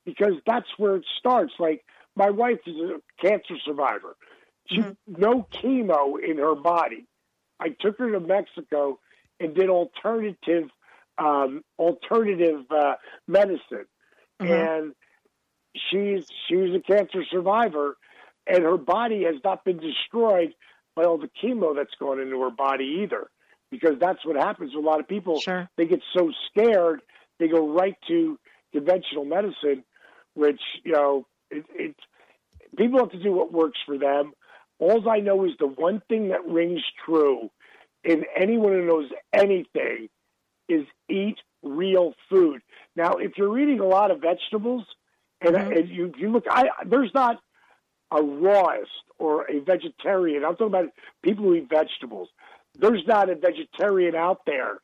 because 0.09 0.35
that's 0.47 0.67
where 0.79 0.97
it 0.97 1.05
starts. 1.19 1.53
Like 1.59 1.85
my 2.17 2.31
wife 2.31 2.61
is 2.67 2.77
a 2.77 3.01
cancer 3.25 3.55
survivor. 3.65 4.17
She 4.71 4.81
Mm-hmm. 4.81 5.21
no 5.23 5.47
chemo 5.53 6.15
in 6.23 6.39
her 6.39 6.55
body. 6.55 7.07
I 7.61 7.69
took 7.81 7.99
her 7.99 8.11
to 8.13 8.21
Mexico 8.21 8.99
and 9.41 9.55
did 9.55 9.69
alternative 9.69 10.71
um, 11.19 11.63
alternative 11.79 12.65
uh, 12.71 12.95
medicine, 13.27 13.87
Mhm. 14.41 14.51
and 14.51 14.95
she's 15.91 16.27
she's 16.47 16.75
a 16.75 16.81
cancer 16.81 17.25
survivor, 17.31 17.97
and 18.47 18.63
her 18.63 18.77
body 18.79 19.25
has 19.25 19.37
not 19.45 19.65
been 19.65 19.79
destroyed 19.79 20.55
by 20.95 21.05
all 21.05 21.19
the 21.19 21.31
chemo 21.43 21.75
that's 21.75 21.95
gone 21.99 22.21
into 22.21 22.41
her 22.43 22.51
body 22.51 23.01
either, 23.03 23.29
because 23.71 23.99
that's 24.01 24.25
what 24.25 24.37
happens 24.37 24.73
to 24.73 24.79
a 24.79 24.87
lot 24.91 25.01
of 25.01 25.09
people. 25.09 25.41
Sure. 25.41 25.69
They 25.77 25.87
get 25.87 26.01
so 26.17 26.31
scared 26.51 27.01
they 27.41 27.49
go 27.49 27.69
right 27.73 27.97
to 28.09 28.39
conventional 28.73 29.25
medicine, 29.25 29.85
which 30.39 30.61
you 30.84 30.93
know 30.93 31.26
it, 31.51 31.64
it 31.74 31.97
people 32.76 33.01
have 33.01 33.11
to 33.11 33.22
do 33.22 33.32
what 33.32 33.53
works 33.53 33.78
for 33.84 33.99
them. 33.99 34.32
All 34.78 35.09
I 35.11 35.18
know 35.18 35.45
is 35.45 35.53
the 35.59 35.66
one 35.66 36.01
thing 36.09 36.28
that 36.28 36.47
rings 36.47 36.82
true 37.05 37.51
in 38.05 38.24
anyone 38.41 38.72
who 38.72 38.86
knows 38.86 39.11
anything 39.34 40.09
is 40.68 40.84
eat 41.11 41.39
real 41.62 42.14
food. 42.30 42.61
Now, 42.95 43.14
if 43.14 43.32
you're 43.36 43.59
eating 43.59 43.80
a 43.80 43.86
lot 43.86 44.12
of 44.12 44.20
vegetables, 44.20 44.84
and, 45.41 45.57
mm-hmm. 45.57 45.72
and 45.72 45.89
you 45.89 46.12
you 46.16 46.30
look, 46.30 46.45
I 46.49 46.68
there's 46.86 47.12
not 47.12 47.41
a 48.12 48.20
rawist 48.20 48.86
or 49.18 49.51
a 49.51 49.59
vegetarian. 49.61 50.45
I'm 50.45 50.53
talking 50.53 50.68
about 50.68 50.91
people 51.22 51.45
who 51.45 51.55
eat 51.57 51.68
vegetables. 51.68 52.28
There's 52.78 53.03
not 53.07 53.28
a 53.28 53.34
vegetarian 53.34 54.14
out 54.14 54.43
there, 54.47 54.78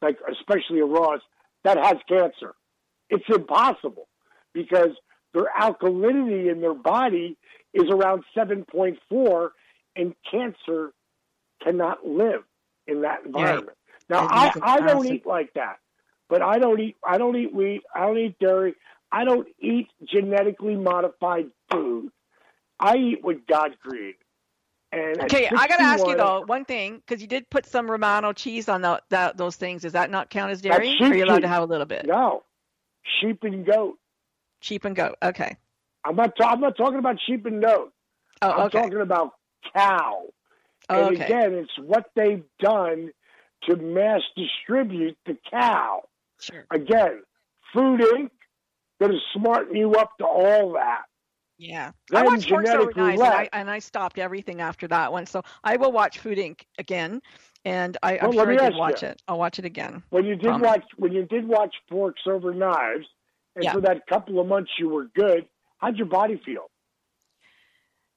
like 0.00 0.18
especially 0.30 0.78
a 0.78 0.86
rawist, 0.86 1.26
that 1.64 1.78
has 1.78 1.96
cancer. 2.08 2.54
It's 3.08 3.24
impossible 3.28 4.06
because 4.52 4.90
their 5.34 5.48
alkalinity 5.58 6.50
in 6.50 6.60
their 6.60 6.74
body 6.74 7.36
is 7.72 7.88
around 7.88 8.24
7.4, 8.36 9.48
and 9.96 10.14
cancer 10.30 10.92
cannot 11.62 12.06
live 12.06 12.42
in 12.86 13.02
that 13.02 13.24
environment. 13.24 13.76
Now, 14.08 14.24
It 14.24 14.30
I, 14.30 14.52
I 14.62 14.80
don't 14.80 15.06
eat 15.06 15.24
like 15.24 15.52
that, 15.54 15.76
but 16.28 16.42
I 16.42 16.58
don't 16.58 16.80
eat 16.80 16.96
I 17.06 17.18
don't 17.18 17.36
eat 17.36 17.54
wheat. 17.54 17.82
I 17.94 18.00
don't 18.06 18.18
eat 18.18 18.38
dairy. 18.40 18.74
I 19.12 19.24
don't 19.24 19.46
eat 19.60 19.88
genetically 20.04 20.76
modified 20.76 21.46
food. 21.70 22.10
I 22.78 22.96
eat 22.96 23.18
what 23.22 23.46
God 23.46 23.76
created. 23.82 24.16
And 24.92 25.22
Okay, 25.22 25.46
I 25.46 25.68
got 25.68 25.76
to 25.76 25.82
ask 25.82 26.04
you 26.04 26.16
though 26.16 26.42
one 26.46 26.64
thing 26.64 26.96
because 26.96 27.22
you 27.22 27.28
did 27.28 27.48
put 27.48 27.64
some 27.64 27.88
Romano 27.88 28.32
cheese 28.32 28.68
on 28.68 28.82
the, 28.82 29.00
that 29.10 29.36
those 29.36 29.54
things. 29.54 29.82
Does 29.82 29.92
that 29.92 30.10
not 30.10 30.30
count 30.30 30.50
as 30.50 30.60
dairy? 30.60 30.96
are 31.00 31.14
you 31.14 31.24
allowed 31.24 31.36
cheese. 31.36 31.42
to 31.42 31.48
have 31.48 31.62
a 31.62 31.66
little 31.66 31.86
bit? 31.86 32.06
No, 32.06 32.42
sheep 33.20 33.44
and 33.44 33.64
goat. 33.64 33.99
Sheep 34.60 34.84
and 34.84 34.94
goat. 34.96 35.16
Okay. 35.22 35.56
I'm 36.04 36.16
not. 36.16 36.32
Ta- 36.36 36.50
I'm 36.50 36.60
not 36.60 36.76
talking 36.76 36.98
about 36.98 37.16
sheep 37.26 37.46
and 37.46 37.62
goat. 37.62 37.92
Oh, 38.42 38.50
okay. 38.50 38.62
I'm 38.62 38.70
talking 38.84 39.00
about 39.00 39.32
cow. 39.74 40.22
Oh, 40.88 41.06
and 41.06 41.16
okay. 41.16 41.24
again, 41.26 41.54
it's 41.54 41.70
what 41.78 42.06
they've 42.16 42.42
done 42.58 43.10
to 43.68 43.76
mass 43.76 44.22
distribute 44.36 45.16
the 45.26 45.36
cow. 45.50 46.02
Sure. 46.40 46.64
Again, 46.72 47.22
Food 47.74 48.00
Inc. 48.00 48.30
going 48.98 49.12
to 49.12 49.18
smarten 49.34 49.76
you 49.76 49.92
up 49.92 50.16
to 50.18 50.24
all 50.24 50.72
that. 50.72 51.02
Yeah. 51.58 51.92
Then 52.08 52.22
I 52.22 52.24
watched 52.26 52.48
Forks 52.48 52.70
Over 52.70 52.90
Knives 52.96 53.20
and 53.20 53.28
I, 53.30 53.48
and 53.52 53.70
I 53.70 53.78
stopped 53.78 54.18
everything 54.18 54.62
after 54.62 54.88
that 54.88 55.12
one. 55.12 55.26
So 55.26 55.42
I 55.62 55.76
will 55.76 55.92
watch 55.92 56.18
Food 56.18 56.38
Inc. 56.38 56.62
again, 56.78 57.20
and 57.66 57.98
I, 58.02 58.16
I'm 58.18 58.30
Well, 58.30 58.46
sure 58.46 58.52
I 58.52 58.68
did 58.70 58.76
watch 58.78 59.02
you. 59.02 59.08
it. 59.08 59.22
I'll 59.28 59.38
watch 59.38 59.58
it 59.58 59.66
again. 59.66 60.02
When 60.08 60.24
you 60.24 60.36
did 60.36 60.44
Promise. 60.46 60.66
watch, 60.66 60.84
when 60.96 61.12
you 61.12 61.26
did 61.26 61.46
watch 61.46 61.74
Forks 61.90 62.22
Over 62.26 62.54
Knives, 62.54 63.06
and 63.60 63.64
Yeah. 63.64 63.72
for 63.74 63.80
that 63.82 64.06
couple 64.06 64.40
of 64.40 64.46
months 64.46 64.70
you 64.78 64.88
were 64.88 65.04
good, 65.14 65.46
how'd 65.78 65.96
your 65.98 66.06
body 66.06 66.40
feel? 66.44 66.70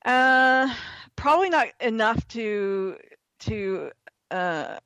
Uh, 0.05 0.73
probably 1.15 1.49
not 1.49 1.67
enough 1.79 2.25
to 2.29 2.97
to. 3.39 3.91
Uh, 4.31 4.77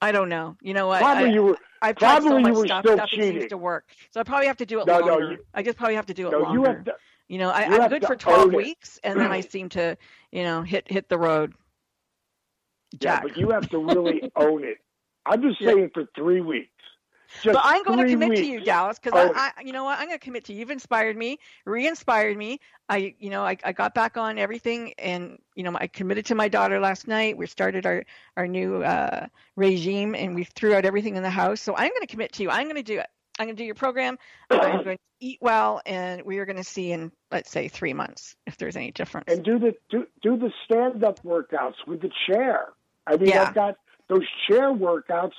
I 0.00 0.10
don't 0.12 0.28
know. 0.28 0.56
You 0.60 0.74
know 0.74 0.88
what? 0.88 1.00
Probably 1.00 1.30
I, 1.30 1.32
you 1.32 1.42
were. 1.42 1.58
I've 1.80 1.96
tried 1.96 2.22
so 2.22 2.28
probably 2.30 2.50
you 2.50 2.56
were 2.58 2.66
stuff. 2.66 2.84
still 2.84 2.96
Nothing 2.96 3.20
seems 3.20 3.32
cheating. 3.34 3.48
to 3.50 3.56
work. 3.56 3.84
So 4.10 4.20
I 4.20 4.24
probably 4.24 4.46
have 4.48 4.56
to 4.58 4.66
do 4.66 4.80
it 4.80 4.86
No, 4.86 4.98
no, 5.00 5.06
longer. 5.06 5.32
you- 5.32 5.44
I 5.54 5.62
just 5.62 5.78
probably 5.78 5.94
have 5.96 6.06
to 6.06 6.14
do 6.14 6.28
it 6.28 6.32
No, 6.32 6.38
longer. 6.40 6.58
you 6.58 6.64
have 6.64 6.84
to. 6.84 6.94
You 7.28 7.38
know, 7.38 7.50
I, 7.50 7.62
have 7.62 7.88
good 7.90 8.04
for 8.04 8.14
12 8.14 8.52
weeks, 8.52 9.00
and 9.04 9.18
then 9.18 9.32
I 9.32 9.40
seem 9.52 9.68
to, 9.70 9.96
you 10.32 10.42
know, 10.42 10.62
hit 10.62 10.90
hit 10.90 11.08
the 11.08 11.16
road. 11.18 11.54
Yeah, 13.00 13.20
but 13.22 13.36
you 13.38 13.50
have 13.50 13.70
to 13.70 13.78
really 13.78 14.30
own 14.36 14.64
it. 14.64 14.78
I'm 15.24 15.40
just 15.40 15.58
saying 15.60 15.90
for 15.94 16.04
three 16.14 16.40
weeks. 16.42 16.71
Just 17.42 17.54
but 17.54 17.62
I'm 17.64 17.82
going 17.84 17.98
to 17.98 18.10
commit 18.10 18.30
weeks. 18.30 18.40
to 18.40 18.46
you, 18.46 18.60
Dallas, 18.60 18.98
because 18.98 19.30
it. 19.30 19.36
I, 19.36 19.52
I, 19.56 19.62
you 19.62 19.72
know 19.72 19.84
what, 19.84 19.98
I'm 19.98 20.06
going 20.06 20.18
to 20.18 20.24
commit 20.24 20.44
to 20.46 20.52
you. 20.52 20.60
You've 20.60 20.70
inspired 20.70 21.16
me, 21.16 21.38
re-inspired 21.64 22.36
me. 22.36 22.60
I, 22.88 23.14
you 23.18 23.30
know, 23.30 23.42
I, 23.44 23.56
I 23.64 23.72
got 23.72 23.94
back 23.94 24.16
on 24.16 24.38
everything, 24.38 24.92
and 24.98 25.38
you 25.54 25.62
know, 25.62 25.76
I 25.78 25.86
committed 25.86 26.26
to 26.26 26.34
my 26.34 26.48
daughter 26.48 26.78
last 26.78 27.08
night. 27.08 27.36
We 27.36 27.46
started 27.46 27.86
our 27.86 28.04
our 28.36 28.46
new 28.46 28.82
uh, 28.82 29.26
regime, 29.56 30.14
and 30.14 30.34
we 30.34 30.44
threw 30.44 30.74
out 30.74 30.84
everything 30.84 31.16
in 31.16 31.22
the 31.22 31.30
house. 31.30 31.60
So 31.60 31.74
I'm 31.74 31.88
going 31.88 32.02
to 32.02 32.06
commit 32.06 32.32
to 32.34 32.42
you. 32.42 32.50
I'm 32.50 32.64
going 32.64 32.76
to 32.76 32.82
do 32.82 32.98
it. 32.98 33.06
I'm 33.38 33.46
going 33.46 33.56
to 33.56 33.62
do 33.62 33.64
your 33.66 33.74
program. 33.74 34.18
I'm 34.50 34.58
going 34.84 34.98
to 34.98 35.02
eat 35.20 35.38
well, 35.40 35.80
and 35.86 36.22
we 36.22 36.38
are 36.38 36.44
going 36.44 36.56
to 36.56 36.64
see 36.64 36.92
in 36.92 37.12
let's 37.30 37.50
say 37.50 37.68
three 37.68 37.94
months 37.94 38.36
if 38.46 38.58
there's 38.58 38.76
any 38.76 38.90
difference. 38.90 39.32
and 39.32 39.42
do 39.42 39.58
the 39.58 39.74
do, 39.88 40.06
do 40.22 40.36
the 40.36 40.52
stand 40.64 41.02
up 41.02 41.22
workouts 41.22 41.76
with 41.86 42.02
the 42.02 42.10
chair. 42.26 42.68
I 43.06 43.16
mean, 43.16 43.30
Yeah. 43.30 43.44
I've 43.48 43.54
got 43.54 43.76
those 44.08 44.26
chair 44.48 44.72
workouts 44.72 45.32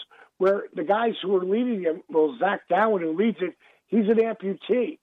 where 0.44 0.66
the 0.74 0.84
guys 0.84 1.14
who 1.22 1.34
are 1.38 1.46
leading 1.46 1.84
them, 1.84 2.04
well, 2.10 2.36
Zach 2.38 2.68
Gowen 2.70 3.02
who 3.02 3.16
leads 3.16 3.38
it, 3.40 3.56
he's 3.88 4.10
an 4.10 4.18
amputee, 4.18 5.00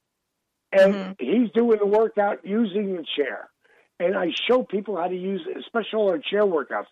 and 0.71 0.95
Mhm. 0.95 1.15
he's 1.19 1.51
doing 1.53 1.79
the 1.79 1.87
workout 1.87 2.45
using 2.45 2.95
the 2.95 3.07
chair. 3.17 3.49
And 3.99 4.19
I 4.19 4.33
show 4.33 4.65
people 4.65 4.97
how 4.97 5.09
to 5.09 5.17
use, 5.17 5.47
it, 5.47 5.57
especially 5.57 5.99
all 5.99 6.11
our 6.11 6.19
chair 6.19 6.43
workouts. 6.43 6.89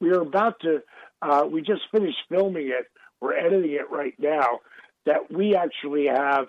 We 0.00 0.10
are 0.10 0.20
about 0.20 0.58
to, 0.60 0.82
uh, 1.22 1.46
we 1.48 1.62
just 1.62 1.82
finished 1.92 2.18
filming 2.28 2.70
it. 2.70 2.88
We're 3.20 3.34
editing 3.34 3.70
it 3.70 3.88
right 3.88 4.18
now. 4.18 4.62
That 5.06 5.30
we 5.30 5.54
actually 5.54 6.06
have 6.06 6.48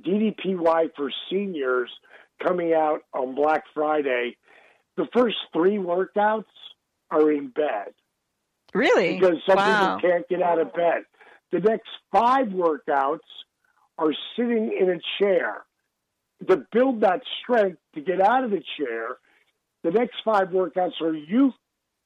DDPY 0.00 0.88
for 0.96 1.10
seniors 1.28 1.90
coming 2.42 2.72
out 2.72 3.02
on 3.12 3.34
Black 3.34 3.64
Friday. 3.74 4.38
The 4.96 5.06
first 5.12 5.36
three 5.52 5.76
workouts 5.76 6.44
are 7.10 7.30
in 7.30 7.48
bed 7.48 7.92
really? 8.74 9.18
because 9.18 9.38
some 9.46 9.56
wow. 9.56 9.96
people 9.96 10.10
can't 10.10 10.28
get 10.28 10.42
out 10.42 10.60
of 10.60 10.72
bed. 10.74 11.04
The 11.52 11.60
next 11.60 11.88
five 12.12 12.48
workouts 12.48 13.18
are 13.98 14.12
sitting 14.36 14.76
in 14.78 14.90
a 14.90 14.98
chair. 15.22 15.64
To 16.48 16.64
build 16.72 17.00
that 17.02 17.22
strength 17.42 17.78
to 17.94 18.00
get 18.00 18.20
out 18.20 18.44
of 18.44 18.50
the 18.50 18.62
chair, 18.76 19.16
the 19.82 19.90
next 19.90 20.16
five 20.24 20.48
workouts 20.48 21.00
are 21.00 21.14
you 21.14 21.52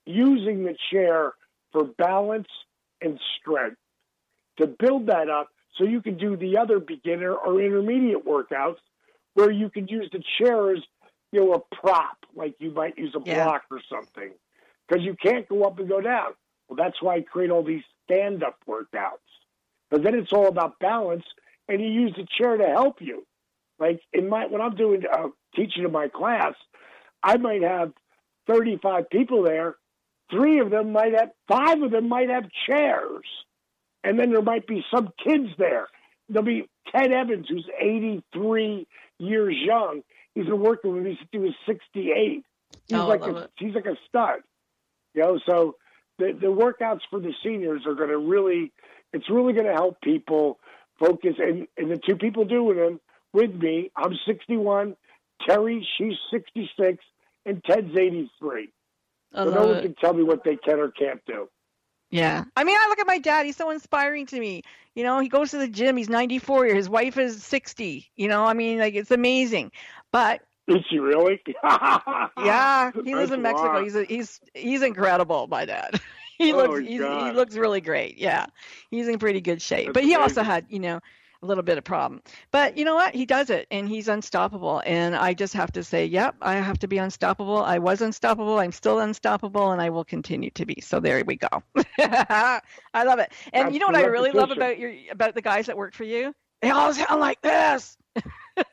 using 0.05 0.65
the 0.65 0.77
chair 0.93 1.33
for 1.73 1.85
balance 1.85 2.49
and 3.01 3.19
strength. 3.41 3.79
To 4.59 4.67
build 4.67 5.07
that 5.07 5.29
up 5.31 5.49
so 5.77 5.85
you 5.85 6.03
can 6.03 6.19
do 6.19 6.37
the 6.37 6.59
other 6.59 6.79
beginner 6.81 7.33
or 7.33 7.61
intermediate 7.61 8.27
workouts 8.27 8.79
where 9.35 9.51
you 9.51 9.71
can 9.71 9.87
use 9.89 10.09
the 10.13 10.23
chair 10.39 10.73
as 10.73 10.83
you 11.33 11.41
know 11.41 11.55
a 11.55 11.77
prop, 11.77 12.17
like 12.35 12.55
you 12.59 12.71
might 12.73 12.99
use 12.99 13.15
a 13.15 13.21
Yeah. 13.25 13.45
block 13.45 13.65
or 13.71 13.81
something. 13.89 14.33
Because 14.87 15.05
you 15.05 15.15
can't 15.15 15.49
go 15.49 15.65
up 15.65 15.79
and 15.79 15.89
go 15.89 16.01
down. 16.01 16.35
Well, 16.69 16.77
that's 16.77 17.01
why 17.03 17.17
I 17.17 17.21
create 17.23 17.51
all 17.51 17.63
these 17.65 17.83
stand 18.05 18.43
up 18.43 18.57
workouts. 18.69 19.19
But 19.91 20.03
then 20.03 20.15
it's 20.15 20.33
all 20.33 20.49
about 20.49 20.79
balance, 20.79 21.25
and 21.69 21.81
you 21.81 21.89
use 21.89 22.13
the 22.17 22.27
chair 22.37 22.57
to 22.57 22.67
help 22.67 23.01
you. 23.01 23.27
Like 23.79 24.01
in 24.13 24.29
my 24.29 24.47
when 24.47 24.61
I'm 24.61 24.75
doing 24.75 25.03
uh, 25.11 25.29
teaching 25.55 25.85
in 25.85 25.93
my 25.93 26.09
class, 26.09 26.55
I 27.23 27.37
might 27.37 27.63
have 27.63 27.93
35 28.49 29.09
people 29.11 29.43
there. 29.45 29.77
Three 30.31 30.59
of 30.61 30.71
them 30.71 30.93
might 30.93 31.15
have, 31.15 31.31
five 31.47 31.81
of 31.83 31.91
them 31.91 32.09
might 32.09 32.29
have 32.29 32.45
chairs, 32.67 33.25
and 34.05 34.19
then 34.19 34.31
there 34.31 34.43
might 34.43 34.67
be 34.67 34.85
some 34.95 35.09
kids 35.25 35.49
there. 35.59 35.89
There'll 36.29 36.45
be 36.45 36.69
Ted 36.95 37.13
Evans, 37.13 37.47
who's 37.49 37.67
83 37.81 38.87
years 39.19 39.55
young. 39.59 40.03
He's 40.35 40.45
been 40.47 40.61
working 40.61 40.93
with 40.95 41.05
me 41.05 41.17
since 41.19 41.29
he 41.33 41.39
was 41.39 41.55
68. 41.67 42.45
He's 42.87 42.99
Oh, 42.99 43.03
I 43.03 43.05
like 43.05 43.21
love 43.23 43.37
a, 43.37 43.39
it. 43.45 43.51
he's 43.59 43.75
like 43.75 43.87
a 43.87 43.97
stud. 44.09 44.41
You 45.15 45.23
know, 45.23 45.41
so 45.47 45.77
the 46.19 46.33
the 46.41 46.49
workouts 46.49 47.01
for 47.11 47.21
the 47.21 47.33
seniors 47.43 47.83
are 47.87 47.95
going 47.95 48.11
to 48.11 48.19
really, 48.19 48.73
it's 49.13 49.29
really 49.31 49.53
going 49.53 49.67
to 49.67 49.73
help 49.73 50.01
people 50.01 50.59
focus. 50.99 51.35
And 51.39 51.67
and 51.77 51.91
the 51.91 51.99
two 51.99 52.17
people 52.17 52.45
doing 52.45 52.77
them 52.77 53.01
with 53.33 53.55
me, 53.55 53.91
I'm 53.97 54.15
61, 54.27 54.97
Terry, 55.47 55.87
she's 55.97 56.15
66, 56.31 57.05
and 57.47 57.63
Ted's 57.65 57.97
83. 57.97 58.69
I 59.35 59.45
So 59.45 59.51
no 59.51 59.67
one 59.67 59.77
it. 59.77 59.83
can 59.83 59.95
tell 59.95 60.15
me 60.15 60.23
what 60.23 60.45
they 60.45 60.57
can 60.57 60.79
or 60.81 60.91
can't 60.91 61.21
do. 61.27 61.49
Yeah. 62.11 62.45
I 62.57 62.65
mean, 62.65 62.77
I 62.79 62.87
look 62.89 62.99
at 62.99 63.07
my 63.07 63.19
dad. 63.19 63.45
He's 63.45 63.57
so 63.57 63.71
inspiring 63.71 64.27
to 64.27 64.41
me. 64.41 64.63
You 64.95 65.05
know, 65.05 65.21
he 65.21 65.29
goes 65.29 65.51
to 65.51 65.59
the 65.59 65.69
gym. 65.69 65.97
He's 65.97 66.09
94 66.09 66.67
years. 66.67 66.77
His 66.77 66.89
wife 66.89 67.19
is 67.19 67.45
60. 67.45 68.11
You 68.17 68.29
know, 68.29 68.45
I 68.45 68.55
mean, 68.55 68.79
like, 68.79 68.95
it's 68.95 69.11
amazing. 69.11 69.73
But 70.11 70.41
Is 70.69 70.85
she 70.91 70.99
really? 70.99 71.41
yeah, 71.65 72.91
he 73.05 73.15
lives 73.15 73.31
That's 73.31 73.33
in 73.33 73.43
Mexico. 73.43 73.73
wild. 73.73 73.85
He's 73.85 73.97
a, 73.97 74.05
he's 74.05 74.41
he's 74.55 74.83
incredible, 74.83 75.47
my 75.49 75.65
dad. 75.65 76.01
he 76.39 76.53
Oh, 76.53 76.57
looks 76.57 76.81
he's, 76.81 77.01
he 77.01 77.31
looks 77.33 77.57
really 77.57 77.81
great. 77.81 78.19
Yeah. 78.19 78.47
He's 78.91 79.09
in 79.09 79.19
pretty 79.19 79.41
good 79.41 79.63
shape. 79.63 79.87
That's 79.87 79.95
but 79.95 80.05
he 80.05 80.15
also 80.15 80.43
had, 80.43 80.67
you 80.69 80.79
know, 80.79 81.01
a 81.43 81.47
little 81.47 81.63
bit 81.63 81.79
of 81.79 81.85
problem. 81.85 82.23
But 82.51 82.77
you 82.77 82.85
know 82.85 82.95
what? 82.95 83.15
He 83.15 83.25
does 83.25 83.49
it 83.51 83.67
and 83.71 83.89
he's 83.89 84.09
unstoppable. 84.09 84.83
And 84.85 85.15
I 85.17 85.35
just 85.35 85.55
have 85.55 85.73
to 85.73 85.85
say, 85.85 86.05
yep, 86.07 86.35
I 86.43 86.55
have 86.57 86.79
to 86.81 86.89
be 86.89 86.99
unstoppable. 86.99 87.59
I 87.59 87.79
was 87.79 88.01
unstoppable. 88.03 88.59
I'm 88.59 88.73
still 88.73 88.99
unstoppable 88.99 89.71
and 89.71 89.81
I 89.81 89.91
will 89.91 90.05
continue 90.05 90.51
to 90.51 90.67
be. 90.67 90.81
So 90.81 91.01
there 91.01 91.23
we 91.25 91.37
go. 91.37 91.49
I 91.99 92.61
love 93.05 93.21
it. 93.21 93.33
And 93.53 93.67
That's 93.67 93.75
you 93.75 93.81
know 93.81 93.87
what 93.87 93.97
I 93.97 94.05
really 94.05 94.33
love 94.33 94.51
about 94.51 94.79
your 94.79 94.93
about 95.11 95.35
the 95.35 95.43
guys 95.43 95.67
that 95.67 95.77
work 95.77 95.95
for 95.95 96.05
you? 96.05 96.35
They 96.61 96.71
all 96.71 96.93
sound 96.93 97.21
like 97.21 97.41
this. 97.41 97.97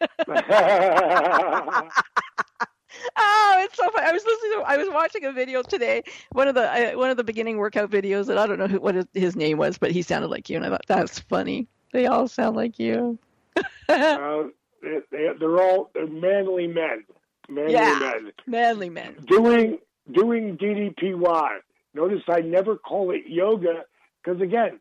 oh, 3.17 3.55
it's 3.59 3.77
so 3.77 3.89
funny. 3.89 4.07
I 4.07 4.11
was 4.11 4.23
listening 4.23 4.51
to, 4.53 4.63
I 4.65 4.77
was 4.77 4.89
watching 4.89 5.25
a 5.25 5.31
video 5.31 5.61
today, 5.61 6.03
one 6.31 6.47
of 6.47 6.55
the 6.55 6.93
uh, 6.93 6.97
one 6.97 7.09
of 7.09 7.17
the 7.17 7.23
beginning 7.23 7.57
workout 7.57 7.89
videos, 7.89 8.29
and 8.29 8.39
I 8.39 8.47
don't 8.47 8.59
know 8.59 8.67
who, 8.67 8.79
what 8.79 9.07
his, 9.13 9.35
name 9.35 9.57
was, 9.57 9.77
but 9.77 9.91
he 9.91 10.01
sounded 10.01 10.29
like 10.29 10.49
you, 10.49 10.57
and 10.57 10.65
I 10.65 10.69
thought 10.69 10.85
that's 10.87 11.19
funny. 11.19 11.67
They 11.93 12.07
all 12.07 12.27
sound 12.27 12.55
like 12.55 12.79
you. 12.79 13.17
uh, 13.89 14.43
they, 14.81 14.99
they, 15.11 15.29
they're 15.39 15.61
all 15.61 15.91
they're 15.93 16.07
manly 16.07 16.67
men. 16.67 17.05
Manly 17.47 17.73
yeah, 17.73 17.99
men. 17.99 18.31
manly 18.47 18.89
men. 18.89 19.15
Doing 19.27 19.79
doing 20.11 20.57
DDPY. 20.57 21.59
Notice 21.93 22.23
I 22.27 22.41
never 22.41 22.75
call 22.75 23.11
it 23.11 23.21
yoga 23.27 23.85
because 24.23 24.41
again, 24.41 24.79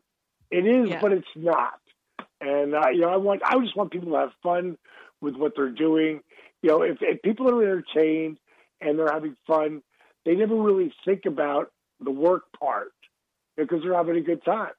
it 0.51 0.65
is, 0.65 0.89
Yeah. 0.89 1.01
but 1.01 1.13
it's 1.13 1.27
not. 1.35 1.79
And 2.45 2.75
uh, 2.75 2.89
you 2.93 3.01
know, 3.01 3.09
I 3.09 3.17
want 3.17 3.41
I 3.43 3.57
just 3.59 3.75
want 3.75 3.91
people 3.91 4.11
to 4.11 4.17
have 4.17 4.29
fun 4.43 4.77
with 5.19 5.35
what 5.35 5.53
they're 5.55 5.71
doing. 5.71 6.21
You 6.61 6.69
know, 6.69 6.81
if, 6.83 6.97
if 7.01 7.21
people 7.23 7.49
are 7.49 7.61
entertained 7.61 8.37
and 8.81 8.97
they're 8.97 9.11
having 9.11 9.35
fun, 9.47 9.81
they 10.25 10.35
never 10.35 10.55
really 10.55 10.93
think 11.05 11.25
about 11.25 11.71
the 11.99 12.11
work 12.11 12.43
part 12.59 12.91
because 13.57 13.81
they're 13.81 13.95
having 13.95 14.17
a 14.17 14.21
good 14.21 14.43
time. 14.45 14.73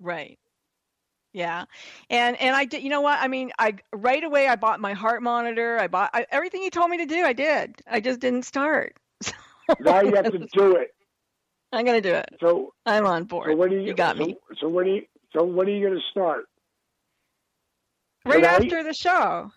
Right. 0.00 0.38
Yeah, 1.32 1.64
and 2.10 2.40
and 2.40 2.54
I 2.54 2.64
did. 2.64 2.82
You 2.82 2.90
know 2.90 3.00
what? 3.00 3.18
I 3.20 3.28
mean, 3.28 3.50
I 3.58 3.76
right 3.92 4.22
away 4.22 4.46
I 4.48 4.56
bought 4.56 4.80
my 4.80 4.92
heart 4.92 5.22
monitor. 5.22 5.78
I 5.78 5.88
bought 5.88 6.10
I, 6.12 6.26
everything 6.30 6.62
he 6.62 6.70
told 6.70 6.90
me 6.90 6.98
to 6.98 7.06
do. 7.06 7.24
I 7.24 7.32
did. 7.32 7.80
I 7.88 8.00
just 8.00 8.20
didn't 8.20 8.44
start. 8.44 8.96
Now 9.78 10.00
you 10.00 10.12
have 10.16 10.24
to 10.32 10.38
do 10.52 10.74
it. 10.74 10.92
I'm 11.72 11.86
gonna 11.86 12.00
do 12.00 12.12
it. 12.12 12.28
So 12.40 12.74
I'm 12.84 13.06
on 13.06 13.22
board. 13.22 13.50
So 13.52 13.56
what 13.56 13.70
do 13.70 13.76
you, 13.76 13.82
You 13.82 13.94
got 13.94 14.16
so, 14.16 14.24
me. 14.24 14.36
So 14.60 14.68
what 14.68 14.84
do 14.84 14.90
you? 14.90 15.02
So 15.32 15.44
when 15.44 15.68
are 15.68 15.70
you 15.70 15.86
going 15.86 15.98
to 15.98 16.04
start? 16.10 16.44
Right 18.24 18.44
after 18.44 18.82
the 18.82 18.94
show. 18.94 19.52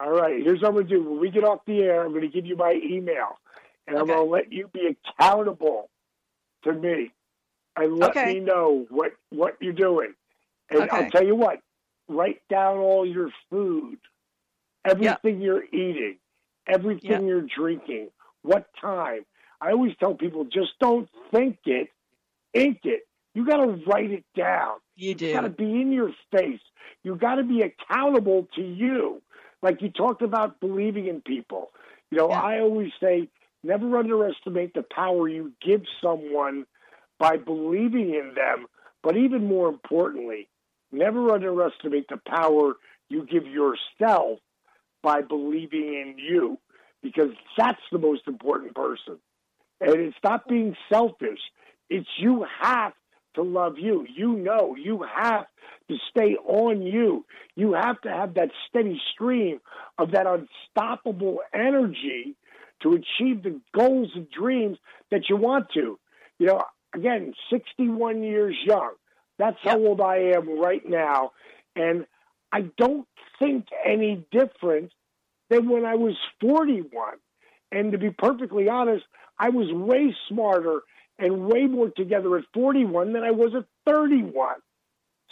All 0.00 0.10
right. 0.10 0.42
Here's 0.42 0.60
what 0.60 0.68
I'm 0.68 0.74
going 0.74 0.88
to 0.88 0.94
do. 0.96 1.02
When 1.08 1.20
we 1.20 1.30
get 1.30 1.44
off 1.44 1.60
the 1.66 1.78
air, 1.80 2.04
I'm 2.04 2.10
going 2.10 2.22
to 2.22 2.28
give 2.28 2.46
you 2.46 2.56
my 2.56 2.72
email, 2.84 3.38
and 3.86 3.96
I'm 3.98 4.06
going 4.06 4.18
to 4.18 4.30
let 4.30 4.52
you 4.52 4.68
be 4.72 4.96
accountable 5.18 5.88
to 6.64 6.72
me, 6.72 7.12
and 7.76 7.96
let 7.98 8.10
Okay. 8.10 8.34
me 8.34 8.40
know 8.40 8.86
what 8.90 9.12
what 9.30 9.56
you're 9.60 9.72
doing. 9.72 10.14
And 10.70 10.80
Okay. 10.82 10.90
I'll 10.90 11.10
tell 11.10 11.24
you 11.24 11.36
what. 11.36 11.60
Write 12.08 12.42
down 12.50 12.76
all 12.78 13.06
your 13.06 13.30
food, 13.48 13.98
everything 14.84 15.40
you're 15.40 15.64
eating, 15.64 16.18
everything 16.66 17.26
you're 17.26 17.46
drinking, 17.56 18.10
what 18.42 18.66
time. 18.78 19.24
I 19.60 19.70
always 19.70 19.92
tell 19.98 20.14
people 20.14 20.44
just 20.44 20.72
don't 20.80 21.08
think 21.32 21.58
it, 21.64 21.88
ink 22.52 22.80
it. 22.84 23.06
You 23.34 23.46
got 23.46 23.56
to 23.56 23.82
write 23.86 24.10
it 24.10 24.24
down. 24.36 24.76
You 24.96 25.14
do. 25.14 25.26
It's 25.26 25.34
got 25.34 25.42
to 25.42 25.50
be 25.50 25.64
in 25.64 25.92
your 25.92 26.10
space. 26.26 26.60
You 27.02 27.16
got 27.16 27.36
to 27.36 27.44
be 27.44 27.62
accountable 27.62 28.48
to 28.56 28.62
you. 28.62 29.22
Like 29.62 29.82
you 29.82 29.90
talked 29.90 30.22
about 30.22 30.60
believing 30.60 31.06
in 31.06 31.20
people. 31.20 31.70
You 32.10 32.18
know, 32.18 32.28
I 32.28 32.60
always 32.60 32.92
say 33.00 33.28
never 33.62 33.96
underestimate 33.96 34.74
the 34.74 34.84
power 34.94 35.28
you 35.28 35.52
give 35.64 35.82
someone 36.02 36.66
by 37.18 37.36
believing 37.36 38.14
in 38.14 38.34
them, 38.34 38.66
but 39.02 39.16
even 39.16 39.46
more 39.46 39.68
importantly, 39.68 40.48
never 40.92 41.32
underestimate 41.32 42.08
the 42.08 42.20
power 42.26 42.74
you 43.08 43.26
give 43.26 43.46
yourself 43.46 44.38
by 45.02 45.22
believing 45.22 45.94
in 45.94 46.16
you 46.18 46.58
because 47.02 47.30
that's 47.56 47.80
the 47.92 47.98
most 47.98 48.22
important 48.26 48.74
person. 48.74 49.18
And 49.80 49.94
it's 49.96 50.16
not 50.22 50.48
being 50.48 50.76
selfish. 50.92 51.40
It's 51.90 52.08
you 52.18 52.46
have 52.60 52.92
to 53.34 53.42
love 53.42 53.78
you. 53.78 54.06
You 54.14 54.32
know, 54.34 54.76
you 54.76 55.04
have 55.16 55.46
to 55.88 55.96
stay 56.10 56.36
on 56.36 56.82
you. 56.82 57.24
You 57.56 57.74
have 57.74 58.00
to 58.02 58.10
have 58.10 58.34
that 58.34 58.50
steady 58.68 59.00
stream 59.12 59.60
of 59.98 60.12
that 60.12 60.26
unstoppable 60.26 61.40
energy 61.52 62.34
to 62.82 62.90
achieve 62.90 63.42
the 63.42 63.60
goals 63.76 64.10
and 64.14 64.28
dreams 64.30 64.78
that 65.10 65.28
you 65.28 65.36
want 65.36 65.66
to. 65.74 65.98
You 66.38 66.46
know, 66.46 66.62
again, 66.94 67.34
61 67.50 68.22
years 68.22 68.56
young. 68.64 68.92
That's 69.38 69.58
how 69.62 69.78
old 69.78 70.00
I 70.00 70.32
am 70.36 70.60
right 70.60 70.82
now. 70.86 71.32
And 71.74 72.06
I 72.52 72.62
don't 72.76 73.06
think 73.38 73.66
any 73.84 74.24
different 74.30 74.92
than 75.50 75.68
when 75.68 75.84
I 75.84 75.96
was 75.96 76.14
41. 76.40 77.14
And 77.72 77.92
to 77.92 77.98
be 77.98 78.10
perfectly 78.10 78.68
honest, 78.68 79.04
I 79.38 79.48
was 79.48 79.72
way 79.72 80.14
smarter 80.28 80.82
and 81.18 81.46
way 81.46 81.64
more 81.66 81.90
together 81.90 82.36
at 82.36 82.44
41 82.52 83.12
than 83.12 83.22
I 83.22 83.30
was 83.30 83.54
at 83.56 83.64
31. 83.86 84.56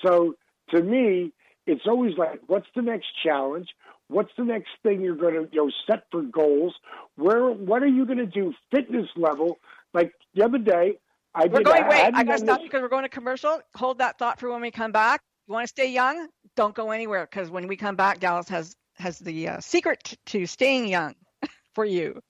So 0.05 0.35
to 0.70 0.83
me, 0.83 1.33
it's 1.66 1.83
always 1.87 2.16
like, 2.16 2.41
what's 2.47 2.66
the 2.74 2.83
next 2.83 3.07
challenge? 3.22 3.68
What's 4.09 4.33
the 4.37 4.45
next 4.45 4.68
thing 4.83 5.01
you're 5.01 5.16
going 5.16 5.35
to 5.35 5.49
you 5.53 5.64
know 5.66 5.70
set 5.89 6.05
for 6.11 6.22
goals? 6.22 6.74
Where 7.16 7.51
what 7.51 7.83
are 7.83 7.87
you 7.89 8.05
going 8.05 8.18
to 8.18 8.26
do 8.26 8.53
fitness 8.70 9.09
level? 9.16 9.59
Like 9.95 10.12
the 10.35 10.45
other 10.45 10.59
day, 10.59 10.99
I 11.35 11.47
We're 11.47 11.59
did. 11.59 11.66
going. 11.66 11.83
I, 11.85 11.89
Wait, 11.89 12.01
I 12.14 12.24
gotta 12.24 12.39
stop 12.39 12.59
this- 12.59 12.68
because 12.68 12.83
we're 12.83 12.89
going 12.89 13.05
to 13.05 13.09
commercial. 13.09 13.61
Hold 13.76 13.99
that 13.99 14.18
thought 14.18 14.39
for 14.39 14.51
when 14.51 14.61
we 14.61 14.70
come 14.70 14.93
back. 14.93 15.22
You 15.47 15.55
want 15.55 15.64
to 15.64 15.68
stay 15.68 15.91
young? 15.91 16.28
Don't 16.57 16.74
go 16.74 16.91
anywhere 16.91 17.26
because 17.30 17.51
when 17.51 17.66
we 17.68 17.76
come 17.76 17.97
back, 17.97 18.20
Dallas 18.20 18.49
has 18.49 18.76
has 18.97 19.18
the 19.18 19.49
uh, 19.49 19.61
secret 19.61 20.16
to 20.26 20.47
staying 20.47 20.89
young 20.89 21.14
for 21.74 21.85
you. 21.85 22.20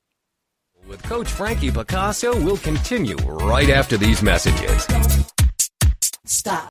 With 0.89 1.03
Coach 1.05 1.28
Frankie 1.28 1.70
Picasso, 1.70 2.35
we'll 2.43 2.57
continue 2.57 3.14
right 3.16 3.70
after 3.70 3.97
these 3.97 4.20
messages. 4.20 4.87
Stop. 6.24 6.68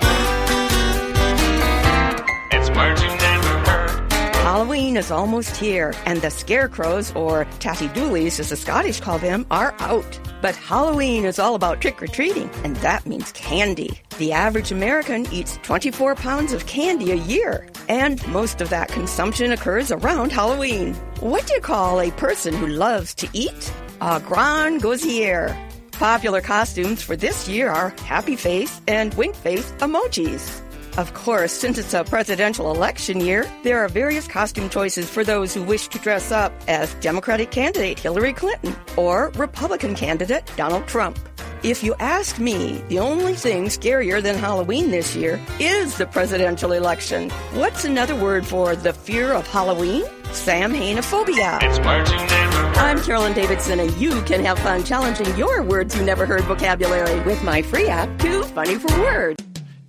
It's 2.52 2.70
words 2.72 3.02
you 3.02 3.08
never 3.08 3.60
heard. 3.60 4.12
Halloween 4.36 4.98
is 4.98 5.12
almost 5.12 5.56
here, 5.56 5.94
and 6.06 6.22
the 6.22 6.30
scarecrows, 6.30 7.16
or 7.16 7.46
tatty 7.60 7.88
doolies 7.90 8.38
as 8.40 8.50
the 8.50 8.58
Scottish 8.58 9.00
call 9.00 9.18
them, 9.18 9.46
are 9.50 9.74
out. 9.80 10.20
But 10.42 10.58
Halloween 10.58 11.24
is 11.24 11.40
all 11.40 11.56
about 11.56 11.80
trick 11.80 12.04
or 12.04 12.08
treating, 12.08 12.50
and 12.66 12.76
that 12.78 13.06
means 13.06 13.32
candy. 13.32 14.02
The 14.18 14.34
average 14.34 14.74
American 14.74 15.26
eats 15.32 15.58
24 15.64 16.16
pounds 16.16 16.52
of 16.52 16.66
candy 16.66 17.12
a 17.12 17.16
year, 17.16 17.66
and 17.88 18.26
most 18.28 18.60
of 18.60 18.70
that 18.70 18.90
consumption 18.90 19.54
occurs 19.54 19.90
around 19.90 20.34
Halloween. 20.34 20.96
What 21.22 21.48
do 21.48 21.54
you 21.54 21.62
call 21.62 22.02
a 22.02 22.12
person 22.12 22.54
who 22.54 22.68
loves 22.68 23.14
to 23.16 23.30
eat? 23.32 23.74
A 24.02 24.20
grand 24.20 24.82
gosier. 24.82 25.56
Popular 25.92 26.42
costumes 26.42 27.04
for 27.04 27.16
this 27.16 27.48
year 27.48 27.70
are 27.70 27.94
happy 28.04 28.36
face 28.36 28.82
and 28.88 29.14
wink 29.14 29.36
face 29.36 29.72
emojis. 29.74 30.60
Of 30.98 31.14
course, 31.14 31.52
since 31.52 31.78
it's 31.78 31.94
a 31.94 32.04
presidential 32.04 32.72
election 32.72 33.20
year, 33.22 33.46
there 33.62 33.78
are 33.78 33.88
various 33.88 34.28
costume 34.28 34.70
choices 34.72 35.08
for 35.08 35.24
those 35.24 35.54
who 35.54 35.62
wish 35.62 35.88
to 35.90 36.00
dress 36.00 36.32
up 36.32 36.52
as 36.68 36.96
Democratic 36.96 37.52
candidate 37.52 38.00
Hillary 38.00 38.34
Clinton 38.34 38.76
or 38.98 39.30
Republican 39.36 39.94
candidate 39.94 40.52
Donald 40.58 40.88
Trump. 40.88 41.20
If 41.62 41.84
you 41.84 41.94
ask 42.00 42.40
me, 42.40 42.84
the 42.90 42.98
only 42.98 43.36
thing 43.36 43.66
scarier 43.66 44.20
than 44.20 44.36
Halloween 44.36 44.90
this 44.90 45.16
year 45.16 45.40
is 45.60 46.00
the 46.00 46.08
presidential 46.08 46.72
election. 46.72 47.30
What's 47.54 47.86
another 47.86 48.16
word 48.16 48.48
for 48.48 48.76
the 48.76 48.94
fear 48.94 49.32
of 49.32 49.46
Halloween? 49.46 50.06
Samhainophobia. 50.32 51.60
It's 51.62 51.78
words 51.86 52.10
you 52.10 52.18
never 52.18 52.34
heard. 52.34 52.51
I'm 52.82 53.00
Carolyn 53.04 53.34
Davidson, 53.34 53.80
and 53.80 53.96
you 53.98 54.24
can 54.24 54.44
have 54.44 54.58
fun 54.58 54.84
challenging 54.84 55.38
your 55.38 55.62
words 55.62 55.96
you 55.96 56.04
never 56.04 56.26
heard 56.26 56.42
vocabulary 56.46 57.20
with 57.22 57.42
my 57.44 57.62
free 57.62 57.88
app, 57.88 58.18
Too 58.18 58.42
Funny 58.44 58.76
for 58.76 58.92
Words. 59.00 59.42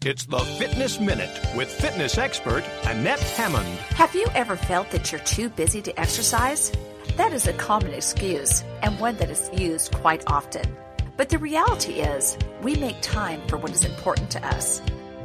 It's 0.05 0.26
the 0.26 0.38
Fitness 0.38 1.01
Minute 1.01 1.40
with 1.57 1.70
fitness 1.70 2.18
expert 2.18 2.62
Annette 2.84 3.18
Hammond. 3.18 3.66
Have 3.97 4.14
you 4.14 4.26
ever 4.34 4.57
felt 4.57 4.90
that 4.90 5.11
you're 5.11 5.22
too 5.22 5.49
busy 5.49 5.80
to 5.80 5.99
exercise? 5.99 6.70
That 7.16 7.32
is 7.32 7.47
a 7.47 7.55
common 7.55 7.95
excuse 7.95 8.62
and 8.82 9.01
one 9.01 9.16
that 9.16 9.30
is 9.30 9.49
used 9.55 9.95
quite 9.95 10.22
often. 10.26 10.76
But 11.16 11.30
the 11.30 11.38
reality 11.38 11.95
is, 11.95 12.36
we 12.61 12.76
make 12.76 13.01
time 13.01 13.40
for 13.49 13.57
what 13.57 13.72
is 13.72 13.86
important 13.86 14.30
to 14.32 14.47
us. 14.47 14.82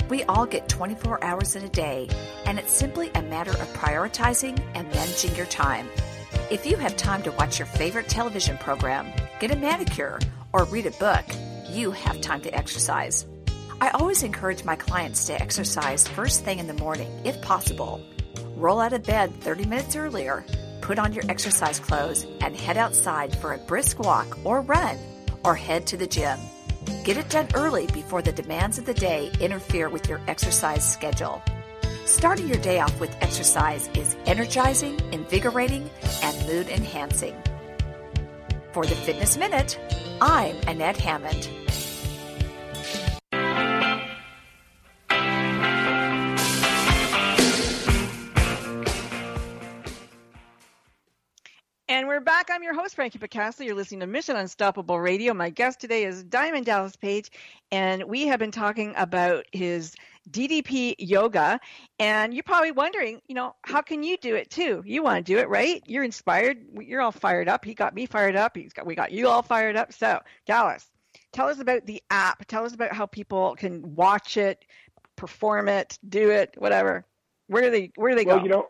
We 0.09 0.23
all 0.23 0.45
get 0.45 0.69
24 0.69 1.21
hours 1.21 1.57
in 1.57 1.65
a 1.65 1.69
day, 1.69 2.07
and 2.45 2.59
it's 2.59 2.71
simply 2.71 3.11
a 3.13 3.21
matter 3.21 3.51
of 3.51 3.73
prioritizing 3.73 4.57
and 4.73 4.87
managing 4.87 5.35
your 5.35 5.47
time. 5.47 5.89
If 6.49 6.65
you 6.65 6.77
have 6.77 6.95
time 6.95 7.23
to 7.23 7.33
watch 7.33 7.59
your 7.59 7.65
favorite 7.65 8.07
television 8.07 8.57
program, 8.57 9.11
get 9.41 9.51
a 9.51 9.57
manicure, 9.57 10.17
or 10.53 10.63
read 10.63 10.85
a 10.85 10.91
book, 10.91 11.25
you 11.69 11.91
have 11.91 12.21
time 12.21 12.39
to 12.39 12.55
exercise. 12.55 13.25
I 13.81 13.89
always 13.89 14.23
encourage 14.23 14.63
my 14.63 14.77
clients 14.77 15.25
to 15.25 15.41
exercise 15.41 16.07
first 16.07 16.45
thing 16.45 16.59
in 16.59 16.67
the 16.67 16.73
morning, 16.73 17.11
if 17.25 17.41
possible. 17.41 18.01
Roll 18.55 18.79
out 18.79 18.93
of 18.93 19.03
bed 19.03 19.33
30 19.41 19.65
minutes 19.65 19.97
earlier, 19.97 20.45
put 20.79 20.99
on 20.99 21.11
your 21.11 21.25
exercise 21.27 21.79
clothes, 21.79 22.25
and 22.39 22.55
head 22.55 22.77
outside 22.77 23.35
for 23.35 23.51
a 23.51 23.57
brisk 23.57 23.99
walk 23.99 24.37
or 24.45 24.61
run, 24.61 24.97
or 25.43 25.53
head 25.53 25.85
to 25.87 25.97
the 25.97 26.07
gym. 26.07 26.39
Get 27.03 27.17
it 27.17 27.29
done 27.29 27.49
early 27.55 27.87
before 27.87 28.21
the 28.21 28.31
demands 28.31 28.77
of 28.77 28.85
the 28.85 28.93
day 28.93 29.33
interfere 29.41 29.89
with 29.89 30.07
your 30.07 30.21
exercise 30.29 30.89
schedule. 30.89 31.41
Starting 32.07 32.47
your 32.47 32.57
day 32.59 32.79
off 32.79 32.97
with 33.01 33.13
exercise 33.19 33.89
is 33.89 34.15
energizing, 34.25 34.97
invigorating, 35.11 35.89
and 36.23 36.47
mood 36.47 36.69
enhancing. 36.69 37.35
For 38.71 38.85
the 38.85 38.95
Fitness 38.95 39.35
Minute, 39.35 39.77
I'm 40.21 40.55
Annette 40.69 40.95
Hammond. 40.95 41.49
And 51.89 52.07
we're 52.07 52.21
back. 52.21 52.49
I'm 52.49 52.63
your 52.63 52.73
host, 52.73 52.95
Frankie 52.95 53.19
Picasso. 53.19 53.65
You're 53.65 53.75
listening 53.75 53.99
to 53.99 54.07
Mission 54.07 54.37
Unstoppable 54.37 55.01
Radio. 55.01 55.33
My 55.33 55.49
guest 55.49 55.81
today 55.81 56.05
is 56.05 56.23
Diamond 56.23 56.65
Dallas 56.65 56.95
Page, 56.95 57.31
and 57.69 58.05
we 58.05 58.27
have 58.27 58.39
been 58.39 58.51
talking 58.51 58.93
about 58.95 59.43
his 59.51 59.93
DDP 60.29 60.95
yoga. 60.99 61.59
And 61.99 62.33
you're 62.33 62.43
probably 62.43 62.71
wondering, 62.71 63.21
you 63.27 63.35
know, 63.35 63.55
how 63.63 63.81
can 63.81 64.03
you 64.03 64.17
do 64.17 64.35
it 64.35 64.49
too? 64.49 64.83
You 64.85 65.03
want 65.03 65.25
to 65.25 65.33
do 65.33 65.39
it, 65.39 65.49
right? 65.49 65.81
You're 65.87 66.03
inspired. 66.03 66.57
You're 66.79 67.01
all 67.01 67.11
fired 67.11 67.47
up. 67.47 67.65
He 67.65 67.73
got 67.73 67.93
me 67.93 68.05
fired 68.05 68.35
up. 68.35 68.55
He's 68.55 68.73
got 68.73 68.85
we 68.85 68.95
got 68.95 69.11
you 69.11 69.27
all 69.27 69.41
fired 69.41 69.75
up. 69.75 69.93
So, 69.93 70.19
Dallas, 70.45 70.89
tell 71.31 71.47
us 71.47 71.59
about 71.59 71.85
the 71.85 72.01
app. 72.09 72.45
Tell 72.47 72.65
us 72.65 72.73
about 72.73 72.93
how 72.93 73.05
people 73.05 73.55
can 73.55 73.95
watch 73.95 74.37
it, 74.37 74.65
perform 75.15 75.67
it, 75.67 75.97
do 76.07 76.29
it, 76.29 76.55
whatever. 76.57 77.05
Where 77.47 77.63
do 77.63 77.71
they 77.71 77.91
Where 77.95 78.11
do 78.11 78.17
they 78.17 78.25
well, 78.25 78.37
go? 78.37 78.43
you 78.43 78.49
know, 78.49 78.67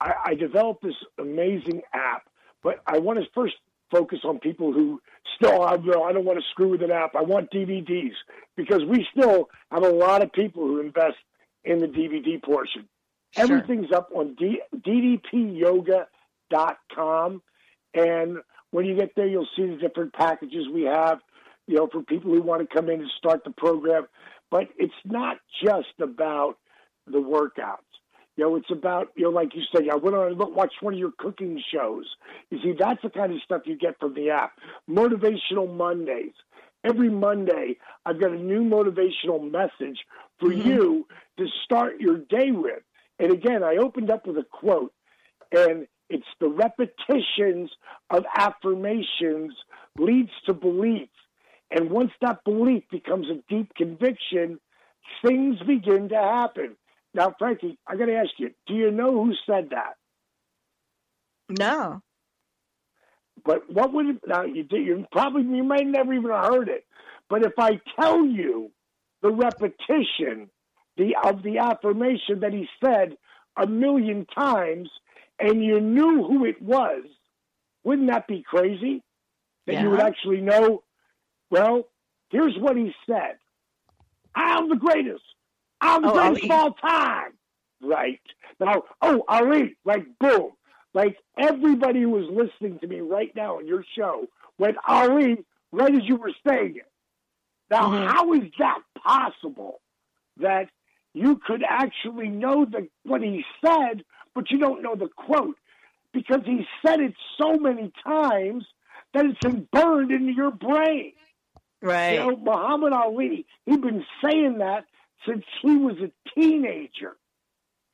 I, 0.00 0.12
I 0.26 0.34
developed 0.34 0.82
this 0.82 0.94
amazing 1.18 1.82
app, 1.92 2.28
but 2.62 2.80
I 2.86 2.98
want 2.98 3.18
to 3.18 3.24
first 3.34 3.54
focus 3.90 4.20
on 4.24 4.38
people 4.38 4.72
who 4.72 5.00
still 5.36 5.66
have, 5.66 5.84
you 5.84 5.92
know, 5.92 6.04
I 6.04 6.12
don't 6.12 6.24
want 6.24 6.38
to 6.38 6.44
screw 6.50 6.70
with 6.70 6.82
an 6.82 6.90
app. 6.90 7.14
I 7.14 7.22
want 7.22 7.50
DVDs 7.50 8.14
because 8.56 8.84
we 8.84 9.06
still 9.16 9.48
have 9.70 9.84
a 9.84 9.88
lot 9.88 10.22
of 10.22 10.32
people 10.32 10.62
who 10.62 10.80
invest 10.80 11.16
in 11.64 11.78
the 11.78 11.86
DVD 11.86 12.42
portion. 12.42 12.88
Sure. 13.32 13.44
Everything's 13.44 13.92
up 13.92 14.10
on 14.14 14.34
D- 14.34 14.60
ddpyoga.com. 14.76 17.42
And 17.94 18.38
when 18.70 18.84
you 18.84 18.96
get 18.96 19.14
there, 19.16 19.26
you'll 19.26 19.48
see 19.56 19.66
the 19.66 19.76
different 19.76 20.12
packages 20.12 20.66
we 20.72 20.82
have, 20.82 21.18
you 21.66 21.76
know, 21.76 21.88
for 21.90 22.02
people 22.02 22.32
who 22.32 22.42
want 22.42 22.68
to 22.68 22.74
come 22.74 22.88
in 22.88 23.00
and 23.00 23.10
start 23.18 23.44
the 23.44 23.50
program. 23.50 24.06
But 24.50 24.68
it's 24.78 24.92
not 25.04 25.38
just 25.62 26.00
about 26.00 26.56
the 27.06 27.18
workouts. 27.18 27.76
You 28.36 28.44
know, 28.44 28.56
it's 28.56 28.70
about, 28.70 29.08
you 29.16 29.24
know, 29.24 29.30
like 29.30 29.54
you 29.54 29.62
said, 29.74 29.88
I 29.90 29.96
went 29.96 30.16
on 30.16 30.28
and 30.28 30.38
look, 30.38 30.54
watched 30.56 30.80
one 30.82 30.94
of 30.94 30.98
your 31.00 31.12
cooking 31.18 31.62
shows. 31.72 32.06
You 32.50 32.58
see, 32.62 32.74
that's 32.78 33.02
the 33.02 33.10
kind 33.10 33.32
of 33.32 33.42
stuff 33.42 33.62
you 33.66 33.76
get 33.76 33.98
from 34.00 34.14
the 34.14 34.30
app. 34.30 34.52
Motivational 34.88 35.74
Mondays. 35.74 36.32
Every 36.82 37.10
Monday, 37.10 37.76
I've 38.06 38.18
got 38.18 38.30
a 38.30 38.38
new 38.38 38.62
motivational 38.62 39.50
message 39.50 39.98
for 40.38 40.48
Mm-hmm. 40.48 40.68
you 40.68 41.06
to 41.38 41.46
start 41.64 42.00
your 42.00 42.16
day 42.16 42.50
with. 42.50 42.82
And 43.18 43.30
again, 43.32 43.62
I 43.62 43.76
opened 43.76 44.10
up 44.10 44.26
with 44.26 44.38
a 44.38 44.46
quote, 44.50 44.94
and 45.52 45.86
it's 46.08 46.24
the 46.40 46.48
repetitions 46.48 47.70
of 48.08 48.24
affirmations 48.34 49.52
leads 49.98 50.30
to 50.46 50.54
belief. 50.54 51.10
And 51.70 51.90
once 51.90 52.12
that 52.22 52.42
belief 52.44 52.84
becomes 52.90 53.26
a 53.28 53.42
deep 53.52 53.74
conviction, 53.74 54.58
things 55.24 55.58
begin 55.66 56.08
to 56.08 56.16
happen. 56.16 56.76
Now, 57.12 57.34
Frankie, 57.38 57.78
I 57.86 57.96
got 57.96 58.06
to 58.06 58.14
ask 58.14 58.30
you: 58.38 58.50
Do 58.66 58.74
you 58.74 58.90
know 58.90 59.12
who 59.24 59.32
said 59.46 59.70
that? 59.70 59.94
no. 61.48 62.02
But 63.44 63.72
what 63.72 63.92
would 63.92 64.06
it, 64.06 64.16
now 64.26 64.44
you 64.44 64.62
did? 64.64 64.86
You 64.86 65.06
probably 65.12 65.42
you 65.42 65.64
might 65.64 65.86
never 65.86 66.12
even 66.12 66.30
have 66.30 66.44
heard 66.52 66.68
it. 66.68 66.84
But 67.28 67.42
if 67.42 67.52
I 67.58 67.80
tell 67.98 68.24
you 68.24 68.70
the 69.22 69.30
repetition, 69.30 70.50
the 70.96 71.16
of 71.24 71.42
the 71.42 71.58
affirmation 71.58 72.40
that 72.40 72.52
he 72.52 72.68
said 72.84 73.16
a 73.56 73.66
million 73.66 74.26
times, 74.26 74.90
and 75.38 75.64
you 75.64 75.80
knew 75.80 76.24
who 76.24 76.44
it 76.44 76.60
was, 76.60 77.04
wouldn't 77.84 78.08
that 78.08 78.26
be 78.26 78.42
crazy? 78.42 79.02
That 79.66 79.80
you 79.82 79.90
would 79.90 80.00
actually 80.00 80.40
know. 80.40 80.82
Well, 81.50 81.88
here's 82.30 82.56
what 82.58 82.76
he 82.76 82.92
said: 83.06 83.38
"I'm 84.34 84.68
the 84.68 84.76
greatest. 84.76 85.24
I'm 85.80 86.04
Oh, 86.04 86.10
of 86.66 86.80
time." 86.80 87.32
Right 87.82 88.20
now, 88.58 88.84
oh 89.00 89.24
Ali, 89.28 89.76
like 89.84 90.06
boom, 90.18 90.52
like 90.92 91.16
everybody 91.38 92.02
who 92.02 92.10
was 92.10 92.28
listening 92.30 92.78
to 92.80 92.86
me 92.86 93.00
right 93.00 93.34
now 93.34 93.56
on 93.56 93.66
your 93.66 93.84
show 93.96 94.26
went 94.58 94.76
Ali 94.86 95.44
right 95.72 95.94
as 95.94 96.02
you 96.04 96.16
were 96.16 96.32
saying 96.46 96.76
it. 96.76 96.90
Now, 97.70 97.88
Mhm. 97.88 98.06
how 98.06 98.32
is 98.34 98.50
that 98.58 98.82
possible 98.96 99.80
that 100.36 100.68
you 101.14 101.36
could 101.36 101.62
actually 101.66 102.28
know 102.28 102.64
the 102.64 102.88
what 103.04 103.22
he 103.22 103.44
said, 103.64 104.04
but 104.34 104.50
you 104.50 104.58
don't 104.58 104.82
know 104.82 104.94
the 104.94 105.08
quote? 105.08 105.56
Because 106.12 106.44
he 106.44 106.66
said 106.84 107.00
it 107.00 107.14
so 107.38 107.54
many 107.54 107.92
times 108.04 108.66
that 109.14 109.24
it's 109.24 109.38
been 109.38 109.68
burned 109.72 110.10
into 110.10 110.32
your 110.32 110.50
brain. 110.50 111.14
Right. 111.80 112.12
You 112.12 112.18
know, 112.18 112.36
Muhammad 112.36 112.92
Ali, 112.92 113.46
he'd 113.64 113.80
been 113.80 114.04
saying 114.22 114.58
that 114.58 114.84
since 115.26 115.44
he 115.62 115.76
was 115.76 115.96
a 115.98 116.10
teenager. 116.34 117.16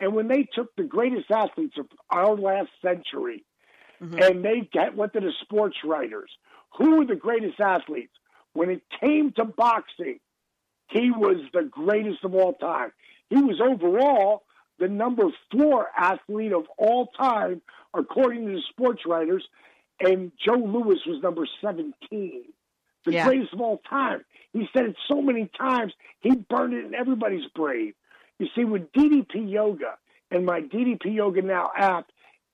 And 0.00 0.14
when 0.14 0.28
they 0.28 0.44
took 0.44 0.74
the 0.76 0.84
greatest 0.84 1.30
athletes 1.30 1.76
of 1.78 1.86
our 2.10 2.34
last 2.36 2.70
century 2.82 3.44
Mhm. 4.00 4.20
and 4.22 4.44
they 4.44 4.60
get, 4.60 4.94
went 4.94 5.14
to 5.14 5.20
the 5.20 5.32
sports 5.40 5.82
writers, 5.84 6.30
who 6.76 6.96
were 6.96 7.04
the 7.06 7.16
greatest 7.16 7.60
athletes? 7.60 8.12
When 8.52 8.70
it 8.70 8.82
came 9.00 9.32
to 9.32 9.44
boxing, 9.44 10.20
he 10.88 11.10
was 11.10 11.38
the 11.52 11.64
greatest 11.64 12.24
of 12.24 12.34
all 12.34 12.54
time. 12.54 12.92
He 13.30 13.42
was 13.42 13.60
overall 13.60 14.44
the 14.78 14.88
number 14.88 15.30
four 15.50 15.90
athlete 15.96 16.52
of 16.52 16.66
all 16.76 17.06
time, 17.08 17.62
according 17.94 18.46
to 18.46 18.52
the 18.52 18.62
sports 18.70 19.06
writers, 19.06 19.48
and 20.00 20.32
Joe 20.38 20.52
Louis 20.58 21.04
was 21.06 21.22
number 21.22 21.46
17 21.60 22.52
the 23.06 23.12
Yeah. 23.12 23.26
greatest 23.26 23.54
of 23.54 23.60
all 23.60 23.78
time. 23.88 24.24
He 24.52 24.68
said 24.76 24.86
it 24.86 24.96
so 25.08 25.22
many 25.22 25.48
times, 25.58 25.92
he 26.20 26.36
burned 26.36 26.74
it 26.74 26.84
in 26.84 26.94
everybody's 26.94 27.46
brain. 27.54 27.94
You 28.38 28.48
see, 28.54 28.64
with 28.64 28.92
DDP 28.92 29.50
Yoga 29.50 29.96
and 30.30 30.44
my 30.44 30.60
DDP 30.60 31.14
Yoga 31.14 31.40
Now 31.42 31.70
app, 31.76 32.10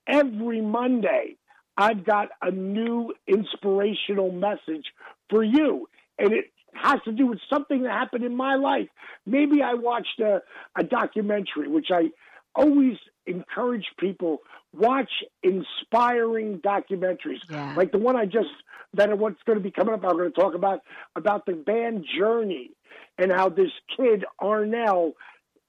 every 0.07 0.61
Monday 0.61 1.37
I've 1.77 2.05
got 2.05 2.29
a 2.43 2.51
new 2.51 3.15
inspirational 3.27 4.31
message 4.31 4.93
for 5.31 5.43
you. 5.43 5.89
And 6.19 6.33
it 6.33 6.53
has 6.75 7.01
to 7.05 7.13
do 7.13 7.27
with 7.27 7.41
something 7.51 7.83
that 7.83 7.91
happened 7.93 8.25
in 8.25 8.37
my 8.37 8.55
life. 8.57 8.89
Maybe 9.27 9.63
I 9.63 9.75
watched 9.75 10.21
a, 10.21 10.43
a 10.77 10.83
documentary, 10.85 11.69
which 11.69 11.89
I 11.91 12.11
always 12.55 12.97
encourage 13.27 13.87
people 13.99 14.39
watch 14.75 15.11
inspiring 15.43 16.59
documentaries 16.61 17.41
Yeah. 17.49 17.75
like 17.77 17.93
the 17.93 17.99
one 17.99 18.17
I 18.17 18.25
just 18.25 18.49
that 18.95 19.17
what's 19.19 19.43
going 19.45 19.59
to 19.59 19.63
be 19.63 19.71
coming 19.71 19.95
up. 19.95 20.05
I'm 20.05 20.17
going 20.17 20.33
to 20.33 20.41
talk 20.41 20.55
about 20.55 20.81
about 21.17 21.47
the 21.47 21.53
band 21.53 22.05
Journey 22.19 22.71
and 23.19 23.33
how 23.33 23.49
this 23.49 23.71
kid 23.97 24.25
Arnel, 24.41 25.13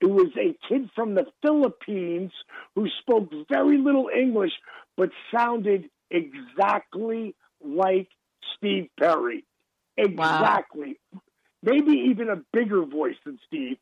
who 0.02 0.10
was 0.10 0.30
a 0.38 0.56
kid 0.68 0.90
from 0.96 1.16
the 1.16 1.26
Philippines 1.42 2.32
who 2.76 2.88
spoke 3.02 3.30
very 3.50 3.78
little 3.78 4.10
English 4.16 4.52
but 4.98 5.10
sounded 5.36 5.90
exactly 6.12 7.36
like 7.64 8.08
Steve 8.58 8.90
Perry, 9.00 9.44
exactly, 9.98 11.00
maybe 11.62 11.92
even 12.10 12.30
a 12.30 12.42
bigger 12.52 12.86
voice 12.86 13.16
than 13.26 13.40
Steve, 13.48 13.78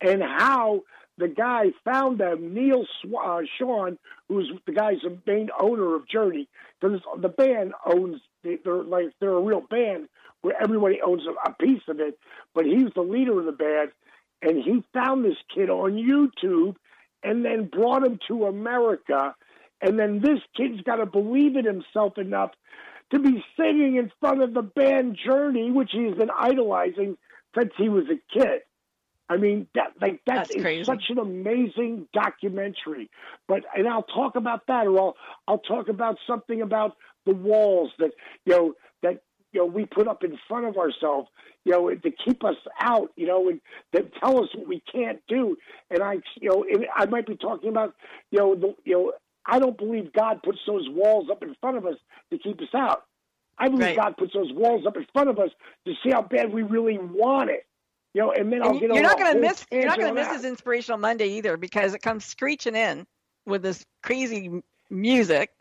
and 0.00 0.22
how. 0.22 0.82
The 1.16 1.28
guy 1.28 1.66
found 1.84 2.18
them, 2.18 2.54
Neil 2.54 2.84
Sw- 3.00 3.14
uh, 3.14 3.42
Schon, 3.60 3.98
who's 4.28 4.50
the 4.66 4.72
guy's 4.72 5.00
the 5.02 5.16
main 5.26 5.48
owner 5.60 5.94
of 5.94 6.08
Journey, 6.08 6.48
because 6.80 7.00
the 7.20 7.28
band 7.28 7.72
owns 7.86 8.20
they're 8.42 8.82
like 8.82 9.06
they're 9.20 9.30
a 9.30 9.40
real 9.40 9.62
band 9.70 10.08
where 10.42 10.60
everybody 10.60 11.00
owns 11.00 11.22
a, 11.26 11.50
a 11.50 11.54
piece 11.54 11.82
of 11.88 12.00
it. 12.00 12.18
But 12.54 12.64
he's 12.66 12.92
the 12.94 13.02
leader 13.02 13.38
of 13.38 13.46
the 13.46 13.52
band, 13.52 13.90
and 14.42 14.62
he 14.62 14.82
found 14.92 15.24
this 15.24 15.38
kid 15.54 15.70
on 15.70 15.92
YouTube, 15.92 16.76
and 17.22 17.44
then 17.44 17.70
brought 17.72 18.04
him 18.04 18.18
to 18.28 18.46
America. 18.46 19.34
And 19.80 19.98
then 19.98 20.20
this 20.20 20.40
kid's 20.56 20.80
got 20.82 20.96
to 20.96 21.06
believe 21.06 21.56
in 21.56 21.64
himself 21.64 22.18
enough 22.18 22.50
to 23.12 23.18
be 23.18 23.44
singing 23.56 23.96
in 23.96 24.10
front 24.20 24.42
of 24.42 24.54
the 24.54 24.62
band 24.62 25.18
Journey, 25.24 25.70
which 25.70 25.90
he's 25.92 26.14
been 26.14 26.30
idolizing 26.36 27.16
since 27.56 27.72
he 27.76 27.88
was 27.88 28.04
a 28.10 28.38
kid. 28.38 28.62
I 29.28 29.36
mean, 29.38 29.66
that 29.74 29.92
like 30.00 30.20
that 30.26 30.34
That's 30.36 30.50
is 30.50 30.62
crazy. 30.62 30.84
such 30.84 31.04
an 31.08 31.18
amazing 31.18 32.08
documentary. 32.12 33.10
But 33.48 33.62
and 33.74 33.88
I'll 33.88 34.02
talk 34.02 34.36
about 34.36 34.66
that, 34.68 34.86
or 34.86 34.98
I'll 34.98 35.16
I'll 35.48 35.58
talk 35.58 35.88
about 35.88 36.18
something 36.26 36.60
about 36.60 36.96
the 37.24 37.34
walls 37.34 37.90
that 37.98 38.12
you 38.44 38.52
know 38.54 38.74
that 39.02 39.22
you 39.52 39.60
know 39.60 39.66
we 39.66 39.86
put 39.86 40.08
up 40.08 40.24
in 40.24 40.38
front 40.46 40.66
of 40.66 40.76
ourselves, 40.76 41.28
you 41.64 41.72
know, 41.72 41.88
to 41.88 42.10
keep 42.24 42.44
us 42.44 42.56
out, 42.80 43.12
you 43.16 43.26
know, 43.26 43.48
and 43.48 43.60
that 43.92 44.12
tell 44.22 44.42
us 44.42 44.50
what 44.54 44.68
we 44.68 44.82
can't 44.92 45.20
do. 45.26 45.56
And 45.90 46.02
I, 46.02 46.14
you 46.40 46.50
know, 46.50 46.64
I 46.94 47.06
might 47.06 47.26
be 47.26 47.36
talking 47.36 47.70
about, 47.70 47.94
you 48.30 48.38
know, 48.40 48.54
the, 48.54 48.74
you 48.84 48.94
know, 48.94 49.12
I 49.46 49.58
don't 49.58 49.76
believe 49.78 50.12
God 50.12 50.42
puts 50.42 50.58
those 50.66 50.86
walls 50.90 51.28
up 51.30 51.42
in 51.42 51.54
front 51.60 51.78
of 51.78 51.86
us 51.86 51.96
to 52.30 52.38
keep 52.38 52.60
us 52.60 52.74
out. 52.74 53.04
I 53.58 53.68
believe 53.68 53.86
Right. 53.86 53.96
God 53.96 54.16
puts 54.16 54.34
those 54.34 54.52
walls 54.52 54.84
up 54.86 54.96
in 54.96 55.06
front 55.12 55.30
of 55.30 55.38
us 55.38 55.50
to 55.86 55.92
see 56.02 56.10
how 56.10 56.22
bad 56.22 56.52
we 56.52 56.62
really 56.62 56.98
want 56.98 57.50
it. 57.50 57.64
You 58.14 58.22
know, 58.22 58.32
and 58.32 58.52
then 58.52 58.62
I'll 58.62 58.70
And 58.70 58.80
get 58.80 58.94
you're 58.94 59.02
not 59.02 59.18
going 59.18 59.34
to 59.34 59.40
miss. 59.40 59.66
You're 59.70 59.86
not 59.86 59.98
going 59.98 60.14
to 60.14 60.20
miss 60.20 60.28
this 60.28 60.44
inspirational 60.44 60.98
Monday 60.98 61.26
either 61.30 61.56
because 61.56 61.94
it 61.94 62.02
comes 62.02 62.24
screeching 62.24 62.76
in 62.76 63.06
with 63.44 63.62
this 63.62 63.84
crazy 64.02 64.62
music. 64.88 65.52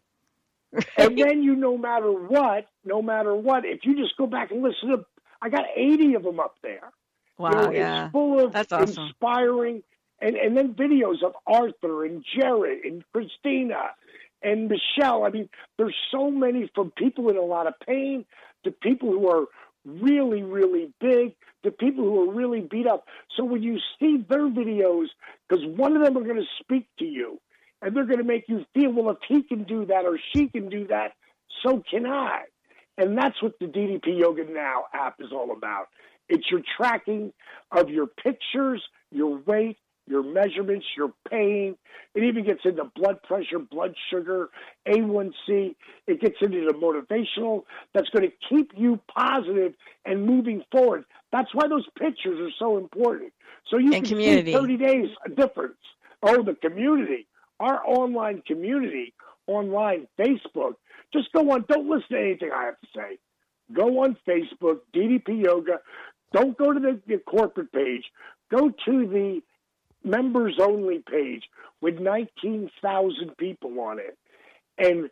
and 0.97 1.17
then 1.17 1.43
you 1.43 1.55
no 1.55 1.77
matter 1.77 2.11
what, 2.11 2.67
no 2.85 3.01
matter 3.01 3.35
what, 3.35 3.65
if 3.65 3.79
you 3.83 3.95
just 3.95 4.15
go 4.17 4.27
back 4.27 4.51
and 4.51 4.61
listen 4.61 4.89
to, 4.89 5.05
I 5.41 5.49
got 5.49 5.65
80 5.75 6.15
of 6.15 6.23
them 6.23 6.39
up 6.39 6.55
there. 6.61 6.91
Wow, 7.37 7.49
You 7.49 7.55
know, 7.55 7.71
yeah. 7.71 8.05
It's 8.05 8.11
full 8.11 8.45
of 8.45 8.53
That's 8.53 8.71
awesome. 8.71 9.07
inspiring, 9.07 9.83
and, 10.19 10.35
and 10.35 10.55
then 10.55 10.73
videos 10.73 11.23
of 11.23 11.33
Arthur 11.45 12.05
and 12.05 12.23
Jared 12.35 12.85
and 12.85 13.03
Christina 13.11 13.91
And 14.41 14.69
Michelle, 14.69 15.23
I 15.23 15.29
mean, 15.29 15.49
there's 15.77 15.95
so 16.11 16.29
many 16.31 16.69
from 16.73 16.91
people 16.91 17.29
in 17.29 17.37
a 17.37 17.41
lot 17.41 17.67
of 17.67 17.73
pain 17.85 18.25
to 18.63 18.71
people 18.71 19.11
who 19.11 19.29
are 19.29 19.45
really, 19.85 20.43
really 20.43 20.93
big 20.99 21.35
to 21.63 21.71
people 21.71 22.03
who 22.03 22.29
are 22.29 22.33
really 22.33 22.61
beat 22.61 22.87
up. 22.87 23.05
So 23.35 23.43
when 23.43 23.63
you 23.63 23.79
see 23.99 24.23
their 24.27 24.49
videos, 24.49 25.07
because 25.47 25.65
one 25.65 25.95
of 25.95 26.03
them 26.03 26.17
are 26.17 26.23
going 26.23 26.41
to 26.41 26.47
speak 26.59 26.87
to 26.99 27.05
you 27.05 27.39
and 27.81 27.95
they're 27.95 28.05
going 28.05 28.19
to 28.19 28.23
make 28.23 28.45
you 28.47 28.65
feel, 28.73 28.91
well, 28.91 29.09
if 29.11 29.17
he 29.27 29.43
can 29.43 29.63
do 29.63 29.85
that 29.85 30.05
or 30.05 30.17
she 30.33 30.47
can 30.47 30.69
do 30.69 30.87
that, 30.87 31.13
so 31.65 31.83
can 31.89 32.05
I. 32.05 32.43
And 32.97 33.17
that's 33.17 33.41
what 33.41 33.53
the 33.59 33.65
DDP 33.65 34.19
Yoga 34.19 34.45
Now 34.45 34.85
app 34.93 35.15
is 35.19 35.31
all 35.31 35.51
about. 35.51 35.87
It's 36.29 36.49
your 36.49 36.61
tracking 36.77 37.33
of 37.71 37.89
your 37.89 38.07
pictures, 38.07 38.81
your 39.11 39.37
weight, 39.45 39.77
your 40.07 40.23
measurements, 40.23 40.85
your 40.97 41.13
pain. 41.29 41.77
It 42.15 42.23
even 42.23 42.43
gets 42.45 42.61
into 42.65 42.83
blood 42.95 43.21
pressure, 43.23 43.59
blood 43.59 43.95
sugar, 44.09 44.49
A1C. 44.87 45.75
It 46.07 46.21
gets 46.21 46.35
into 46.41 46.65
the 46.67 46.73
motivational 46.73 47.63
that's 47.93 48.09
going 48.09 48.29
to 48.29 48.35
keep 48.49 48.71
you 48.75 48.99
positive 49.15 49.73
and 50.05 50.25
moving 50.25 50.63
forward. 50.71 51.05
That's 51.31 51.53
why 51.53 51.67
those 51.67 51.85
pictures 51.97 52.39
are 52.39 52.53
so 52.59 52.77
important. 52.77 53.33
So 53.69 53.77
you 53.77 53.93
And 53.93 54.05
can 54.05 54.15
community. 54.17 54.51
see 54.51 54.57
30 54.57 54.77
days 54.77 55.09
a 55.25 55.29
difference. 55.29 55.77
Oh, 56.21 56.43
the 56.43 56.55
community, 56.55 57.27
our 57.59 57.81
online 57.85 58.43
community, 58.45 59.13
online 59.47 60.07
Facebook. 60.19 60.75
Just 61.11 61.31
go 61.33 61.51
on. 61.51 61.65
Don't 61.67 61.89
listen 61.89 62.07
to 62.11 62.19
anything 62.19 62.49
I 62.55 62.65
have 62.65 62.79
to 62.81 62.87
say. 62.95 63.17
Go 63.73 64.03
on 64.03 64.17
Facebook, 64.27 64.79
DDP 64.93 65.43
Yoga. 65.45 65.79
Don't 66.33 66.57
go 66.57 66.73
to 66.73 66.79
the, 66.79 66.99
the 67.07 67.17
corporate 67.19 67.71
page. 67.71 68.03
Go 68.51 68.69
to 68.69 69.07
the 69.07 69.41
members 70.03 70.57
only 70.59 70.99
page 70.99 71.43
with 71.81 71.99
19,000 71.99 73.37
people 73.37 73.79
on 73.79 73.99
it 73.99 74.17
and 74.77 75.09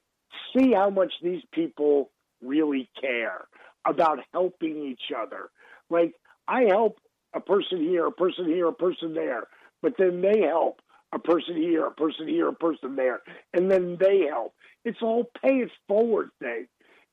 see 0.55 0.73
how 0.73 0.89
much 0.89 1.13
these 1.21 1.43
people 1.53 2.09
really 2.41 2.89
care 2.99 3.47
about 3.85 4.19
helping 4.33 4.83
each 4.85 5.11
other. 5.15 5.49
Like, 5.89 6.13
I 6.47 6.63
help 6.63 6.97
a 7.33 7.39
person 7.39 7.79
here, 7.79 8.07
a 8.07 8.11
person 8.11 8.45
here, 8.45 8.67
a 8.67 8.73
person 8.73 9.13
there, 9.13 9.43
but 9.81 9.93
then 9.97 10.21
they 10.21 10.41
help 10.41 10.81
a 11.13 11.19
person 11.19 11.55
here, 11.55 11.85
a 11.85 11.91
person 11.91 12.27
here, 12.27 12.47
a 12.47 12.53
person 12.53 12.95
there, 12.95 13.21
and 13.53 13.69
then 13.69 13.97
they 13.99 14.27
help. 14.29 14.53
It's 14.85 15.01
all 15.01 15.29
pay 15.41 15.57
it 15.57 15.71
forward 15.87 16.29
thing. 16.39 16.67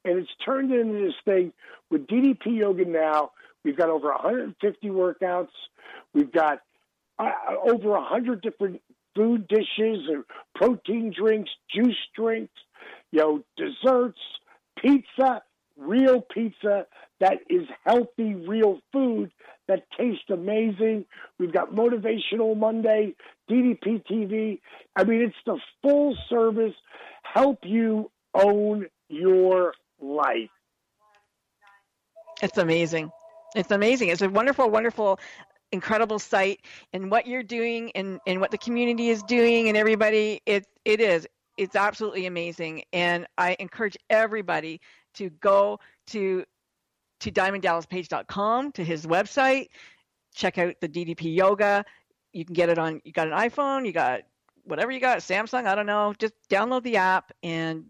And 0.05 0.19
it's 0.19 0.31
turned 0.45 0.73
into 0.73 1.05
this 1.05 1.15
thing 1.25 1.53
with 1.91 2.07
DDP 2.07 2.59
Yoga 2.59 2.85
now. 2.85 3.33
We've 3.65 3.77
got 3.77 3.91
over 3.91 4.09
150 4.09 4.89
workouts. 4.89 5.49
We've 6.15 6.33
got 6.33 6.61
uh, 7.19 7.31
over 7.65 7.91
100 7.91 8.43
different 8.43 8.81
food 9.15 9.49
dishes 9.49 10.09
protein 10.55 11.13
drinks, 11.17 11.51
juice 11.75 11.97
drinks, 12.15 12.53
you 13.11 13.21
know, 13.21 13.43
desserts, 13.57 14.21
pizza, 14.81 15.43
real 15.77 16.21
pizza 16.21 16.87
that 17.21 17.39
is 17.49 17.67
healthy, 17.85 18.35
real 18.35 18.81
food 18.93 19.31
that 19.67 19.85
tastes 19.99 20.31
amazing. 20.31 21.05
We've 21.39 21.53
got 21.53 21.73
Motivational 21.73 22.57
Monday, 22.57 23.15
DDP 23.51 24.05
TV. 24.07 24.61
I 24.97 25.05
mean, 25.05 25.23
it's 25.23 25.37
the 25.47 25.59
full 25.83 26.17
service, 26.29 26.75
help 27.23 27.61
you 27.65 28.11
own 28.35 28.87
your 29.09 29.75
life. 30.01 30.51
It's 32.43 32.59
amazing. 32.59 33.11
It's 33.57 33.71
amazing. 33.71 34.11
It's 34.11 34.23
a 34.23 34.29
wonderful, 34.29 34.71
wonderful, 34.71 35.19
incredible 35.73 36.19
site. 36.19 36.61
And 36.93 37.11
what 37.11 37.27
you're 37.27 37.43
doing 37.43 37.91
and, 37.95 38.21
and 38.27 38.41
what 38.41 38.51
the 38.51 38.59
community 38.59 39.11
is 39.11 39.23
doing 39.23 39.69
and 39.69 39.77
everybody, 39.77 40.41
it 40.47 40.67
it 40.85 41.01
is. 41.01 41.27
It's 41.57 41.77
absolutely 41.77 42.27
amazing. 42.27 42.85
And 42.93 43.27
I 43.37 43.57
encourage 43.59 43.97
everybody 44.11 44.81
to 45.15 45.31
go 45.31 45.81
to 46.09 46.45
to 47.21 47.33
diamonddallaspage.com 47.33 48.73
to 48.73 48.85
his 48.85 49.05
website, 49.05 49.69
check 50.35 50.57
out 50.59 50.75
the 50.81 50.89
DDP 50.89 51.35
yoga. 51.35 51.85
You 52.33 52.45
can 52.45 52.55
get 52.55 52.69
it 52.69 52.79
on 52.79 53.01
you 53.05 53.13
got 53.13 53.27
an 53.27 53.35
iPhone, 53.35 53.85
you 53.85 53.93
got 53.93 54.23
whatever 54.65 54.93
you 54.93 55.01
got, 55.01 55.19
Samsung, 55.19 55.67
I 55.67 55.75
don't 55.75 55.87
know. 55.87 56.15
Just 56.19 56.35
download 56.49 56.83
the 56.83 56.97
app 56.97 57.33
and 57.43 57.87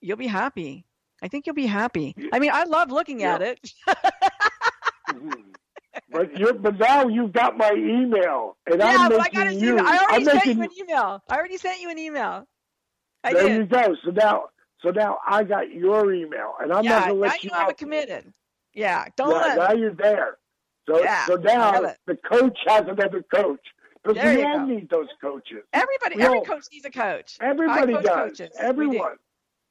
you'll 0.00 0.16
be 0.16 0.26
happy. 0.26 0.84
I 1.22 1.28
think 1.28 1.46
you'll 1.46 1.54
be 1.54 1.66
happy. 1.66 2.14
I 2.32 2.38
mean, 2.38 2.50
I 2.52 2.64
love 2.64 2.90
looking 2.90 3.22
at 3.22 3.42
it. 3.42 3.72
Mm-hmm. 5.10 5.49
But 6.10 6.36
you're, 6.38 6.54
but 6.54 6.78
now 6.78 7.06
you've 7.08 7.32
got 7.32 7.56
my 7.56 7.72
email, 7.72 8.56
and 8.66 8.80
yeah, 8.80 8.96
I'm 8.98 9.12
I 9.12 9.18
making 9.18 9.60
you. 9.60 9.78
I 9.78 9.98
already 9.98 10.14
I'm 10.14 10.24
sent 10.24 10.34
making, 10.36 10.56
you 10.58 10.62
an 10.64 10.70
email. 10.78 11.22
I 11.28 11.36
already 11.36 11.56
sent 11.56 11.80
you 11.80 11.90
an 11.90 11.98
email. 11.98 12.46
I 13.24 13.32
there 13.32 13.48
did. 13.48 13.56
you 13.58 13.66
go. 13.66 13.94
So 14.04 14.10
now, 14.10 14.44
so 14.82 14.90
now 14.90 15.18
I 15.26 15.44
got 15.44 15.70
your 15.72 16.12
email, 16.14 16.54
and 16.60 16.72
I'm 16.72 16.84
yeah, 16.84 16.90
not 16.90 17.04
going 17.08 17.14
to 17.16 17.20
let 17.20 17.44
you 17.44 17.48
you 17.50 17.54
know 17.56 17.62
I'm 17.62 17.68
out. 17.70 17.78
committed. 17.78 18.32
Yeah, 18.74 19.04
don't 19.16 19.30
Yeah, 19.30 19.36
let 19.54 19.56
now 19.58 19.72
you're 19.72 19.94
there. 19.94 20.38
So, 20.88 21.02
Yeah, 21.02 21.26
so 21.26 21.34
now 21.34 21.92
the 22.06 22.16
coach 22.16 22.58
has 22.66 22.86
another 22.88 23.22
coach 23.32 23.60
because 24.02 24.22
we 24.24 24.42
all 24.42 24.58
go. 24.60 24.64
need 24.66 24.88
those 24.90 25.08
coaches. 25.20 25.58
everybody. 25.72 26.16
We 26.16 26.22
Every 26.22 26.38
all- 26.38 26.44
coach 26.44 26.64
needs 26.72 26.84
a 26.86 26.90
coach. 26.90 27.36
Everybody 27.40 27.92
coach 27.94 28.04
does. 28.04 28.30
Coaches. 28.30 28.50
Do. 28.58 28.64
Everyone. 28.66 29.16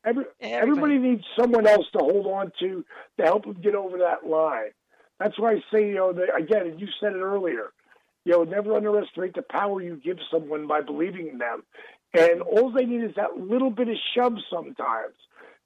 Every, 0.06 0.24
Everybody. 0.40 0.72
everybody 0.72 0.98
needs 1.00 1.24
someone 1.38 1.68
else 1.68 1.86
to 1.92 2.00
hold 2.00 2.26
on 2.28 2.52
to 2.60 2.86
to 3.18 3.24
help 3.26 3.44
them 3.44 3.58
get 3.62 3.76
over 3.76 3.98
that 3.98 4.26
line. 4.26 4.72
That's 5.20 5.38
why 5.38 5.54
I 5.54 5.64
say, 5.72 5.90
you 5.90 5.96
know, 5.96 6.10
again, 6.10 6.66
and 6.66 6.80
you 6.80 6.88
said 7.00 7.14
it 7.14 7.20
earlier, 7.20 7.72
you 8.26 8.34
know, 8.34 8.44
never 8.44 8.76
underestimate 8.76 9.34
the 9.36 9.42
power 9.42 9.82
you 9.82 10.00
give 10.04 10.18
someone 10.32 10.68
by 10.68 10.82
believing 10.82 11.28
in 11.28 11.38
them. 11.38 11.64
And 12.14 12.42
all 12.42 12.72
they 12.72 12.86
need 12.86 13.04
is 13.04 13.16
that 13.16 13.38
little 13.38 13.70
bit 13.70 13.90
of 13.90 13.96
shove 14.16 14.34
sometimes. 14.50 15.16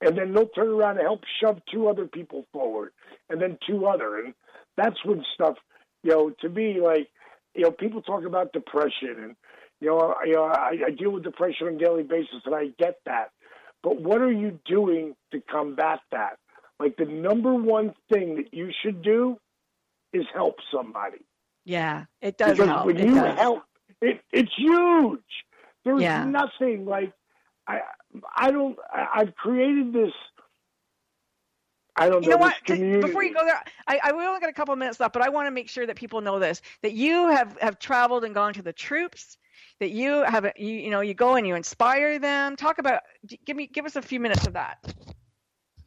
And 0.02 0.18
then 0.18 0.34
they'll 0.34 0.48
turn 0.50 0.70
around 0.70 0.98
and 0.98 1.06
help 1.06 1.22
shove 1.42 1.62
two 1.72 1.88
other 1.88 2.06
people 2.06 2.46
forward 2.52 2.92
and 3.30 3.42
then 3.42 3.58
two 3.66 3.86
other. 3.86 4.20
And 4.20 4.34
that's 4.76 4.98
when 5.06 5.24
stuff, 5.34 5.56
you 6.04 6.12
know, 6.12 6.32
to 6.42 6.50
me, 6.50 6.80
like, 6.82 7.10
you 7.56 7.64
know, 7.64 7.72
people 7.72 8.02
talk 8.02 8.26
about 8.26 8.54
depression 8.54 9.16
and, 9.18 9.36
you 9.80 9.90
know, 9.90 10.00
I, 10.00 10.26
you 10.26 10.34
know, 10.34 10.44
I, 10.44 10.72
I 10.88 10.90
deal 10.92 11.12
with 11.12 11.24
depression 11.24 11.68
on 11.68 11.76
a 11.76 11.78
daily 11.78 12.04
basis 12.04 12.42
and 12.46 12.56
I 12.56 12.68
get 12.78 13.00
that. 13.06 13.30
But 13.82 14.02
what 14.02 14.22
are 14.22 14.32
you 14.32 14.60
doing 14.66 15.16
to 15.32 15.42
combat 15.42 16.00
that? 16.12 16.38
Like 16.80 16.98
the 16.98 17.06
number 17.06 17.54
one 17.54 17.94
thing 18.12 18.36
that 18.36 18.54
you 18.54 18.72
should 18.84 19.02
do 19.02 19.38
is 20.14 20.26
help 20.34 20.56
somebody. 20.72 21.26
Yeah, 21.66 22.06
it 22.22 22.38
does 22.38 22.58
because 22.58 22.68
help. 22.68 22.86
when 22.86 22.98
It 22.98 23.06
you 23.06 23.14
does. 23.16 23.38
help, 23.38 23.64
it, 24.02 24.22
it's 24.32 24.52
huge. 24.58 25.20
There's 25.86 26.02
Yeah. 26.02 26.26
nothing 26.26 26.86
like 26.86 27.14
I. 27.68 27.82
I 28.36 28.52
don't. 28.52 28.78
I, 28.92 29.08
I've 29.16 29.36
created 29.36 29.94
this. 29.94 30.12
I 31.96 32.10
don't 32.10 32.24
You 32.24 32.30
know 32.30 32.38
know, 32.38 32.42
what? 32.42 32.56
Before 33.02 33.24
you 33.24 33.34
go 33.34 33.46
there, 33.46 33.62
I, 33.88 34.00
I 34.04 34.12
we 34.14 34.26
only 34.26 34.40
got 34.40 34.50
a 34.50 34.54
couple 34.54 34.76
minutes 34.76 35.00
left, 35.00 35.14
but 35.14 35.22
I 35.22 35.30
want 35.30 35.48
to 35.48 35.52
make 35.52 35.70
sure 35.70 35.86
that 35.86 35.96
people 35.96 36.22
know 36.22 36.40
this: 36.40 36.62
that 36.82 36.94
you 36.94 37.28
have 37.30 37.58
have 37.60 37.80
traveled 37.80 38.24
and 38.24 38.34
gone 38.34 38.54
to 38.54 38.62
the 38.62 38.74
troops. 38.74 39.38
That 39.80 39.92
you 39.92 40.24
have, 40.24 40.52
you 40.58 40.74
you 40.76 40.90
know, 40.90 41.02
you 41.02 41.14
go 41.14 41.36
and 41.36 41.46
you 41.48 41.56
inspire 41.56 42.20
them. 42.20 42.56
Talk 42.56 42.80
about. 42.80 43.04
Give 43.46 43.56
me, 43.56 43.68
give 43.68 43.86
us 43.86 43.96
a 43.96 44.02
few 44.02 44.20
minutes 44.20 44.46
of 44.48 44.54
that. 44.54 44.80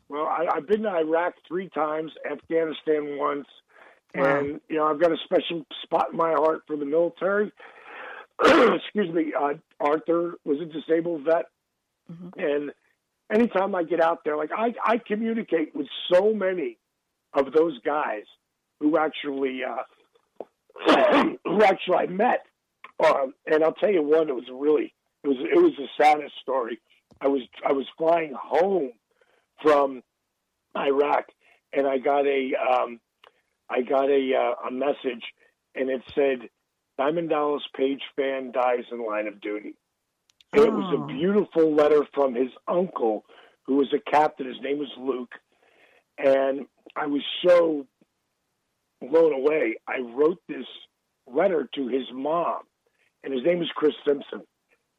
Well, 0.08 0.26
I, 0.26 0.46
I've 0.52 0.66
been 0.66 0.82
to 0.82 0.88
Iraq 0.90 1.34
three 1.48 1.68
times, 1.68 2.12
Afghanistan 2.30 3.16
once, 3.18 3.46
And 4.24 4.60
you 4.68 4.76
know 4.76 4.86
I've 4.86 5.00
got 5.00 5.12
a 5.12 5.16
special 5.24 5.64
spot 5.82 6.08
in 6.12 6.16
my 6.16 6.32
heart 6.32 6.62
for 6.66 6.76
the 6.76 6.84
military. 6.84 7.52
Excuse 8.44 9.12
me, 9.14 9.32
uh, 9.38 9.54
Arthur 9.80 10.34
was 10.44 10.58
a 10.60 10.66
disabled 10.66 11.24
vet, 11.24 11.46
Mm-hmm. 12.10 12.38
and 12.38 12.70
anytime 13.32 13.74
I 13.74 13.82
get 13.82 14.00
out 14.00 14.22
there, 14.24 14.36
like 14.36 14.50
I, 14.56 14.74
I 14.84 14.98
communicate 14.98 15.74
with 15.74 15.88
so 16.12 16.32
many 16.32 16.78
of 17.34 17.52
those 17.52 17.80
guys 17.84 18.22
who 18.78 18.96
actually 18.96 19.62
uh, 19.64 19.82
who 21.44 21.62
actually 21.64 21.96
I 21.96 22.06
met, 22.06 22.46
um, 23.04 23.34
and 23.46 23.64
I'll 23.64 23.72
tell 23.72 23.90
you 23.90 24.02
one. 24.02 24.28
It 24.28 24.34
was 24.36 24.44
really 24.52 24.94
it 25.24 25.28
was 25.28 25.36
it 25.40 25.60
was 25.60 25.72
the 25.76 25.88
saddest 26.00 26.34
story. 26.42 26.78
I 27.20 27.26
was 27.28 27.42
I 27.66 27.72
was 27.72 27.86
flying 27.98 28.34
home 28.38 28.92
from 29.62 30.02
Iraq, 30.76 31.24
and 31.72 31.86
I 31.88 31.98
got 31.98 32.24
a 32.26 32.52
um, 32.54 33.00
I 33.68 33.82
got 33.82 34.08
a 34.10 34.32
uh, 34.34 34.68
a 34.68 34.70
message, 34.70 35.24
and 35.74 35.90
it 35.90 36.02
said, 36.14 36.48
"Diamond 36.98 37.30
Dallas 37.30 37.62
Page 37.76 38.02
fan 38.16 38.52
dies 38.52 38.84
in 38.92 39.04
line 39.04 39.26
of 39.26 39.40
duty." 39.40 39.74
And 40.52 40.64
it 40.64 40.72
was 40.72 40.94
Oh. 40.96 41.02
a 41.02 41.06
beautiful 41.06 41.74
letter 41.74 42.06
from 42.14 42.34
his 42.34 42.50
uncle, 42.68 43.24
who 43.64 43.76
was 43.76 43.92
a 43.92 44.10
captain. 44.10 44.46
His 44.46 44.60
name 44.62 44.78
was 44.78 44.92
Luke, 44.96 45.34
and 46.18 46.66
I 46.94 47.06
was 47.06 47.22
so 47.46 47.86
blown 49.00 49.32
away. 49.32 49.76
I 49.86 49.98
wrote 49.98 50.40
this 50.48 50.66
letter 51.26 51.68
to 51.74 51.88
his 51.88 52.04
mom, 52.12 52.62
and 53.24 53.34
his 53.34 53.44
name 53.44 53.60
is 53.60 53.68
Chris 53.74 53.94
Simpson, 54.06 54.42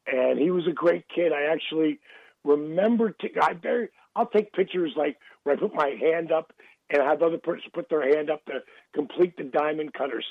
and 0.06 0.38
he 0.38 0.50
was 0.50 0.66
a 0.68 0.72
great 0.72 1.04
kid. 1.08 1.32
I 1.32 1.44
actually 1.52 1.98
remember. 2.44 3.10
T- 3.12 3.30
I 3.40 3.54
very. 3.54 3.88
I'll 4.14 4.26
take 4.28 4.52
pictures 4.52 4.92
like 4.96 5.16
where 5.42 5.56
I 5.56 5.58
put 5.58 5.74
my 5.74 5.96
hand 6.00 6.30
up 6.32 6.52
and 6.90 7.02
have 7.02 7.22
other 7.22 7.38
person 7.38 7.70
put 7.72 7.88
their 7.88 8.06
hand 8.16 8.30
up 8.30 8.44
to 8.46 8.60
complete 8.94 9.36
the 9.36 9.44
diamond 9.44 9.92
cutter 9.94 10.22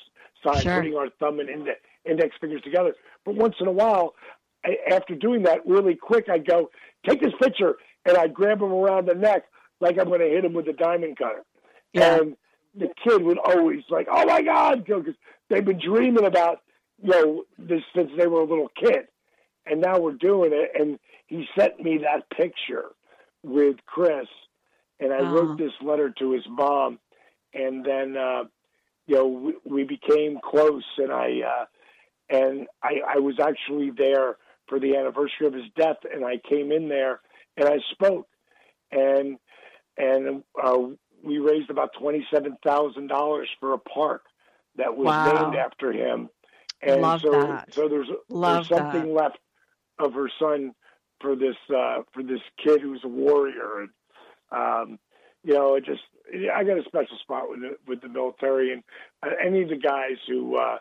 sign, 0.44 0.62
Sure. 0.62 0.78
putting 0.78 0.96
our 0.96 1.10
thumb 1.20 1.40
and 1.40 1.50
inde- 1.50 1.78
index 2.06 2.36
fingers 2.40 2.62
together. 2.64 2.96
But 3.26 3.36
once 3.36 3.56
in 3.60 3.68
a 3.68 3.72
while, 3.72 4.16
after 4.92 5.16
doing 5.16 5.44
that 5.44 5.66
really 5.66 5.96
quick, 5.96 6.30
I'd 6.30 6.46
go, 6.48 6.70
take 7.08 7.22
this 7.22 7.34
picture, 7.42 7.76
and 8.06 8.18
I'd 8.18 8.34
grab 8.34 8.62
him 8.62 8.72
around 8.74 9.08
the 9.08 9.14
neck 9.16 9.44
like 9.80 9.98
I'm 10.00 10.08
going 10.08 10.22
to 10.22 10.28
hit 10.28 10.44
him 10.46 10.54
with 10.54 10.68
a 10.68 10.74
diamond 10.74 11.18
cutter. 11.18 11.44
Yeah. 11.94 12.18
And 12.18 12.38
the 12.76 12.90
kid 13.04 13.22
would 13.24 13.38
always 13.38 13.84
like, 13.90 14.08
oh 14.12 14.26
my 14.26 14.42
God, 14.42 14.86
because 14.86 15.14
they've 15.50 15.64
been 15.66 15.80
dreaming 15.80 16.26
about, 16.26 16.62
you 17.02 17.10
know, 17.12 17.44
this 17.58 17.82
since 17.96 18.12
they 18.18 18.28
were 18.28 18.42
a 18.42 18.46
little 18.46 18.70
kid. 18.80 19.08
And 19.66 19.82
now 19.82 20.00
we're 20.00 20.14
doing 20.14 20.52
it. 20.54 20.72
And 20.80 21.00
he 21.28 21.46
sent 21.58 21.80
me 21.80 22.00
that 22.00 22.30
picture 22.30 22.86
with 23.44 23.78
Chris. 23.86 24.28
And 25.00 25.14
I 25.14 25.22
wrote 25.22 25.58
this 25.58 25.72
letter 25.82 26.14
to 26.20 26.32
his 26.32 26.44
mom. 26.50 27.00
And 27.54 27.86
then, 27.86 28.18
uh, 28.18 28.44
you 29.06 29.16
know, 29.16 29.28
we, 29.28 29.54
we 29.66 29.84
became 29.84 30.40
close. 30.44 30.84
And 30.98 31.12
I, 31.12 31.42
uh, 31.42 31.66
and 32.30 32.68
I, 32.84 33.16
I 33.16 33.20
was 33.20 33.40
actually 33.40 33.92
there 33.92 34.38
for 34.68 34.80
the 34.80 34.96
anniversary 34.96 35.48
of 35.48 35.54
his 35.54 35.66
death. 35.76 35.98
And 36.12 36.26
I 36.26 36.38
came 36.50 36.72
in 36.72 36.90
there 36.90 37.22
and 37.56 37.68
I 37.68 37.78
spoke. 37.92 38.28
And, 38.92 39.38
and, 39.98 40.44
uh, 40.62 40.78
we 41.24 41.40
raised 41.40 41.70
about 41.70 41.94
twenty-seven 42.00 42.58
thousand 42.64 43.08
dollars 43.08 43.50
for 43.60 43.74
a 43.74 43.80
park 43.80 44.24
that 44.76 44.96
was 44.96 45.08
Wow. 45.08 45.34
named 45.34 45.56
after 45.56 45.92
him, 45.92 46.30
and 46.82 47.02
Love 47.02 47.22
so 47.22 47.32
that. 47.32 47.74
so 47.74 47.90
there's 47.90 48.08
Love 48.30 48.68
there's 48.68 48.80
something 48.80 49.14
left 49.16 49.40
of 49.98 50.14
her 50.14 50.30
son 50.40 50.74
for 51.20 51.36
this 51.36 51.56
uh, 51.76 52.04
for 52.14 52.22
this 52.22 52.40
kid 52.64 52.82
who's 52.82 53.02
a 53.04 53.08
warrior, 53.08 53.80
and 53.82 53.90
um, 54.52 55.00
you 55.44 55.54
know, 55.54 55.76
it 55.76 55.86
just 55.86 56.02
I 56.54 56.64
got 56.64 56.78
a 56.78 56.84
special 56.86 57.18
spot 57.22 57.50
with 57.50 57.62
the, 57.62 57.78
with 57.88 58.02
the 58.02 58.10
military 58.10 58.74
and 58.74 58.84
uh, 59.24 59.30
any 59.44 59.64
of 59.64 59.70
the 59.70 59.78
guys 59.78 60.18
who 60.28 60.58
uh, 60.58 60.78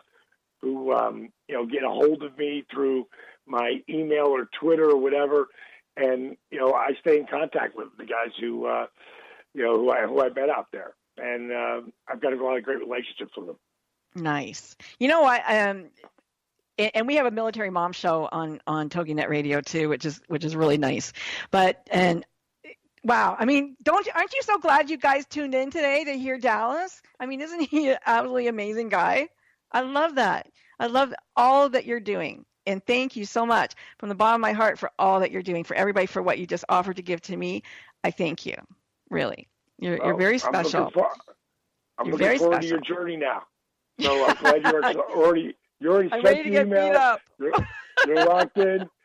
who 0.61 0.93
um, 0.93 1.29
you 1.47 1.55
know 1.55 1.65
get 1.65 1.83
a 1.83 1.89
hold 1.89 2.23
of 2.23 2.37
me 2.37 2.65
through 2.71 3.07
my 3.45 3.81
email 3.89 4.25
or 4.25 4.49
Twitter 4.59 4.89
or 4.89 4.97
whatever, 4.97 5.47
and 5.95 6.35
you 6.51 6.59
know 6.59 6.73
I 6.73 6.91
stay 6.99 7.19
in 7.19 7.27
contact 7.27 7.75
with 7.75 7.89
the 7.97 8.05
guys 8.05 8.31
who. 8.39 8.65
Uh, 8.65 8.87
you 9.57 9.63
know, 9.63 9.75
who 9.75 9.91
I 9.91 10.05
who 10.05 10.21
I 10.21 10.29
met 10.29 10.49
out 10.49 10.67
there, 10.71 10.93
and 11.17 11.51
uh, 11.51 11.81
I've 12.07 12.21
got 12.21 12.31
a 12.31 12.35
lot 12.35 12.57
of 12.57 12.63
great 12.63 12.77
relationships 12.77 13.31
with 13.35 13.47
them. 13.47 13.57
Nice. 14.15 14.75
You 14.99 15.07
know 15.07 15.21
what? 15.21 15.41
Um, 15.47 15.89
and, 16.77 16.91
and 16.93 17.07
we 17.07 17.15
have 17.15 17.25
a 17.25 17.31
military 17.31 17.71
mom 17.71 17.91
show 17.91 18.29
on 18.31 18.61
on 18.67 18.89
TogiNet 18.89 19.29
Radio 19.29 19.61
too, 19.61 19.89
which 19.89 20.05
is 20.05 20.21
which 20.27 20.45
is 20.45 20.55
really 20.55 20.77
nice. 20.77 21.11
But 21.49 21.87
and 21.89 22.23
wow, 23.07 23.35
I 23.39 23.45
mean, 23.45 23.75
don't 23.81 24.05
you, 24.05 24.11
aren't 24.13 24.33
you 24.33 24.41
so 24.43 24.59
glad 24.59 24.89
you 24.89 24.97
guys 24.97 25.25
tuned 25.25 25.55
in 25.55 25.71
today 25.71 26.03
to 26.03 26.11
hear 26.17 26.37
Dallas? 26.37 27.01
I 27.19 27.25
mean, 27.25 27.41
isn't 27.41 27.61
he 27.61 27.89
an 27.89 27.97
absolutely 28.05 28.47
amazing 28.47 28.89
guy? 28.89 29.29
I 29.71 29.81
love 29.81 30.15
that. 30.15 30.47
I 30.79 30.87
love 30.87 31.13
all 31.35 31.69
that 31.69 31.85
you're 31.85 31.99
doing. 31.99 32.45
And 32.65 32.85
thank 32.85 33.15
you 33.15 33.23
so 33.25 33.45
much 33.45 33.73
from 33.97 34.09
the 34.09 34.15
bottom 34.15 34.35
of 34.35 34.41
my 34.41 34.51
heart 34.51 34.77
for 34.77 34.91
all 34.99 35.21
that 35.21 35.31
you're 35.31 35.41
doing, 35.41 35.63
for 35.63 35.73
everybody, 35.75 36.05
for 36.05 36.21
what 36.21 36.37
you 36.37 36.45
just 36.45 36.65
offered 36.67 36.97
to 36.97 37.01
give 37.01 37.21
to 37.21 37.37
me. 37.37 37.63
I 38.03 38.11
thank 38.11 38.45
you. 38.45 38.55
Really. 39.09 39.47
You're, 39.79 39.95
you're 40.03 40.17
very 40.17 40.39
I'm 40.43 40.51
looking 40.51 40.69
special. 40.69 40.91
for- 40.91 41.09
I'm 41.97 42.05
You're 42.07 42.11
looking 42.13 42.27
very 42.27 42.37
forward 42.37 42.63
special. 42.63 42.79
to 42.81 42.87
your 42.87 42.97
journey 42.99 43.15
now. 43.17 43.43
So 44.01 44.27
I'm 44.27 44.35
glad 44.35 44.63
you're 44.63 44.83
already 45.15 45.55
you 45.79 45.91
already 45.91 46.09
I'm 46.11 46.21
sent 46.21 46.25
ready 46.25 46.37
to 46.43 46.49
the 46.49 46.49
get 46.51 46.67
email. 46.67 46.89
beat 46.89 46.95
up. 46.95 47.21
You're, 47.39 47.53
you're 48.05 48.25
locked 48.25 48.57
in. 48.57 48.89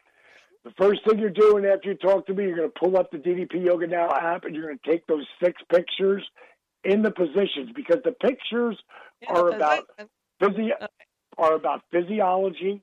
The 0.64 0.70
first 0.78 1.00
thing 1.08 1.18
you're 1.18 1.30
doing 1.30 1.64
after 1.64 1.90
you 1.90 1.96
talk 1.96 2.26
to 2.26 2.34
me, 2.34 2.44
you're 2.44 2.56
going 2.56 2.70
to 2.70 2.78
pull 2.78 2.96
up 2.96 3.10
the 3.10 3.18
DDP 3.18 3.64
Yoga 3.64 3.86
Now 3.86 4.08
app 4.10 4.44
and 4.44 4.54
you're 4.54 4.66
going 4.66 4.78
to 4.82 4.90
take 4.90 5.06
those 5.06 5.26
six 5.42 5.60
pictures 5.68 6.22
in 6.84 7.02
the 7.02 7.10
positions 7.10 7.70
because 7.74 7.98
the 8.04 8.12
pictures 8.12 8.78
are 9.28 9.48
about 9.56 9.88
physi- 10.40 10.88
are 11.38 11.54
about 11.54 11.82
physiology, 11.90 12.80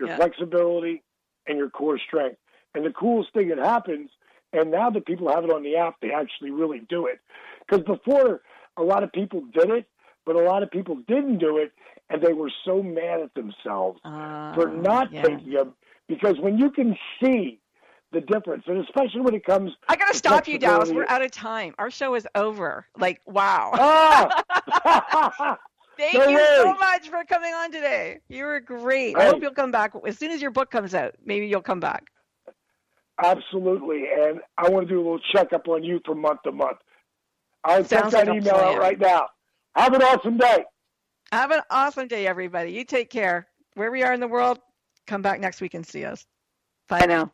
your 0.00 0.08
Yeah. 0.08 0.16
flexibility, 0.16 1.02
and 1.46 1.58
your 1.58 1.70
core 1.70 1.98
strength. 1.98 2.38
And 2.74 2.84
the 2.84 2.92
coolest 2.92 3.32
thing 3.34 3.48
that 3.48 3.58
happens, 3.58 4.10
and 4.52 4.70
now 4.70 4.90
that 4.90 5.06
people 5.06 5.28
have 5.28 5.44
it 5.44 5.52
on 5.52 5.62
the 5.62 5.76
app, 5.76 6.00
they 6.00 6.10
actually 6.12 6.50
really 6.50 6.80
do 6.88 7.06
it. 7.06 7.20
Because 7.60 7.84
before, 7.84 8.40
a 8.76 8.82
lot 8.82 9.02
of 9.04 9.12
people 9.12 9.42
did 9.52 9.70
it, 9.70 9.86
but 10.24 10.36
a 10.36 10.42
lot 10.42 10.62
of 10.62 10.70
people 10.70 10.96
didn't 11.06 11.38
do 11.38 11.58
it, 11.58 11.72
and 12.10 12.22
they 12.22 12.32
were 12.32 12.50
so 12.64 12.82
mad 12.82 13.20
at 13.20 13.34
themselves 13.34 14.00
for 14.54 14.68
not 14.68 15.08
Uh, 15.08 15.10
yeah. 15.12 15.22
taking 15.22 15.52
them. 15.52 15.74
Because 16.08 16.38
when 16.40 16.58
you 16.58 16.70
can 16.70 16.96
see 17.20 17.60
the 18.12 18.20
difference, 18.20 18.64
and 18.66 18.78
especially 18.84 19.20
when 19.22 19.34
it 19.34 19.44
comes, 19.44 19.72
I 19.88 19.96
gotta 19.96 20.12
to 20.12 20.18
stop 20.18 20.46
you, 20.46 20.58
Dallas. 20.58 20.90
We're 20.90 21.06
out 21.08 21.22
of 21.22 21.30
time. 21.30 21.74
Our 21.78 21.90
show 21.90 22.14
is 22.14 22.26
over. 22.34 22.86
Like, 22.98 23.20
wow. 23.26 23.70
Ah! 23.74 25.58
Thank 25.98 26.14
No 26.14 26.28
you 26.28 26.38
so 26.56 26.74
much 26.74 27.08
for 27.08 27.22
coming 27.24 27.52
on 27.54 27.70
today. 27.70 28.18
You 28.28 28.44
were 28.44 28.60
great. 28.60 29.16
I 29.16 29.26
hope 29.26 29.42
you'll 29.42 29.52
come 29.52 29.70
back 29.70 29.92
as 30.06 30.18
soon 30.18 30.30
as 30.30 30.40
your 30.40 30.50
book 30.50 30.70
comes 30.70 30.94
out. 30.94 31.14
Maybe 31.24 31.46
you'll 31.46 31.60
come 31.62 31.80
back. 31.80 32.04
Absolutely. 33.22 34.04
And 34.18 34.40
I 34.58 34.68
want 34.68 34.88
to 34.88 34.94
do 34.94 34.98
a 34.98 35.02
little 35.02 35.20
checkup 35.32 35.68
on 35.68 35.84
you 35.84 36.00
from 36.04 36.20
month 36.20 36.42
to 36.44 36.52
month. 36.52 36.78
I'll 37.64 37.84
check 37.84 38.00
Sounds 38.00 38.12
that 38.12 38.26
like 38.26 38.38
email 38.38 38.54
out 38.54 38.78
right 38.78 38.98
now. 38.98 39.28
Have 39.76 39.94
an 39.94 40.02
awesome 40.02 40.38
day. 40.38 40.64
Have 41.30 41.50
an 41.50 41.60
awesome 41.70 42.08
day, 42.08 42.26
everybody. 42.26 42.72
You 42.72 42.84
take 42.84 43.10
care. 43.10 43.46
Where 43.74 43.90
we 43.90 44.02
are 44.02 44.12
in 44.12 44.20
the 44.20 44.28
world, 44.28 44.58
come 45.06 45.22
back 45.22 45.40
next 45.40 45.60
week 45.60 45.74
and 45.74 45.86
see 45.86 46.04
us. 46.04 46.24
Bye 46.88 47.06
now. 47.06 47.32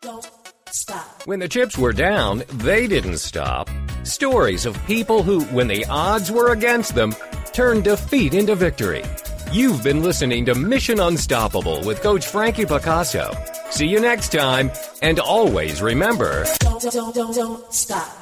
Don't 0.00 0.28
stop. 0.70 1.26
When 1.26 1.38
the 1.38 1.48
chips 1.48 1.78
were 1.78 1.92
down, 1.92 2.42
they 2.48 2.86
didn't 2.86 3.18
stop. 3.18 3.70
Stories 4.02 4.66
of 4.66 4.84
people 4.86 5.22
who, 5.22 5.44
when 5.46 5.68
the 5.68 5.84
odds 5.86 6.30
were 6.30 6.52
against 6.52 6.94
them, 6.94 7.14
turned 7.52 7.84
defeat 7.84 8.34
into 8.34 8.54
victory. 8.56 9.04
You've 9.52 9.84
been 9.84 10.02
listening 10.02 10.46
to 10.46 10.54
Mission 10.54 10.98
Unstoppable 10.98 11.84
with 11.84 12.00
Coach 12.00 12.26
Frankie 12.26 12.66
Picasso. 12.66 13.32
See 13.70 13.86
you 13.86 14.00
next 14.00 14.32
time, 14.32 14.70
and 15.02 15.20
always 15.20 15.82
remember 15.82 16.44
Don't, 16.60 16.82
don't, 16.82 17.14
don't, 17.14 17.34
don't 17.34 17.72
stop. 17.72 18.21